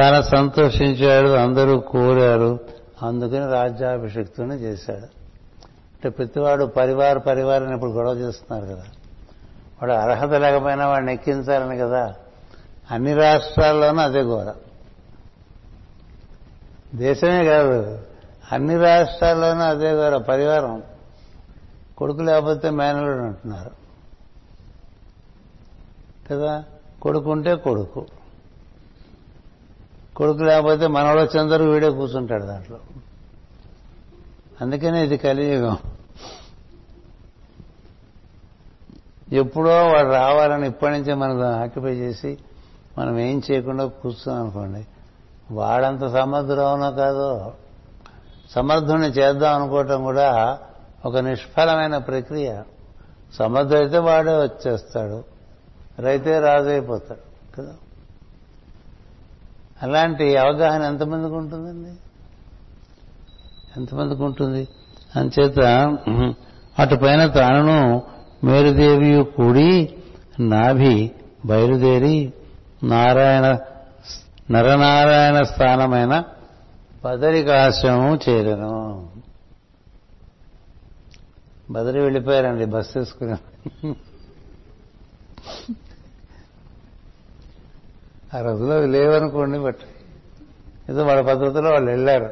చాలా 0.00 0.22
సంతోషించాడు 0.22 1.28
అందరూ 1.28 1.80
కోరారు. 1.80 2.60
అందుకని 3.02 3.52
రాజ్యాభిషిక్తుని 3.52 4.54
చేశాడు. 4.54 5.22
అంటే 5.92 6.08
ప్రతివాడు 6.08 6.64
పరివార 6.64 7.18
పరివారాన్ని 7.18 7.74
ఇప్పుడు 7.74 7.90
గొడవ 7.90 8.12
చేస్తున్నారు 8.12 8.64
కదా. 8.64 8.84
వాడు 9.82 9.92
అర్హత 9.92 10.32
లేకపోయినా 10.32 10.86
వాడిని 10.88 11.12
ఎక్కించాలని 11.12 11.78
కదా. 11.78 12.14
అన్ని 12.90 13.12
రాష్ట్రాల్లోనూ 13.12 14.00
అదే 14.00 14.22
ఘోర. 14.22 14.52
దేశమే 16.94 17.44
కాదు. 17.44 17.98
అన్ని 18.52 18.76
రాష్ట్రాల్లోనూ 18.76 19.60
అదే 19.60 19.92
ఘోర 19.92 20.16
పరివారం 20.16 20.82
కొడుకు 21.98 22.20
లేకపోతే 22.20 22.70
మేనలుడు 22.70 23.22
అంటున్నారు. 23.22 23.70
కదా? 26.30 26.64
కొడుకుంటే 27.02 27.54
కొడుకు. 27.54 28.06
కొడుకు 30.16 30.38
లేకపోతే 30.38 30.86
మనవాడు 30.86 31.20
వచ్చేందరూ 31.20 31.64
వీడే 31.64 31.90
కూర్చుంటాడు 31.90 32.44
దాంట్లో. 32.44 32.78
అందుకనే 34.60 35.04
ఇది 35.04 35.16
కలియుగం. 35.16 35.76
ఎప్పుడో 39.32 39.70
వాడు 39.70 40.08
రావాలని 40.08 40.68
ఇప్పటి 40.68 40.92
నుంచే 40.92 41.14
మనం 41.14 41.42
ఆక్యుపై 41.42 41.94
చేసి 41.94 42.38
మనం 42.98 43.18
ఏం 43.18 43.42
చేయకుండా 43.50 43.86
కూర్చున్నాం 43.86 44.42
అనుకోండి 44.42 44.86
వాడంత 45.50 46.06
సమర్థుడవునో 46.06 46.90
కాదో 46.90 47.52
సమర్థుని 48.54 49.06
చేద్దాం 49.06 49.54
అనుకోవటం 49.54 50.02
కూడా 50.02 50.58
ఒక 51.04 51.16
నిష్ఫలమైన 51.16 51.98
ప్రక్రియ. 51.98 52.56
సమర్థుడైతే 53.38 53.98
వాడే 53.98 54.32
వచ్చేస్తాడు. 54.32 55.24
రైతే 55.98 56.40
రాజు 56.40 56.68
అయిపోతాడు 56.68 57.56
కదా? 57.56 57.72
అలాంటి 59.82 60.36
అవగాహన 60.36 60.82
ఎంతమందికి 60.82 61.34
ఉంటుందండి? 61.34 61.90
ఎంతమందికి 63.76 64.22
ఉంటుంది? 64.22 64.68
అంచేత 65.16 65.60
అటుపైన 66.78 67.26
తానును 67.26 68.02
మేరుదేవి 68.44 69.24
కూడి 69.24 69.94
నాభి 70.40 71.10
బయలుదేరి 71.46 72.32
నారాయణ 72.82 73.58
నరనారాయణ 74.50 75.42
స్థానమైన 75.42 76.24
బదరికాశ్రమం 77.04 78.18
చేరను. 78.28 79.08
బదరి 81.70 82.00
వెళ్ళిపోయారండి 82.00 82.64
బస్ 82.64 82.94
తీసుకుని. 82.94 83.34
ఆ 88.34 88.40
రోజులో 88.40 88.86
లేవనుకోండి 88.86 89.58
బట్ 89.58 89.78
ఏదో 90.90 91.04
వాళ్ళ 91.04 91.20
పద్ధతిలో 91.20 91.70
వాళ్ళు 91.70 91.90
వెళ్ళారు. 91.90 92.30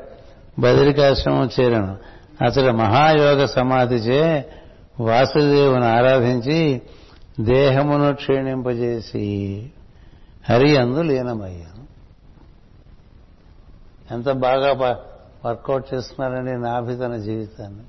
బదరికాశ్రమం 0.59 1.51
చేరను. 1.61 1.99
అసలు 2.45 2.73
మహాయోగ 2.73 3.45
సమాధిచే 3.45 4.49
వాసుదేవుని 5.01 5.85
ఆరాధించి 5.85 6.83
దేహమును 7.41 8.15
క్షీణింపజేసి 8.15 9.27
హరి 10.49 10.77
అందు 10.77 11.03
లీనమయ్యాను. 11.03 11.80
ఎంత 14.11 14.31
బాగా 14.31 14.97
వర్కౌట్ 15.45 15.95
చేస్తున్నారని 15.95 16.59
నాభి 16.59 16.97
తన 16.97 17.17
జీవితాన్ని. 17.17 17.83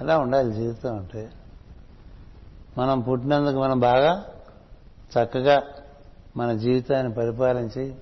అలా 0.00 0.18
ఉండాలి 0.18 0.52
జీవితం 0.52 0.96
అంటే. 0.96 1.30
మనం 2.78 3.00
పుట్టినందుకు 3.00 3.60
మనం 3.60 3.80
బాగా 3.80 4.24
చక్కగా 5.10 5.62
మన 6.36 6.52
జీవితాన్ని 6.52 7.14
పరిపాలించి 7.14 7.94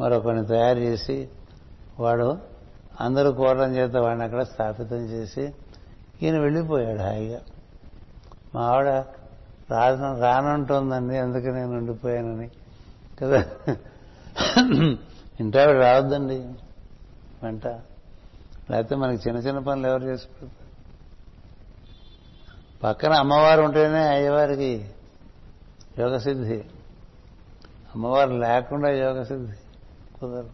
మరొకరిని 0.00 0.46
తయారు 0.46 0.78
చేసి 0.78 1.28
వాడు 2.00 2.38
అందరూ 3.00 3.32
కోరడం 3.32 3.76
చేత 3.76 3.96
వాడిని 3.96 4.24
అక్కడ 4.24 4.42
స్థాపితం 4.42 4.96
చేసి 4.96 5.54
ఈయన 6.22 6.38
వెళ్ళిపోయాడు 6.38 7.00
హాయిగా. 7.00 7.40
మా 8.54 8.60
ఆవిడ 8.60 8.88
రాను 9.70 10.20
రానుంటుందండి 10.20 11.18
అందుకే 11.18 11.50
నేను 11.50 11.70
ఉండిపోయానని. 11.70 12.50
కదా? 13.22 13.44
ఇంటి 15.40 15.58
ఆవిడ 15.58 15.76
రావద్దండి? 15.76 16.38
వెంట. 17.42 17.66
లేకపోతే 18.70 18.96
మనకి 18.96 19.28
చిన్న 19.28 19.40
చిన్న 19.40 19.58
పనులు 19.58 19.86
ఎవరు 19.86 20.04
చేసి 20.04 20.26
పెడతారు? 20.26 20.64
పక్కన 22.82 23.12
అమ్మవారు 23.12 23.62
ఉంటేనే 23.62 24.08
అయ్యవారికి 24.08 24.90
యోగసిద్ధి. 25.98 26.64
అమ్మవారు 27.94 28.30
లేకుండా 28.30 28.90
యోగసిద్ధి 28.90 29.56
కుదరదు. 30.20 30.50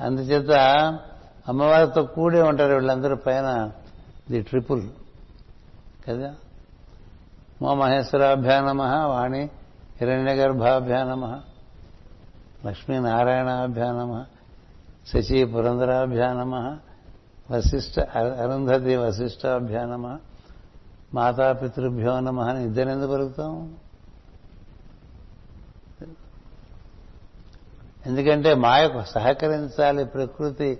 అందుచేత 0.00 0.50
అమ్మవారితో 1.48 2.02
కూడే 2.02 2.42
ఉంటారు 2.42 2.74
వీళ్ళందరూ 2.74 3.16
పైన 3.16 3.70
ది 4.30 4.42
ట్రిపుల్. 4.42 4.88
కదా? 6.08 6.34
మో 7.62 7.74
మహేశ్వరాభ్యా 7.74 8.60
నమ 8.60 8.82
వాణి 8.82 9.50
హిరణ్యగర్భాభ్యా 10.00 11.04
నమ. 11.04 11.40
లక్ష్మీనారాయణాభ్యానమ 12.66 14.24
శశి 15.08 15.44
పురంధరాభ్యా 15.44 16.32
నమ 16.32 16.78
వశిష్ట 17.50 18.00
అరుంధతి 18.00 18.96
వశిష్టాభ్యానమ 18.96 20.18
మాతాపితృభ్యో 21.14 22.20
నమ 22.20 22.40
అని 22.40 22.64
ఇద్దరు 22.64 22.88
ఎందుకు 22.88 23.12
పలుకుతాం? 23.12 23.74
ఎందుకంటే 28.06 28.54
మాయకు 28.54 29.02
సహకరించాలి 29.02 30.04
ప్రకృతి 30.04 30.78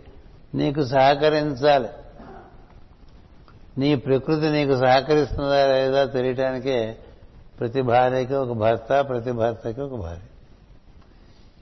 నీకు 0.55 0.85
సహకరించాలి. 0.85 1.89
నీ 3.79 3.95
ప్రకృతి 3.95 4.49
నీకు 4.49 4.79
సహకరిస్తుందా 4.79 5.67
లేదా 5.67 6.05
తెలియటానికే 6.05 6.99
ప్రతి 7.61 7.83
భార్యకి 7.83 8.35
ఒక 8.35 8.53
భర్త 8.53 9.01
ప్రతి 9.09 9.33
భర్తకి 9.33 9.81
ఒక 9.81 10.01
భార్య. 10.01 10.30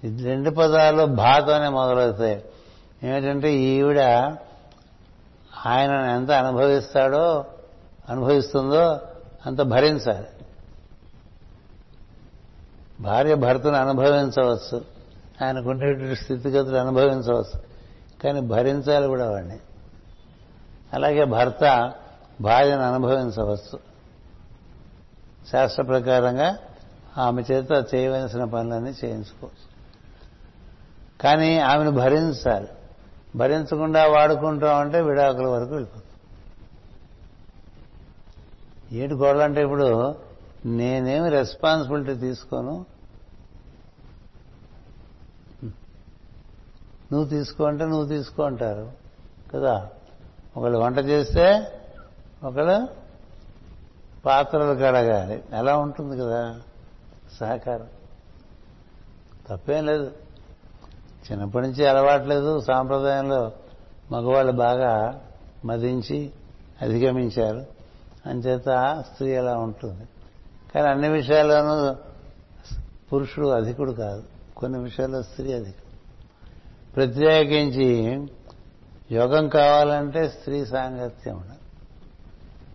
ఈ 0.04 0.22
రెండు 0.22 0.50
పదాలు 0.50 1.04
భాతోనే 1.06 1.68
మొదలవుతాయి. 1.68 2.44
ఏమిటంటే 3.02 3.54
ఈవిడ 3.54 4.00
ఆయన 5.66 5.90
ఎంత 5.90 6.30
అనుభవిస్తాడో 6.30 7.44
అనుభవిస్తుందో 8.08 9.00
అంత 9.46 9.62
భరించాలి. 9.62 10.26
భార్య 13.00 13.34
భర్తను 13.34 13.74
అనుభవించవచ్చు. 13.74 14.84
ఆయనకుండేటువంటి 15.44 16.20
స్థితిగతులు 16.20 16.76
అనుభవించవచ్చు. 16.76 17.60
కానీ 18.24 18.40
భరించాలి 18.40 19.06
కూడా 19.06 19.30
వాడిని. 19.30 19.58
అలాగే 20.92 21.24
భర్త 21.24 21.92
భార్యను 22.40 22.82
అనుభవించవచ్చు. 22.82 23.78
శాస్త్ర 25.52 25.82
ప్రకారంగా 25.82 26.56
ఆమె 27.18 27.42
చేత 27.52 27.94
చేయవలసిన 27.94 28.44
పనులన్నీ 28.44 28.90
చేయించుకోవచ్చు. 29.04 29.67
కానీ 31.20 31.58
ఆమెను 31.58 31.90
భరించాలి. 31.90 32.68
భరించకుండా 33.36 34.06
వాడుకుంటాం 34.06 34.80
అంటే 34.80 35.00
విడాకుల 35.00 35.46
వరకు 35.46 35.70
వెళ్ళిపోతుంది 35.70 36.04
ఏడు 38.98 39.14
గోడలు 39.14 39.60
ఇప్పుడు 39.60 40.14
నేనేమి 40.66 41.28
రెస్పాన్సిబిలిటీ 41.28 42.14
తీసుకోను? 42.14 42.86
నువ్వు 47.12 47.24
తీసుకో 47.24 47.64
అంటే 47.64 47.84
నువ్వు 47.84 48.08
తీసుకో 48.08 48.42
అంటారు. 48.42 48.92
కదా? 49.54 49.88
ఒకళ్ళు 50.56 50.78
వంట 50.78 50.98
చేస్తే 50.98 51.72
ఒకళ్ళు 52.44 52.88
పాత్రలు 54.26 54.74
కడగాలి. 54.74 55.44
ఎలా 55.52 55.76
ఉంటుంది 55.76 56.18
కదా 56.18 56.60
సహకారం. 57.40 57.88
తప్పేం 59.48 59.86
లేదు. 59.86 60.12
చిన్నప్పటి 61.32 61.66
నుంచి 61.66 61.86
అలవాట్లేదు. 61.86 62.60
సాంప్రదాయంలో 62.60 63.52
మగవాళ్ళు 64.12 64.52
బాగా 64.52 65.20
మదించి 65.64 66.30
అధిగమించారు. 66.82 67.66
అంచేత 68.26 69.04
స్త్రీ 69.12 69.36
అలా 69.36 69.56
ఉంటుంది. 69.56 70.08
కానీ 70.74 70.88
అన్ని 70.88 71.08
విషయాల్లోనూ 71.08 71.96
పురుషుడు 73.12 73.48
అధికుడు 73.48 73.92
కాదు. 73.92 74.22
కొన్ని 74.56 74.78
విషయాల్లో 74.78 75.22
స్త్రీ 75.22 75.52
అధికుడు. 75.52 75.88
ప్రత్యేకించి 76.94 78.26
యోగం 79.12 79.48
కావాలంటే 79.48 80.28
స్త్రీ 80.28 80.66
సాంగత్యం 80.66 81.34
ఉండాలి. 81.34 81.58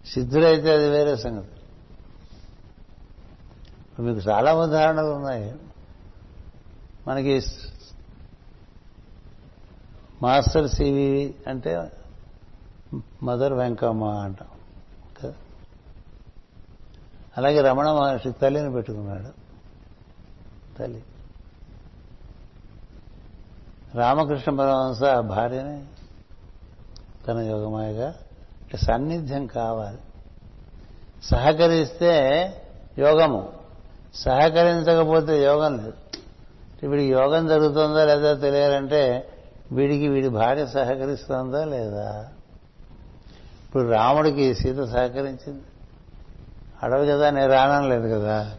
సిద్ధులైతే 0.09 0.73
అది 0.73 0.89
వేరే 0.89 1.15
సంగతి. 1.15 1.47
మీకు 4.01 4.19
చాలా 4.29 4.55
ఉదాహరణలు 4.55 5.11
ఉన్నాయి. 5.11 5.55
మనకి 7.07 7.41
మాస్టర్ 10.23 10.69
సివి 10.69 11.35
అంటే 11.47 11.91
మదర్ 13.23 13.53
వెంకమ్మ 13.53 14.03
అంటాం. 14.03 14.47
అలాగే 17.37 17.61
రమణ 17.61 17.91
మహర్షి 17.91 18.31
తల్లిని 18.31 18.71
పెట్టుకున్నాడు. 18.71 19.27
తల్లి. 20.79 21.03
రామకృష్ణ 23.95 24.55
పరమహంస 24.55 25.01
భార్యని 25.19 25.85
తన 27.27 27.37
యోగమాయగా 27.39 28.15
అంటే 28.73 29.47
కావాలి. 29.47 29.97
సహకరిస్తే 31.23 32.13
యోగము. 32.99 33.53
సహకరించకపోతే 34.15 35.43
యోగం 35.43 35.77
లేదు. 35.77 35.93
ఇప్పుడు 36.83 37.01
యోగం 37.01 37.47
జరుగుతుందా 37.47 38.05
లేదా 38.05 38.33
తెలియాలంటే 38.33 39.29
వీడికి 39.73 40.07
వీడి 40.07 40.29
భార్య 40.29 40.67
సహకరిస్తుందా 40.67 41.65
లేదా? 41.65 42.27
ఇప్పుడు 43.65 43.83
రాముడికి 43.83 44.55
సీత 44.55 44.83
సహకరించింది. 44.83 45.61
అడవి 46.83 47.07
కదా 47.07 47.29
నేను 47.29 47.51
రావడం 47.51 47.89
లేదు 47.89 48.19
కదా? 48.19 48.55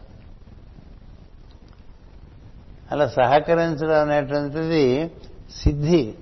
అలా 2.91 3.07
సహకరించడం 3.07 4.01
అనేటువంటిది 4.01 5.11
సిద్ధి. 5.63 6.15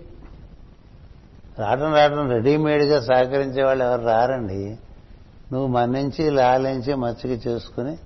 రావడం 1.60 1.94
రావడం 1.94 2.30
రెడీమేడ్గా 2.30 3.02
సహకరించే 3.02 3.64
వాళ్ళు 3.64 3.84
ఎవరు 3.84 4.02
రారండి? 4.02 4.78
నువ్వు 5.52 5.68
మన్నించి 5.68 6.30
లాలించి 6.30 6.96
మచ్చిక 6.96 7.48
చేసుకుని 7.48 7.98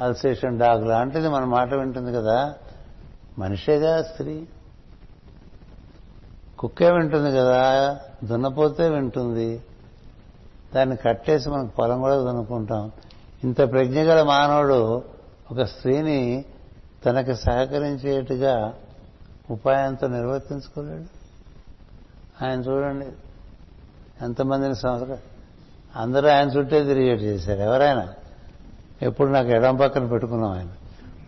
అల్సేషన్ 0.00 0.58
డాగ్ 0.58 0.88
లాంటిది 0.88 1.28
మన 1.28 1.44
మాట 1.44 1.74
వింటుంది 1.74 2.12
కదా. 2.12 2.54
మనిషేగా 3.38 4.02
స్త్రీ. 4.02 4.46
కుక్కే 6.60 6.90
వింటుంది 6.90 7.36
కదా 7.36 7.98
దున్నపోతే 8.24 8.88
వింటుంది. 8.88 9.62
దాన్ని 10.74 10.96
కట్టేసి 10.96 11.50
మనకు 11.50 11.68
పొలం 11.68 12.00
కూడా 12.00 12.16
దున్నుకుంటాం. 12.16 12.92
ఇంత 13.44 13.56
ప్రజ్ఞగల 13.56 14.22
మానవుడు 14.22 15.02
ఒక 15.50 15.62
స్త్రీని 15.62 16.44
తనకి 17.06 17.34
సహకరించేట్టుగా 17.34 18.74
ఉపాయంతో 19.50 20.06
నిర్వర్తించుకోలేడు. 20.06 21.20
ఆయన 22.44 22.60
చూడండి 22.60 23.06
ఎంతమందిని 24.24 24.74
సంవత్సరం 24.74 25.18
అందరూ 25.96 26.28
ఆయన 26.28 26.48
చుట్టే 26.48 26.84
తిరిగేట్ 26.84 27.22
చేశారు. 27.22 27.60
ఎవరైనా? 27.60 28.08
ఎప్పుడు 29.02 29.30
నాకు 29.30 29.48
ఎడం 29.48 29.76
పక్కన 29.76 30.06
పెట్టుకున్నాం 30.06 30.50
ఆయన. 30.50 30.68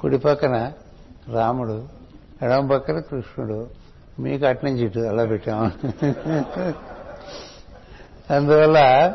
కుడి 0.01 0.19
పక్కన 0.19 0.73
రాముడు 1.29 1.89
ఎడం 2.43 2.67
పక్కన 2.67 3.01
కృష్ణుడు 3.01 3.82
మీకు 4.21 4.47
అట్నుంచి 4.47 4.85
ఇటు 4.85 4.99
అలా 4.99 5.25
పెట్టాము. 5.25 5.71
అందువల్ల 8.31 9.13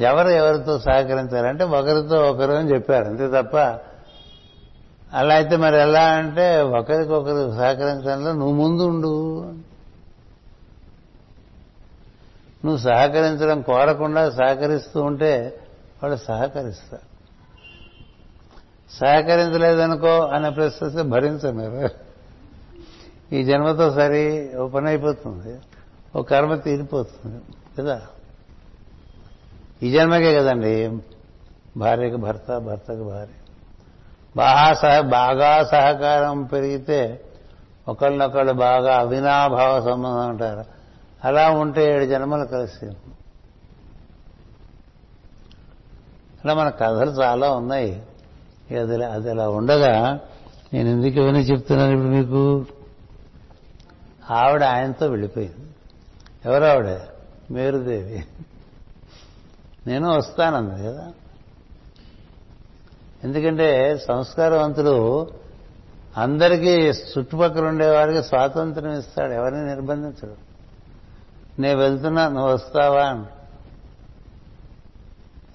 ఎవరు 0.00 0.28
ఎవరితో 0.28 0.78
సహకరించాలంటే 0.78 1.64
ఒకరితో 1.64 2.30
ఒకరు 2.30 2.52
అని 2.52 2.70
చెప్పారు. 2.70 3.04
అంతే 3.04 3.42
తప్ప 3.42 3.56
అలా 5.12 5.34
అయితే 5.34 5.56
మరి 5.56 5.76
ఎలా 5.76 6.02
అంటే 6.02 6.60
ఒకరికొకరు 6.60 7.56
సహకరించడంలో 7.56 8.32
నువ్వు 8.32 8.68
ముందు 8.68 8.82
ఉండు. 8.82 9.38
నువ్వు 12.64 12.76
సహకరించడం 12.76 13.62
కోరకుండా 13.62 14.30
సహకరిస్తూ 14.30 15.02
ఉంటే 15.02 15.60
వాళ్ళు 16.02 16.18
సహకరిస్తారు 16.18 17.14
సహకరించలేదనుకో 18.94 20.20
అనే 20.20 20.50
ప్రశ్న 20.50 21.50
మీరు 21.50 22.03
ఈ 23.32 23.44
జన్మతో 23.44 23.90
సరి 23.90 24.56
ఓ 24.56 24.68
పని 24.68 24.88
అయిపోతుంది. 24.88 25.58
ఓ 26.18 26.22
కర్మ 26.22 26.54
తీరిపోతుంది. 26.54 27.40
కదా? 27.78 28.02
ఈ 29.82 29.90
జన్మకే 29.90 30.34
కదండి 30.34 30.98
భార్యకి 31.76 32.16
భర్త 32.16 32.58
భర్తకు 32.58 33.04
భార్య. 33.04 33.32
బాగా 34.36 34.74
సహ 34.74 35.00
బాగా 35.00 35.64
సహకారం 35.64 36.42
పెరిగితే 36.42 37.20
ఒకళ్ళనొకళ్ళు 37.88 38.52
బాగా 38.52 38.98
అవినాభావ 38.98 39.80
సంబంధం 39.80 40.28
అంటారు. 40.28 40.64
అలా 41.24 41.50
ఉంటే 41.50 41.94
ఏడు 41.94 42.04
జన్మలు 42.04 42.44
కలిసి. 42.44 42.86
అలా 46.44 46.54
మన 46.54 46.68
కథలు 46.68 47.10
చాలా 47.10 47.50
ఉన్నాయి. 47.50 48.02
అది 48.80 49.04
అది 49.04 49.30
అలా 49.30 49.48
ఉండగా 49.48 50.20
నేను 50.72 50.88
ఎందుకు 50.88 51.22
ఇవన్నీ 51.22 51.40
చెప్తున్నాను 51.40 51.92
ఇప్పుడు 51.92 52.08
మీకు? 52.08 52.66
ఆవిడ 54.30 54.62
ఆయనతో 54.62 55.06
వెళ్ళిపోయింది. 55.06 55.66
ఎవరు 56.44 56.64
ఆవిడ? 56.64 57.00
మేరుదేవి. 57.50 58.24
నేను 59.86 60.16
వస్తానంది 60.16 60.84
కదా. 60.84 61.12
ఎందుకంటే 63.24 63.98
సంస్కారవంతుడు 63.98 65.30
అందరికీ 66.16 66.76
చుట్టుపక్కల 66.90 67.64
ఉండేవారికి 67.64 68.22
స్వాతంత్రం 68.22 68.98
ఇస్తాడు 68.98 69.32
ఎవరిని 69.32 69.66
నిర్బంధించడు. 69.66 70.34
నేను 71.60 71.78
వెళ్తున్నా 71.78 72.28
నువ్వు 72.28 72.52
వస్తావా? 72.52 73.12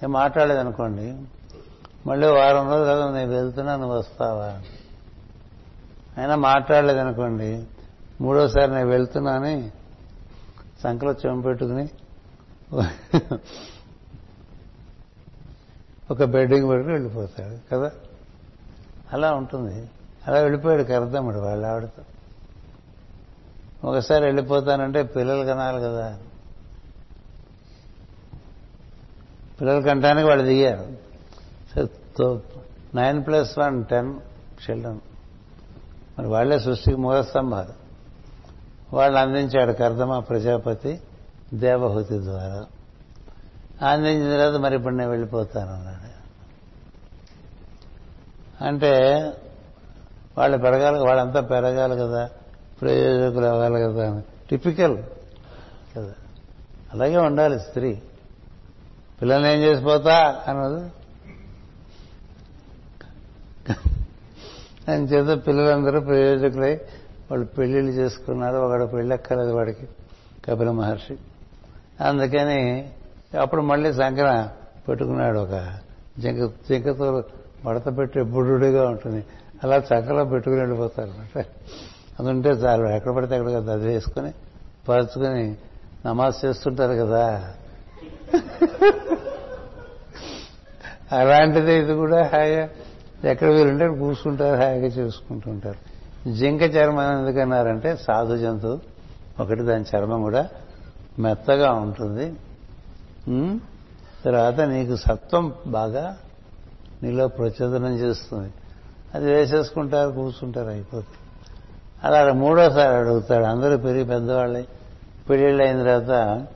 నేను 0.02 0.08
మాట్లాడలేదనుకోండి 0.08 1.16
మళ్ళీ 2.06 2.28
వారం 2.28 2.70
రోజులు 2.70 2.94
కదా 2.94 3.10
నేను 3.10 3.30
వెళ్తున్నా 3.30 3.76
నువ్వు 3.76 3.98
వస్తావా? 3.98 4.62
అయినా 6.18 6.36
మాట్లాడలేదనుకోండి 6.36 7.66
మూడోసారి 8.20 8.70
నేను 8.70 8.88
వెళ్తున్నా 8.88 9.32
అని 9.32 9.70
సంకలో 10.82 11.12
చెంపు 11.12 11.44
పెట్టుకుని 11.44 11.88
ఒక 16.10 16.24
బెడ్డింగ్ 16.24 16.68
పెట్టుకుని 16.68 16.92
వెళ్ళిపోతాడు 16.92 17.74
కదా? 17.74 17.92
అలా 19.12 19.34
ఉంటుంది. 19.34 19.90
అలా 20.26 20.40
వెళ్ళిపోయాడు 20.40 20.82
కరదమ్ముడు 20.82 21.38
వాళ్ళ 21.38 21.66
ఆవిడతో. 21.66 22.02
ఒకసారి 23.88 24.24
వెళ్ళిపోతానంటే 24.24 25.02
పిల్లలు 25.02 25.44
కనాలి 25.44 25.80
కదా. 25.80 26.18
పిల్లలు 29.60 29.82
కంటానికి 29.82 30.28
వాళ్ళు 30.28 30.44
దిగారు. 30.44 30.86
Nine 32.94 33.26
plus 33.26 33.58
one 33.58 33.84
ten 33.84 34.20
children. 34.70 35.00
మరి 36.18 36.28
వాళ్ళే 36.28 36.58
సృష్టికి 36.58 36.96
మూలస్తంభాలు. 36.96 37.89
వాళ్ళు 38.92 39.18
అందించాడు 39.18 39.72
కర్దమ 39.72 40.18
ప్రజాపతి 40.18 41.00
దేవహూతి 41.54 42.18
ద్వారా. 42.18 42.66
అందించిన 43.88 44.36
తర్వాత 44.36 44.60
మరి 44.60 44.76
ఇప్పుడు 44.76 44.94
నేను 44.94 45.10
వెళ్ళిపోతాను 45.10 45.74
అన్నాడు. 45.74 46.00
అంటే 48.64 49.22
వాళ్ళు 50.38 50.58
పెరగాలి 50.58 50.98
వాళ్ళంతా 50.98 51.40
పెరగాలి 51.40 51.96
కదా 51.96 52.30
ప్రయోజకులు 52.80 53.46
అవ్వాలి 53.46 53.80
కదా 53.80 54.10
అని. 54.10 54.22
టిపికల్ 54.50 54.98
కదా. 55.96 56.12
అలాగే 56.92 57.16
ఉండాలి 57.16 57.60
స్త్రీ. 57.60 58.02
పిల్లల్ని 59.22 59.52
ఏం 59.52 59.58
చేసిపోతా 59.58 60.44
అన్నది. 60.48 60.92
అని 64.92 65.04
చేత 65.04 65.46
పిల్లలందరూ 65.46 66.00
ప్రయోజకులై 66.00 66.80
వాళ్ళు 67.30 67.46
పెళ్ళిళ్ళు 67.46 67.92
చేసుకున్నారు 67.92 68.56
ఒకడు 68.56 68.84
పెళ్ళక్కర్లేదు 68.84 69.52
వాడికి 69.52 69.86
కపిల 70.48 70.70
మహర్షి. 70.70 71.16
అందుకని 72.04 72.90
అప్పుడు 73.40 73.62
మళ్ళీ 73.62 73.92
శంకర 73.92 74.48
పెట్టుకున్నాడు 74.88 75.38
ఒక 75.38 75.74
జింక 76.18 76.50
జింకతో 76.68 77.24
మడత 77.64 77.98
పెట్టి 77.98 78.22
బుడుడిగా 78.22 78.88
ఉంటుంది. 78.88 79.24
అలా 79.64 79.76
చక్కలో 79.76 80.24
పెట్టుకుని 80.24 80.60
వెళ్ళిపోతారు. 80.60 81.08
అనమాట 81.08 81.46
అది 82.20 82.28
ఉంటే 82.28 82.48
చాలు 82.48 82.88
ఎక్కడ 82.88 83.12
పడితే 83.12 83.34
అక్కడ 83.34 83.52
కదా 83.52 83.72
అది 83.72 83.84
వేసుకుని 83.84 84.32
పరుచుకొని 84.88 85.56
నమాజ్ 86.06 86.44
చేస్తుంటారు 86.44 86.92
కదా. 86.92 87.54
అలాంటిదే 91.12 91.78
ఇది 91.78 91.94
కూడా 91.94 92.22
హాయిగా. 92.22 92.68
ఎక్కడ 93.24 93.48
వీరుంటే 93.48 93.88
కూర్చుంటారు 93.88 94.60
హాయిగా 94.62 94.86
చేసుకుంటూ 94.86 95.50
ఉంటారు 95.50 95.89
జింక 96.28 96.62
చర్మం 96.62 97.18
ఎందుకన్నారంటే 97.18 97.96
సాధు 97.96 98.36
జంతువు 98.36 98.80
ఒకటి 99.42 99.62
దాని 99.62 99.84
చర్మం 99.96 100.22
కూడా 100.22 100.48
మెత్తగా 101.18 101.72
ఉంటుంది. 101.72 102.34
తర్వాత 104.24 104.60
నీకు 104.60 104.96
సత్వం 104.96 105.54
బాగా 105.66 106.16
నీలో 107.02 107.28
ప్రచోదనం 107.28 107.94
చేస్తుంది. 107.94 108.52
అది 109.14 109.24
వేసేసుకుంటారు 109.24 110.10
కూర్చుంటారు 110.10 110.68
అయిపోతుంది. 110.68 111.16
అలా 112.04 112.32
మూడోసారి 112.32 112.96
అడుగుతాడు. 112.96 113.44
అందరూ 113.44 113.76
పెరిగి 113.76 114.04
పెద్దవాళ్ళే. 114.04 114.66
పెళ్ళిళ్ళు 115.30 115.62
అయిన 115.62 115.78
తర్వాత 115.78 116.46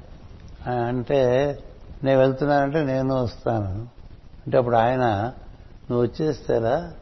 అంటే 0.89 1.59
నేను 2.05 2.21
వెళ్తున్నానంటే 2.21 2.85
నేను 2.85 3.23
వస్తాను. 3.23 3.89
అంటే 4.47 4.59
అప్పుడు 4.59 4.77
ఆయన 4.77 5.33
నువ్వు 5.91 6.03
వచ్చేస్తారా 6.03 6.93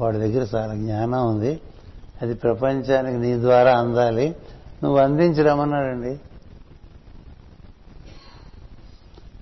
వాడి 0.00 0.18
దగ్గర 0.18 0.56
చాలా 0.56 0.74
జ్ఞానం 0.74 1.28
ఉంది. 1.28 1.60
అది 2.22 2.34
ప్రపంచానికి 2.34 3.18
నీ 3.18 3.40
ద్వారా 3.40 3.78
అందాలి. 3.78 4.36
నువ్వు 4.82 4.98
అందించి 4.98 5.42
రమ్మన్నాడండి. 5.42 6.20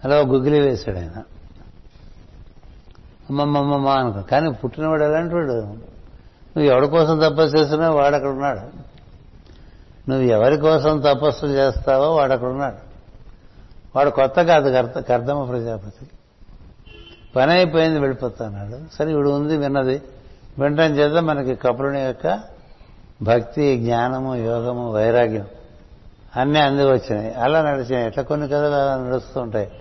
అలా 0.04 0.16
గుగ్గిలి 0.16 0.60
వేశాడు 0.60 0.98
ఆయన. 0.98 1.22
అమ్మమ్మమ్మ 3.30 3.88
అనుకో. 3.88 4.22
కానీ 4.22 4.50
పుట్టినవాడు 4.50 5.04
ఎలాంటి 5.04 5.34
వాడు? 5.34 5.52
నువ్వు 5.56 6.62
ఎవరి 6.62 6.88
కోసం 6.88 7.18
తపస్సు 7.18 7.56
చేస్తున్నావు 7.56 7.98
వాడు 7.98 8.14
అక్కడ 8.14 8.30
ఉన్నాడు. 8.30 8.60
నువ్వు 10.10 10.22
ఎవరి 10.22 10.56
కోసం 10.56 11.00
తపస్సు 11.00 11.46
చేస్తావో 11.46 12.14
వాడు 12.14 12.32
అక్కడ 12.32 12.48
ఉన్నాడు. 12.48 12.76
వాడు 13.96 14.10
కొత్త 14.10 14.42
కాదు 14.42 14.70
కర్త 14.70 15.00
కర్దమ 15.00 15.44
ప్రజాపతి. 15.44 16.06
పని 17.36 17.52
అయిపోయింది 17.52 18.00
వెళ్ళిపోతున్నాడు. 18.00 18.94
సరే 18.94 19.10
ఇప్పుడు 19.10 19.30
ఉంది 19.30 19.56
విన్నది. 19.56 20.02
వినడం 20.58 20.94
చేత 20.94 21.22
మనకి 21.22 21.54
కపులుని 21.54 22.00
యొక్క 22.00 22.59
భక్తి 23.22 23.78
జ్ఞానము 23.78 24.36
యోగము 24.36 24.92
వైరాగ్యం 24.92 25.46
అన్నీ 26.36 26.60
అంది 26.60 26.84
వచ్చినాయి. 26.84 27.34
అలా 27.34 27.62
నడిచినాయి. 27.62 28.06
ఎట్లా 28.06 28.22
కొన్ని 28.22 28.48
కథలు 28.48 28.74
అలా 28.74 28.96
నడుస్తూ 28.96 29.40
ఉంటాయి. 29.40 29.72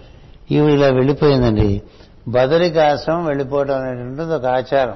ఇవి 0.51 0.73
ఇలా 0.73 0.87
వెళ్ళిపోయిందండి. 0.87 1.83
బదరికి 2.27 2.79
ఆశ్రమం 2.79 3.25
వెళ్ళిపోవడం 3.25 3.81
అనేటువంటిది 3.81 4.33
ఒక 4.33 4.45
ఆచారం. 4.45 4.95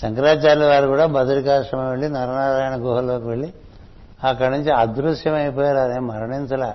శంకరాచార్యుల 0.00 0.66
వారు 0.66 0.86
కూడా 0.86 1.06
బదరికాశ్రమం 1.06 1.90
వెళ్ళి 1.90 2.08
నరనారాయణ 2.08 2.82
గుహలోకి 2.82 3.26
వెళ్ళి 3.26 3.54
అక్కడి 4.24 4.50
నుంచి 4.50 4.70
అదృశ్యమైపోయారు. 4.70 5.78
అదే 5.78 5.98
మరణించల. 5.98 6.74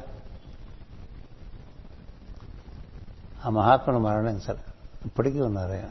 ఆ 3.45 3.49
మహాత్ముడు 3.49 3.99
మరణించలే. 3.99 4.59
ఇప్పటికీ 5.05 5.39
ఉన్నారు 5.39 5.71
ఆయన. 5.71 5.89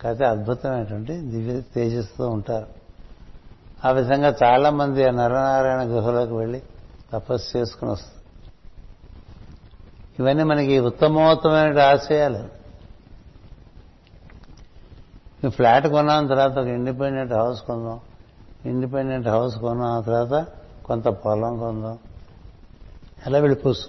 కాకపోతే 0.00 0.24
అద్భుతమైనటువంటి 0.24 1.12
దివ్య 1.12 1.60
తేజస్తో 1.60 2.28
ఉంటారు. 2.28 2.83
ఆ 3.84 3.90
విధంగా 3.90 4.34
చాలా 4.44 4.70
మంది 4.70 5.04
ఆ 5.04 5.10
నరనారాయణ 5.10 5.88
గుహలోకి 5.88 6.32
వెళ్ళి 6.32 6.62
తపస్సు 7.12 7.58
చేసుకుని 7.58 7.90
వస్తారు. 7.90 8.14
ఇవన్నీ 10.22 10.42
మనకి 10.42 10.78
ఉత్తమోత్తమైన 10.78 11.80
ఆశయాలు. 11.80 12.64
ఈ 15.46 15.50
ఫ్లాట్ 15.50 15.86
కొన్నాం 15.86 16.26
తర్వాత 16.26 16.50
ఒక 16.50 16.66
ఇండిపెండెంట్ 16.66 17.32
హౌస్ 17.32 17.62
కొందాం. 17.62 18.00
ఇండిపెండెంట్ 18.64 19.28
హౌస్ 19.28 19.58
కొన్నాం 19.58 19.88
ఆ 19.88 20.00
తర్వాత 20.00 20.46
కొంత 20.84 21.04
పొలం 21.04 21.58
కొందాం. 21.58 21.98
ఎలా 23.26 23.38
వెళ్ళిపోసు 23.38 23.88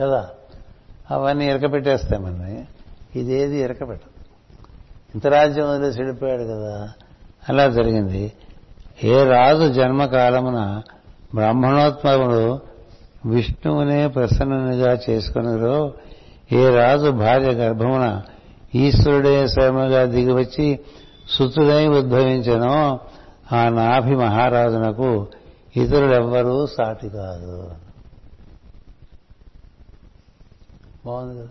కదా? 0.00 0.30
అవన్నీ 1.10 1.50
ఇరకపెట్టేస్తాయి 1.50 2.22
మనని 2.22 2.66
ఇదేది 3.16 3.56
ఇరకపెట్టదు. 3.56 4.10
ఇంత 5.14 5.26
రాజ్యం 5.26 5.70
వదిలేసి 5.70 5.98
వెళ్ళిపోయాడు 5.98 6.42
కదా? 6.42 6.92
అలా 7.48 7.68
జరిగింది. 7.68 8.32
ఏ 8.98 9.24
రాజు 9.24 9.72
జన్మకాలమున 9.72 10.82
బ్రాహ్మణోత్మకుడు 11.34 12.60
విష్ణువునే 13.26 14.08
ప్రసన్నునిగా 14.08 14.98
చేసుకున్నదో 15.10 15.94
ఏ 16.52 16.70
రాజు 16.70 17.10
భార్య 17.10 17.50
గర్భమున 17.52 18.22
ఈశ్వరుడే 18.74 19.46
స్వయముగా 19.46 20.04
దిగివచ్చి 20.04 20.80
సుతుడై 21.30 21.86
ఉద్భవించనో 21.88 23.00
ఆ 23.52 23.68
నాభి 23.68 24.16
మహారాజునకు 24.16 25.26
ఇతరులెవ్వరూ 25.76 26.66
సాటి 26.66 27.08
కాదు. 27.08 27.70
బాగుంది 31.06 31.42
కదా? 31.42 31.48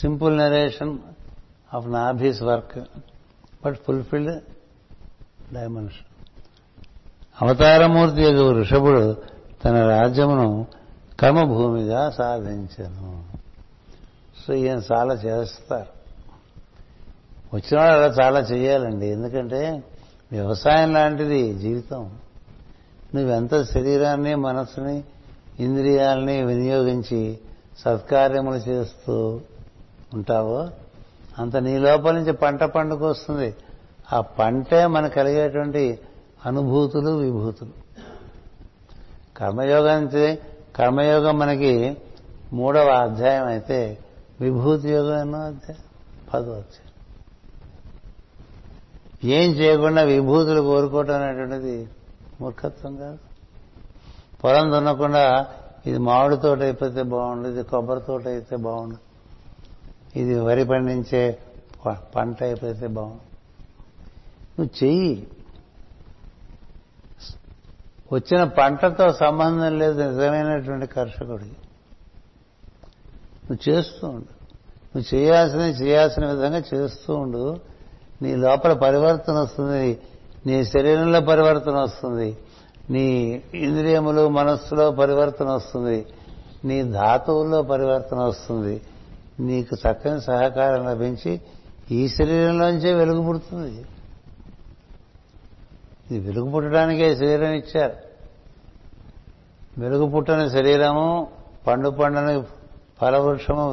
Simple 0.00 0.38
narration 0.38 0.98
of 1.74 1.88
Nabhi's 1.88 2.42
work 2.42 2.78
but 3.64 3.76
fulfilled 3.86 4.38
dimension 5.54 6.06
అవతారమూర్తి 7.42 8.22
యొక్క 8.22 8.58
ఋషభుడు 8.58 9.16
తన 9.64 9.88
రాజ్యమును 9.88 10.66
కర్మభూమిగా 11.20 12.10
సాధించను. 12.10 13.24
సో 14.46 14.54
ఈయన 14.54 14.82
చాలా 14.92 15.14
చేస్తారు. 15.14 16.00
వచ్చిన 17.56 17.80
వాళ్ళు 17.80 17.96
అలా 17.96 18.14
చాలా 18.24 18.40
చేయాలండి. 18.40 19.06
ఎందుకంటే 19.06 19.82
వ్యవసాయం 20.32 20.92
లాంటిది 20.92 21.54
జీవితం. 21.54 22.18
నువ్వెంత 23.14 23.62
శరీరాన్ని 23.62 24.34
మనసుని 24.34 25.04
ఇంద్రియాలని 25.60 26.42
వినియోగించి 26.42 27.38
సత్కార్యములు 27.78 28.56
చేస్తూ 28.56 29.40
ఉంటావో 30.14 30.68
అంత 31.38 31.56
నీ 31.56 31.78
లోపల 31.78 32.14
నుంచి 32.14 32.32
పంట 32.32 32.64
పండుకొస్తుంది. 32.64 33.54
ఆ 34.12 34.20
పంటే 34.20 34.86
మన 34.86 35.08
కలిగేటువంటి 35.08 35.98
అనుభూతులు 36.46 37.10
విభూతులు. 37.10 37.70
కర్మయోగం 39.36 40.08
కర్మయోగం 40.76 41.38
మనకి 41.38 41.96
మూడవ 42.52 42.88
అధ్యాయం 42.88 43.46
అయితే 43.46 43.98
విభూతి 44.40 44.88
యోగం 44.88 45.20
ఎన్నో 45.20 45.38
అధ్యాయం? 45.38 45.76
పదో 46.34 46.52
అధ్యాయం. 46.52 46.90
ఏం 49.24 49.50
చేయకుండా 49.52 50.02
విభూతులు 50.02 50.60
కోరుకోవటం 50.60 51.22
అనేటువంటిది 51.22 51.88
మూర్ఖత్వం 52.40 52.96
కాదు. 52.96 53.18
పొలం 54.44 54.72
దున్నకుండా 54.72 55.46
ఇది 55.86 55.98
మామిడి 55.98 56.36
తోట 56.36 56.58
అయిపోతే 56.58 57.02
బాగుండు 57.02 57.48
ఇది 57.48 57.62
కొబ్బరి 57.62 58.00
తోట 58.00 58.26
అయితే 58.26 58.56
బాగుండు 58.56 58.96
ఇది 60.18 60.40
వరి 60.40 60.64
పండించే 60.64 61.38
ప- 61.86 62.02
పంట 62.16 62.42
అయిపోతే 62.42 62.86
బాగుండు. 62.86 63.29
నువ్వు 64.60 64.86
చెయ్యి. 64.86 65.26
వచ్చిన 68.12 68.44
పంటతో 68.44 69.12
సంబంధం 69.12 69.78
లేదు 69.78 70.02
నిజమైనటువంటి 70.02 70.86
కర్షకుడికి. 70.86 71.56
నువ్వు 73.50 73.70
చేస్తూ 73.70 74.08
ఉండు. 74.08 74.40
నువ్వు 74.96 75.14
చేయాల్సిన 75.14 75.60
చేయాల్సిన 75.60 76.26
విధంగా 76.26 76.62
చేస్తూ 76.74 77.14
ఉండు. 77.14 77.56
నీ 78.22 78.36
లోపల 78.36 78.72
పరివర్తన 78.72 79.32
వస్తుంది. 79.32 80.00
నీ 80.46 80.64
శరీరంలో 80.64 81.20
పరివర్తన 81.20 81.76
వస్తుంది. 81.78 82.38
నీ 82.90 83.42
ఇంద్రియములు 83.54 84.28
మనస్సులో 84.28 84.90
పరివర్తన 84.90 85.48
వస్తుంది. 85.48 86.06
నీ 86.64 86.82
ధాతువుల్లో 86.82 87.62
పరివర్తన 87.62 88.18
వస్తుంది. 88.18 88.80
నీకు 89.40 89.76
చక్కని 89.76 90.20
సహకారం 90.20 90.84
లభించి 90.84 91.40
ఈ 91.90 92.08
శరీరంలోంచే 92.08 92.94
వెలుగు 92.94 93.22
పుడుతుంది. 93.22 93.84
ఇది 96.10 96.26
వెలుగు 96.26 96.50
పుట్టడానికే 96.50 97.16
శరీరం 97.16 97.52
ఇచ్చారు. 97.52 97.96
వెలుగు 99.78 100.06
పుట్టని 100.06 100.50
శరీరము 100.50 101.28
పండు 101.66 101.88
పండని 101.88 102.42
ఫలవృక్షము 103.00 103.72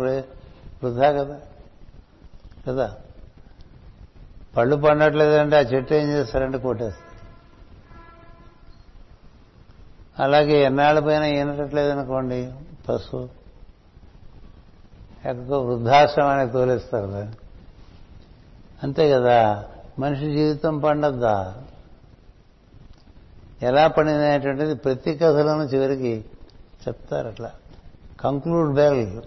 వృధా 0.84 1.12
కదా? 1.12 1.40
కదా? 2.68 2.96
పళ్ళు 4.58 4.76
పండట్లేదంటే 4.76 5.56
ఆ 5.56 5.60
చెట్టు 5.60 5.94
ఏం 5.94 6.08
చేస్తారంటే 6.08 6.58
కొట్టేస్తారు. 6.58 7.08
అలాగే 10.24 10.64
ఎన్నాళ్ళ 10.64 11.00
పైన 11.00 11.24
ఈనట్లేదనుకోండి 11.24 12.54
పశువు. 12.90 13.30
ఎక్కడికో 15.26 15.60
వృద్ధాశ్రమానికి 15.60 16.54
తోలేస్తారు 16.54 17.28
అంతే 18.84 19.12
కదా? 19.12 19.66
మనిషి 20.00 20.32
జీవితం 20.32 20.80
పండద్దా? 20.80 21.64
ఎలా 23.62 23.88
పండినటువంటిది 23.88 24.76
ప్రతి 24.76 25.14
కథలను 25.14 25.64
చివరికి 25.64 26.26
చెప్తారు 26.88 27.28
అట్లా. 27.28 27.52
కంక్లూడ్ 28.20 28.74
బెల్ 28.74 29.22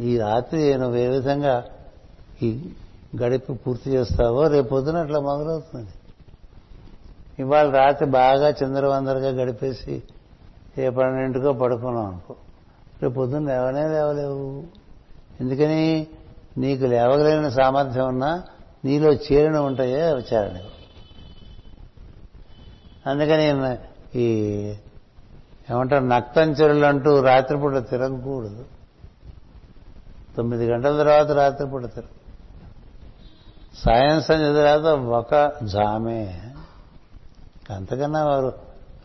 ఈ 0.00 0.18
రాత్రి 0.18 0.78
నువ్వు 0.78 0.96
ఏ 0.96 1.08
విధంగా 1.08 1.64
ఈ 2.42 2.70
గడిపి 3.22 3.52
పూర్తి 3.52 3.90
చేస్తావో 3.90 4.48
రేపు 4.48 4.68
పొద్దున 4.68 4.96
అట్లా 4.96 5.20
మొదలవుతుంది. 5.20 5.90
ఇవాళ 7.38 7.70
రాత్రి 7.70 8.10
బాగా 8.10 8.48
చిందరవందరగా 8.50 9.28
గడిపేసి 9.28 10.02
ఏ 10.78 10.88
పన్నెండుకో 10.88 11.52
పడుకున్నాం 11.52 12.06
అనుకో 12.06 12.34
రేపు 13.02 13.14
పొద్దున్న 13.14 13.48
లేవనే 13.48 13.88
లేవలేవు. 13.88 14.64
ఎందుకని? 15.40 16.06
నీకు 16.58 16.84
లేవగలిగిన 16.84 17.48
సామర్థ్యం 17.48 18.08
ఉన్నా 18.08 18.42
నీలో 18.84 19.12
చేరిన 19.12 19.58
ఉంటాయే 19.58 20.00
అవి 20.00 20.22
అందుకని 23.06 23.76
ఈ 24.18 24.28
ఏమంటారు 25.70 26.04
నక్తంచెరులు 26.04 26.86
అంటూ 26.86 27.20
రాత్రిపూట 27.20 27.74
తిరగకూడదు. 27.74 28.64
తొమ్మిది 30.36 30.66
గంటల 30.66 30.98
తర్వాత 30.98 31.30
రాత్రిపూట 31.30 31.84
తిరగ. 31.84 32.06
సాయం 33.84 34.20
సంధ్య 34.20 34.54
తర్వాత 34.54 34.84
ఒక 34.94 35.52
జామే. 35.64 36.42
అంతకన్నా 37.70 38.24
వారు 38.24 38.52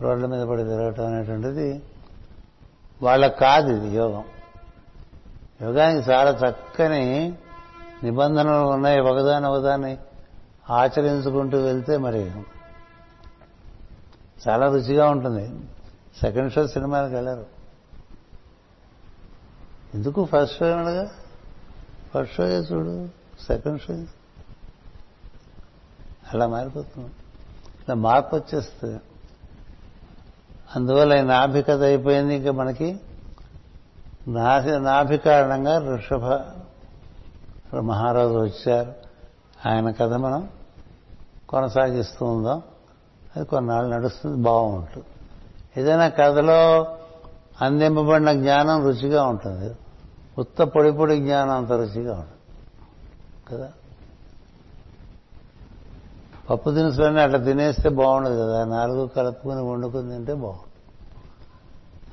రోడ్ల 0.01 0.25
మీద 0.25 0.47
పడి 0.47 0.63
తిరగటం 0.63 1.05
అనేటువంటిది 1.05 1.81
వాళ్ళకు 3.03 3.39
కాదు 3.39 3.71
ఇది 3.71 3.95
యోగం. 3.95 4.23
యోగానికి 5.61 6.11
చాలా 6.11 6.31
చక్కని 6.31 7.33
నిబంధనలు 8.03 8.65
ఉన్నాయి. 8.65 8.99
ఒకదాని 8.99 9.47
ఒకదాన్ని 9.47 9.97
ఆచరించుకుంటూ 10.69 11.57
వెళ్తే 11.57 11.97
మరి 11.97 12.31
చాలా 14.49 14.67
రుచిగా 14.67 15.09
ఉంటుంది. 15.09 15.69
సెకండ్ 16.21 16.53
షో 16.53 16.67
సినిమాలకు 16.67 17.13
వెళ్ళరు. 17.13 17.45
ఎందుకు 19.93 20.25
ఫస్ట్ 20.25 20.59
షో 20.59 20.65
అనగా 20.65 21.11
ఫస్ట్ 22.13 22.35
షో 22.35 22.43
చూడు? 22.43 23.09
సెకండ్ 23.43 23.81
షో 23.81 23.93
అలా 26.33 26.47
మారిపోతుంది. 26.47 27.07
ఇలా 27.67 27.93
మార్పు 27.93 28.35
వచ్చేస్తుంది 28.35 28.99
అందువల్ల 30.75 31.13
ఈ 31.13 31.21
అయిపోయింది 31.81 32.35
ఇంకా 32.35 32.51
మనకి. 32.51 32.99
నాభి 34.27 34.79
నాభి 34.79 35.17
కారణంగా 35.17 35.95
ఋషభ 35.95 36.25
మహారాజు 37.79 38.43
వచ్చారు. 38.43 38.93
ఆయన 39.69 39.91
కథ 39.91 40.13
మనం 40.13 40.49
కొనసాగిస్తూ 41.49 42.25
ఉందాం. 42.25 42.61
అది 43.35 43.45
కొన్నాళ్ళు 43.45 43.95
నడుస్తుంది 43.95 44.37
బాగుంటుంది. 44.37 45.05
ఏదైనా 45.81 46.07
కథలో 46.07 46.87
అందింపబడిన 47.61 48.33
జ్ఞానం 48.33 48.85
రుచిగా 48.85 49.23
ఉంటుంది. 49.23 49.75
ఉత్త 50.37 50.63
పొడి 50.63 50.91
పొడి 50.91 51.17
జ్ఞానం 51.17 51.51
అంత 51.51 51.71
రుచిగా 51.71 52.13
ఉంటుంది. 52.13 52.41
కదా? 53.53 53.69
పప్పు 56.49 56.69
దినుసులన్నీ 56.69 57.21
అట్లా 57.21 57.37
తినేస్తే 57.37 57.89
బాగుండదు 57.89 58.41
కదా? 58.41 58.65
నాలుగు 58.65 59.07
కలుపుకుని 59.07 59.61
వండుకుని 59.61 60.09
తింటే 60.09 60.33
బాగుంటుంది. 60.33 60.67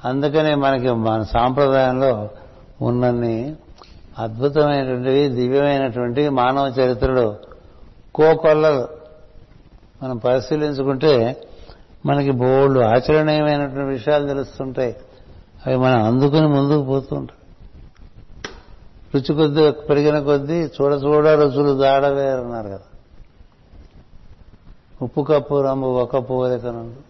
అందుకనే 0.05 0.55
మనకి 0.55 0.90
మన 0.90 1.23
సాంప్రదాయంలో 1.23 2.28
ఉన్నన్ని 2.82 3.57
అద్భుతమైనటువంటివి 4.19 5.28
దివ్యమైనటువంటి 5.28 6.28
మానవ 6.28 6.66
చరిత్రలో 6.66 7.36
కోకొల్లలు 8.15 8.98
మనం 10.03 10.16
పరిశీలించుకుంటే 10.16 11.43
మనకి 12.07 12.31
బోళ్ళు 12.31 12.81
ఆచరణీయమైనటువంటి 12.81 13.91
విషయాలు 13.91 14.27
తెలుస్తుంటాయి. 14.27 14.97
అవి 15.66 15.77
మనం 15.77 16.03
అందుకుని 16.03 16.47
ముందుకు 16.47 16.85
పోతుంటాం 16.85 17.37
రుచి 19.15 19.35
కొద్ది 19.35 19.70
పెరిగిన 19.70 20.20
కొద్దీ 20.20 20.55
చూడ 20.55 20.93
చూడ 20.93 21.29
రుచులు 21.29 21.79
దాడవేరన్నారు 21.79 22.69
కదా. 22.69 22.81
ఉప్పు 25.03 25.20
కప్పు 25.20 25.62
రంబు 25.62 25.87
ఒక 25.87 26.31
పోలికనుండు 26.31 27.09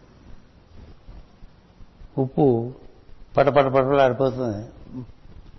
ఉప్పు 2.20 2.72
పటపట 3.36 3.64
పటలు 3.64 4.00
ఆడిపోతుంది 4.00 4.66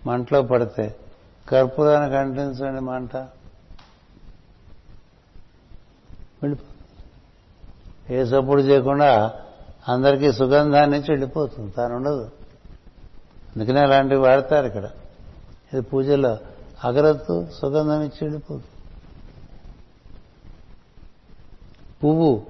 మంటలో 0.06 0.42
పడితే 0.42 0.96
కర్పూరానికి 1.50 2.16
అంటించండి 2.16 2.82
మంట. 2.82 3.16
వెళ్ళిపో. 6.42 6.69
ఏ 8.12 8.26
సప్పుడు 8.26 8.62
చేయకుండా 8.62 9.34
అందరికీ 9.88 10.32
సుగంధాన్ని 10.32 10.98
నుంచి 10.98 11.12
వెళ్ళిపోతుంది. 11.12 11.72
తాను 11.72 11.96
ఉండదు. 11.96 12.32
అందుకనే 13.56 13.80
అలాంటివి 13.80 14.22
వాడతారు 14.22 14.66
ఇక్కడ. 14.66 14.84
ఇది 15.74 15.82
పూజలో 15.82 16.38
అగరత్తు 16.84 17.48
సుగంధం 17.62 18.02
ఇచ్చి 18.02 18.18
వెళ్ళిపోతుంది. 18.22 18.64
పువ్వు 22.04 22.44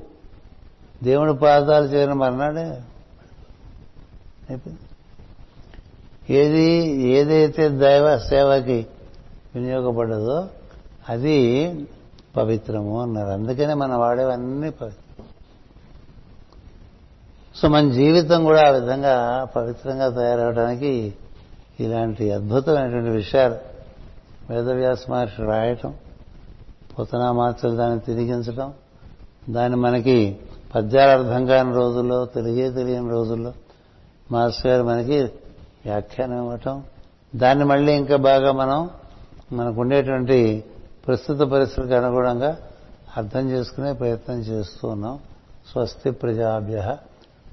దేవుడి 1.03 1.33
పాదాలు 1.33 1.85
చేరిన 1.85 2.13
మర్నాడే 2.13 2.81
అయిపోయింది. 4.49 4.79
ఏది 6.33 6.85
ఏదైతే 7.01 7.69
దైవ 7.69 8.17
సేవకి 8.17 8.87
వినియోగపడదో 9.55 10.47
అది 11.09 11.71
పవిత్రము 12.37 13.01
అన్నారు. 13.01 13.29
అందుకనే 13.29 13.73
మనం 13.73 13.99
వాడేవన్నీ 13.99 14.69
పవిత్రం. 14.69 15.08
సో 17.61 17.67
మన 17.67 17.91
జీవితం 17.91 18.43
కూడా 18.43 18.67
ఆ 18.67 18.69
విధంగా 18.69 19.47
పవిత్రంగా 19.55 20.09
తయారవడానికి 20.09 21.13
ఇలాంటి 21.79 22.31
అద్భుతమైనటువంటి 22.31 23.09
విషయాలు 23.09 23.55
వేదవ్యాస 24.49 25.09
మహర్షి 25.09 25.41
రాయటం 25.41 25.93
పుతనామాత్రలు 26.99 27.75
దాన్ని 27.75 27.99
తిరిగించడం 27.99 28.73
దాన్ని 29.49 29.79
మనకి 29.79 30.39
పద్యాల 30.75 31.09
అర్థం 31.09 31.45
కాని 31.45 31.73
రోజుల్లో 31.73 32.25
తెలియే 32.25 32.69
తెలియని 32.69 33.09
రోజుల్లో 33.09 33.53
మాస్టర్ 34.31 34.71
గారు 34.71 34.83
మనకి 34.83 35.21
వ్యాఖ్యానం 35.85 36.43
ఇవ్వటం 36.43 36.83
దాన్ని 37.35 37.65
మళ్ళీ 37.65 37.93
ఇంకా 37.93 38.15
బాగా 38.15 38.51
మనం 38.51 38.89
మనకు 39.51 39.81
ఉండేటువంటి 39.81 40.63
ప్రస్తుత 41.07 41.39
పరిస్థితికి 41.39 41.93
అనుగుణంగా 41.93 42.57
అర్థం 43.17 43.49
చేసుకునే 43.49 43.93
ప్రయత్నం 43.93 44.39
చేస్తూ 44.39 44.87
ఉన్నాం. 44.87 45.19
స్వస్తి 45.71 46.11
ప్రజాభ్య. 46.11 46.97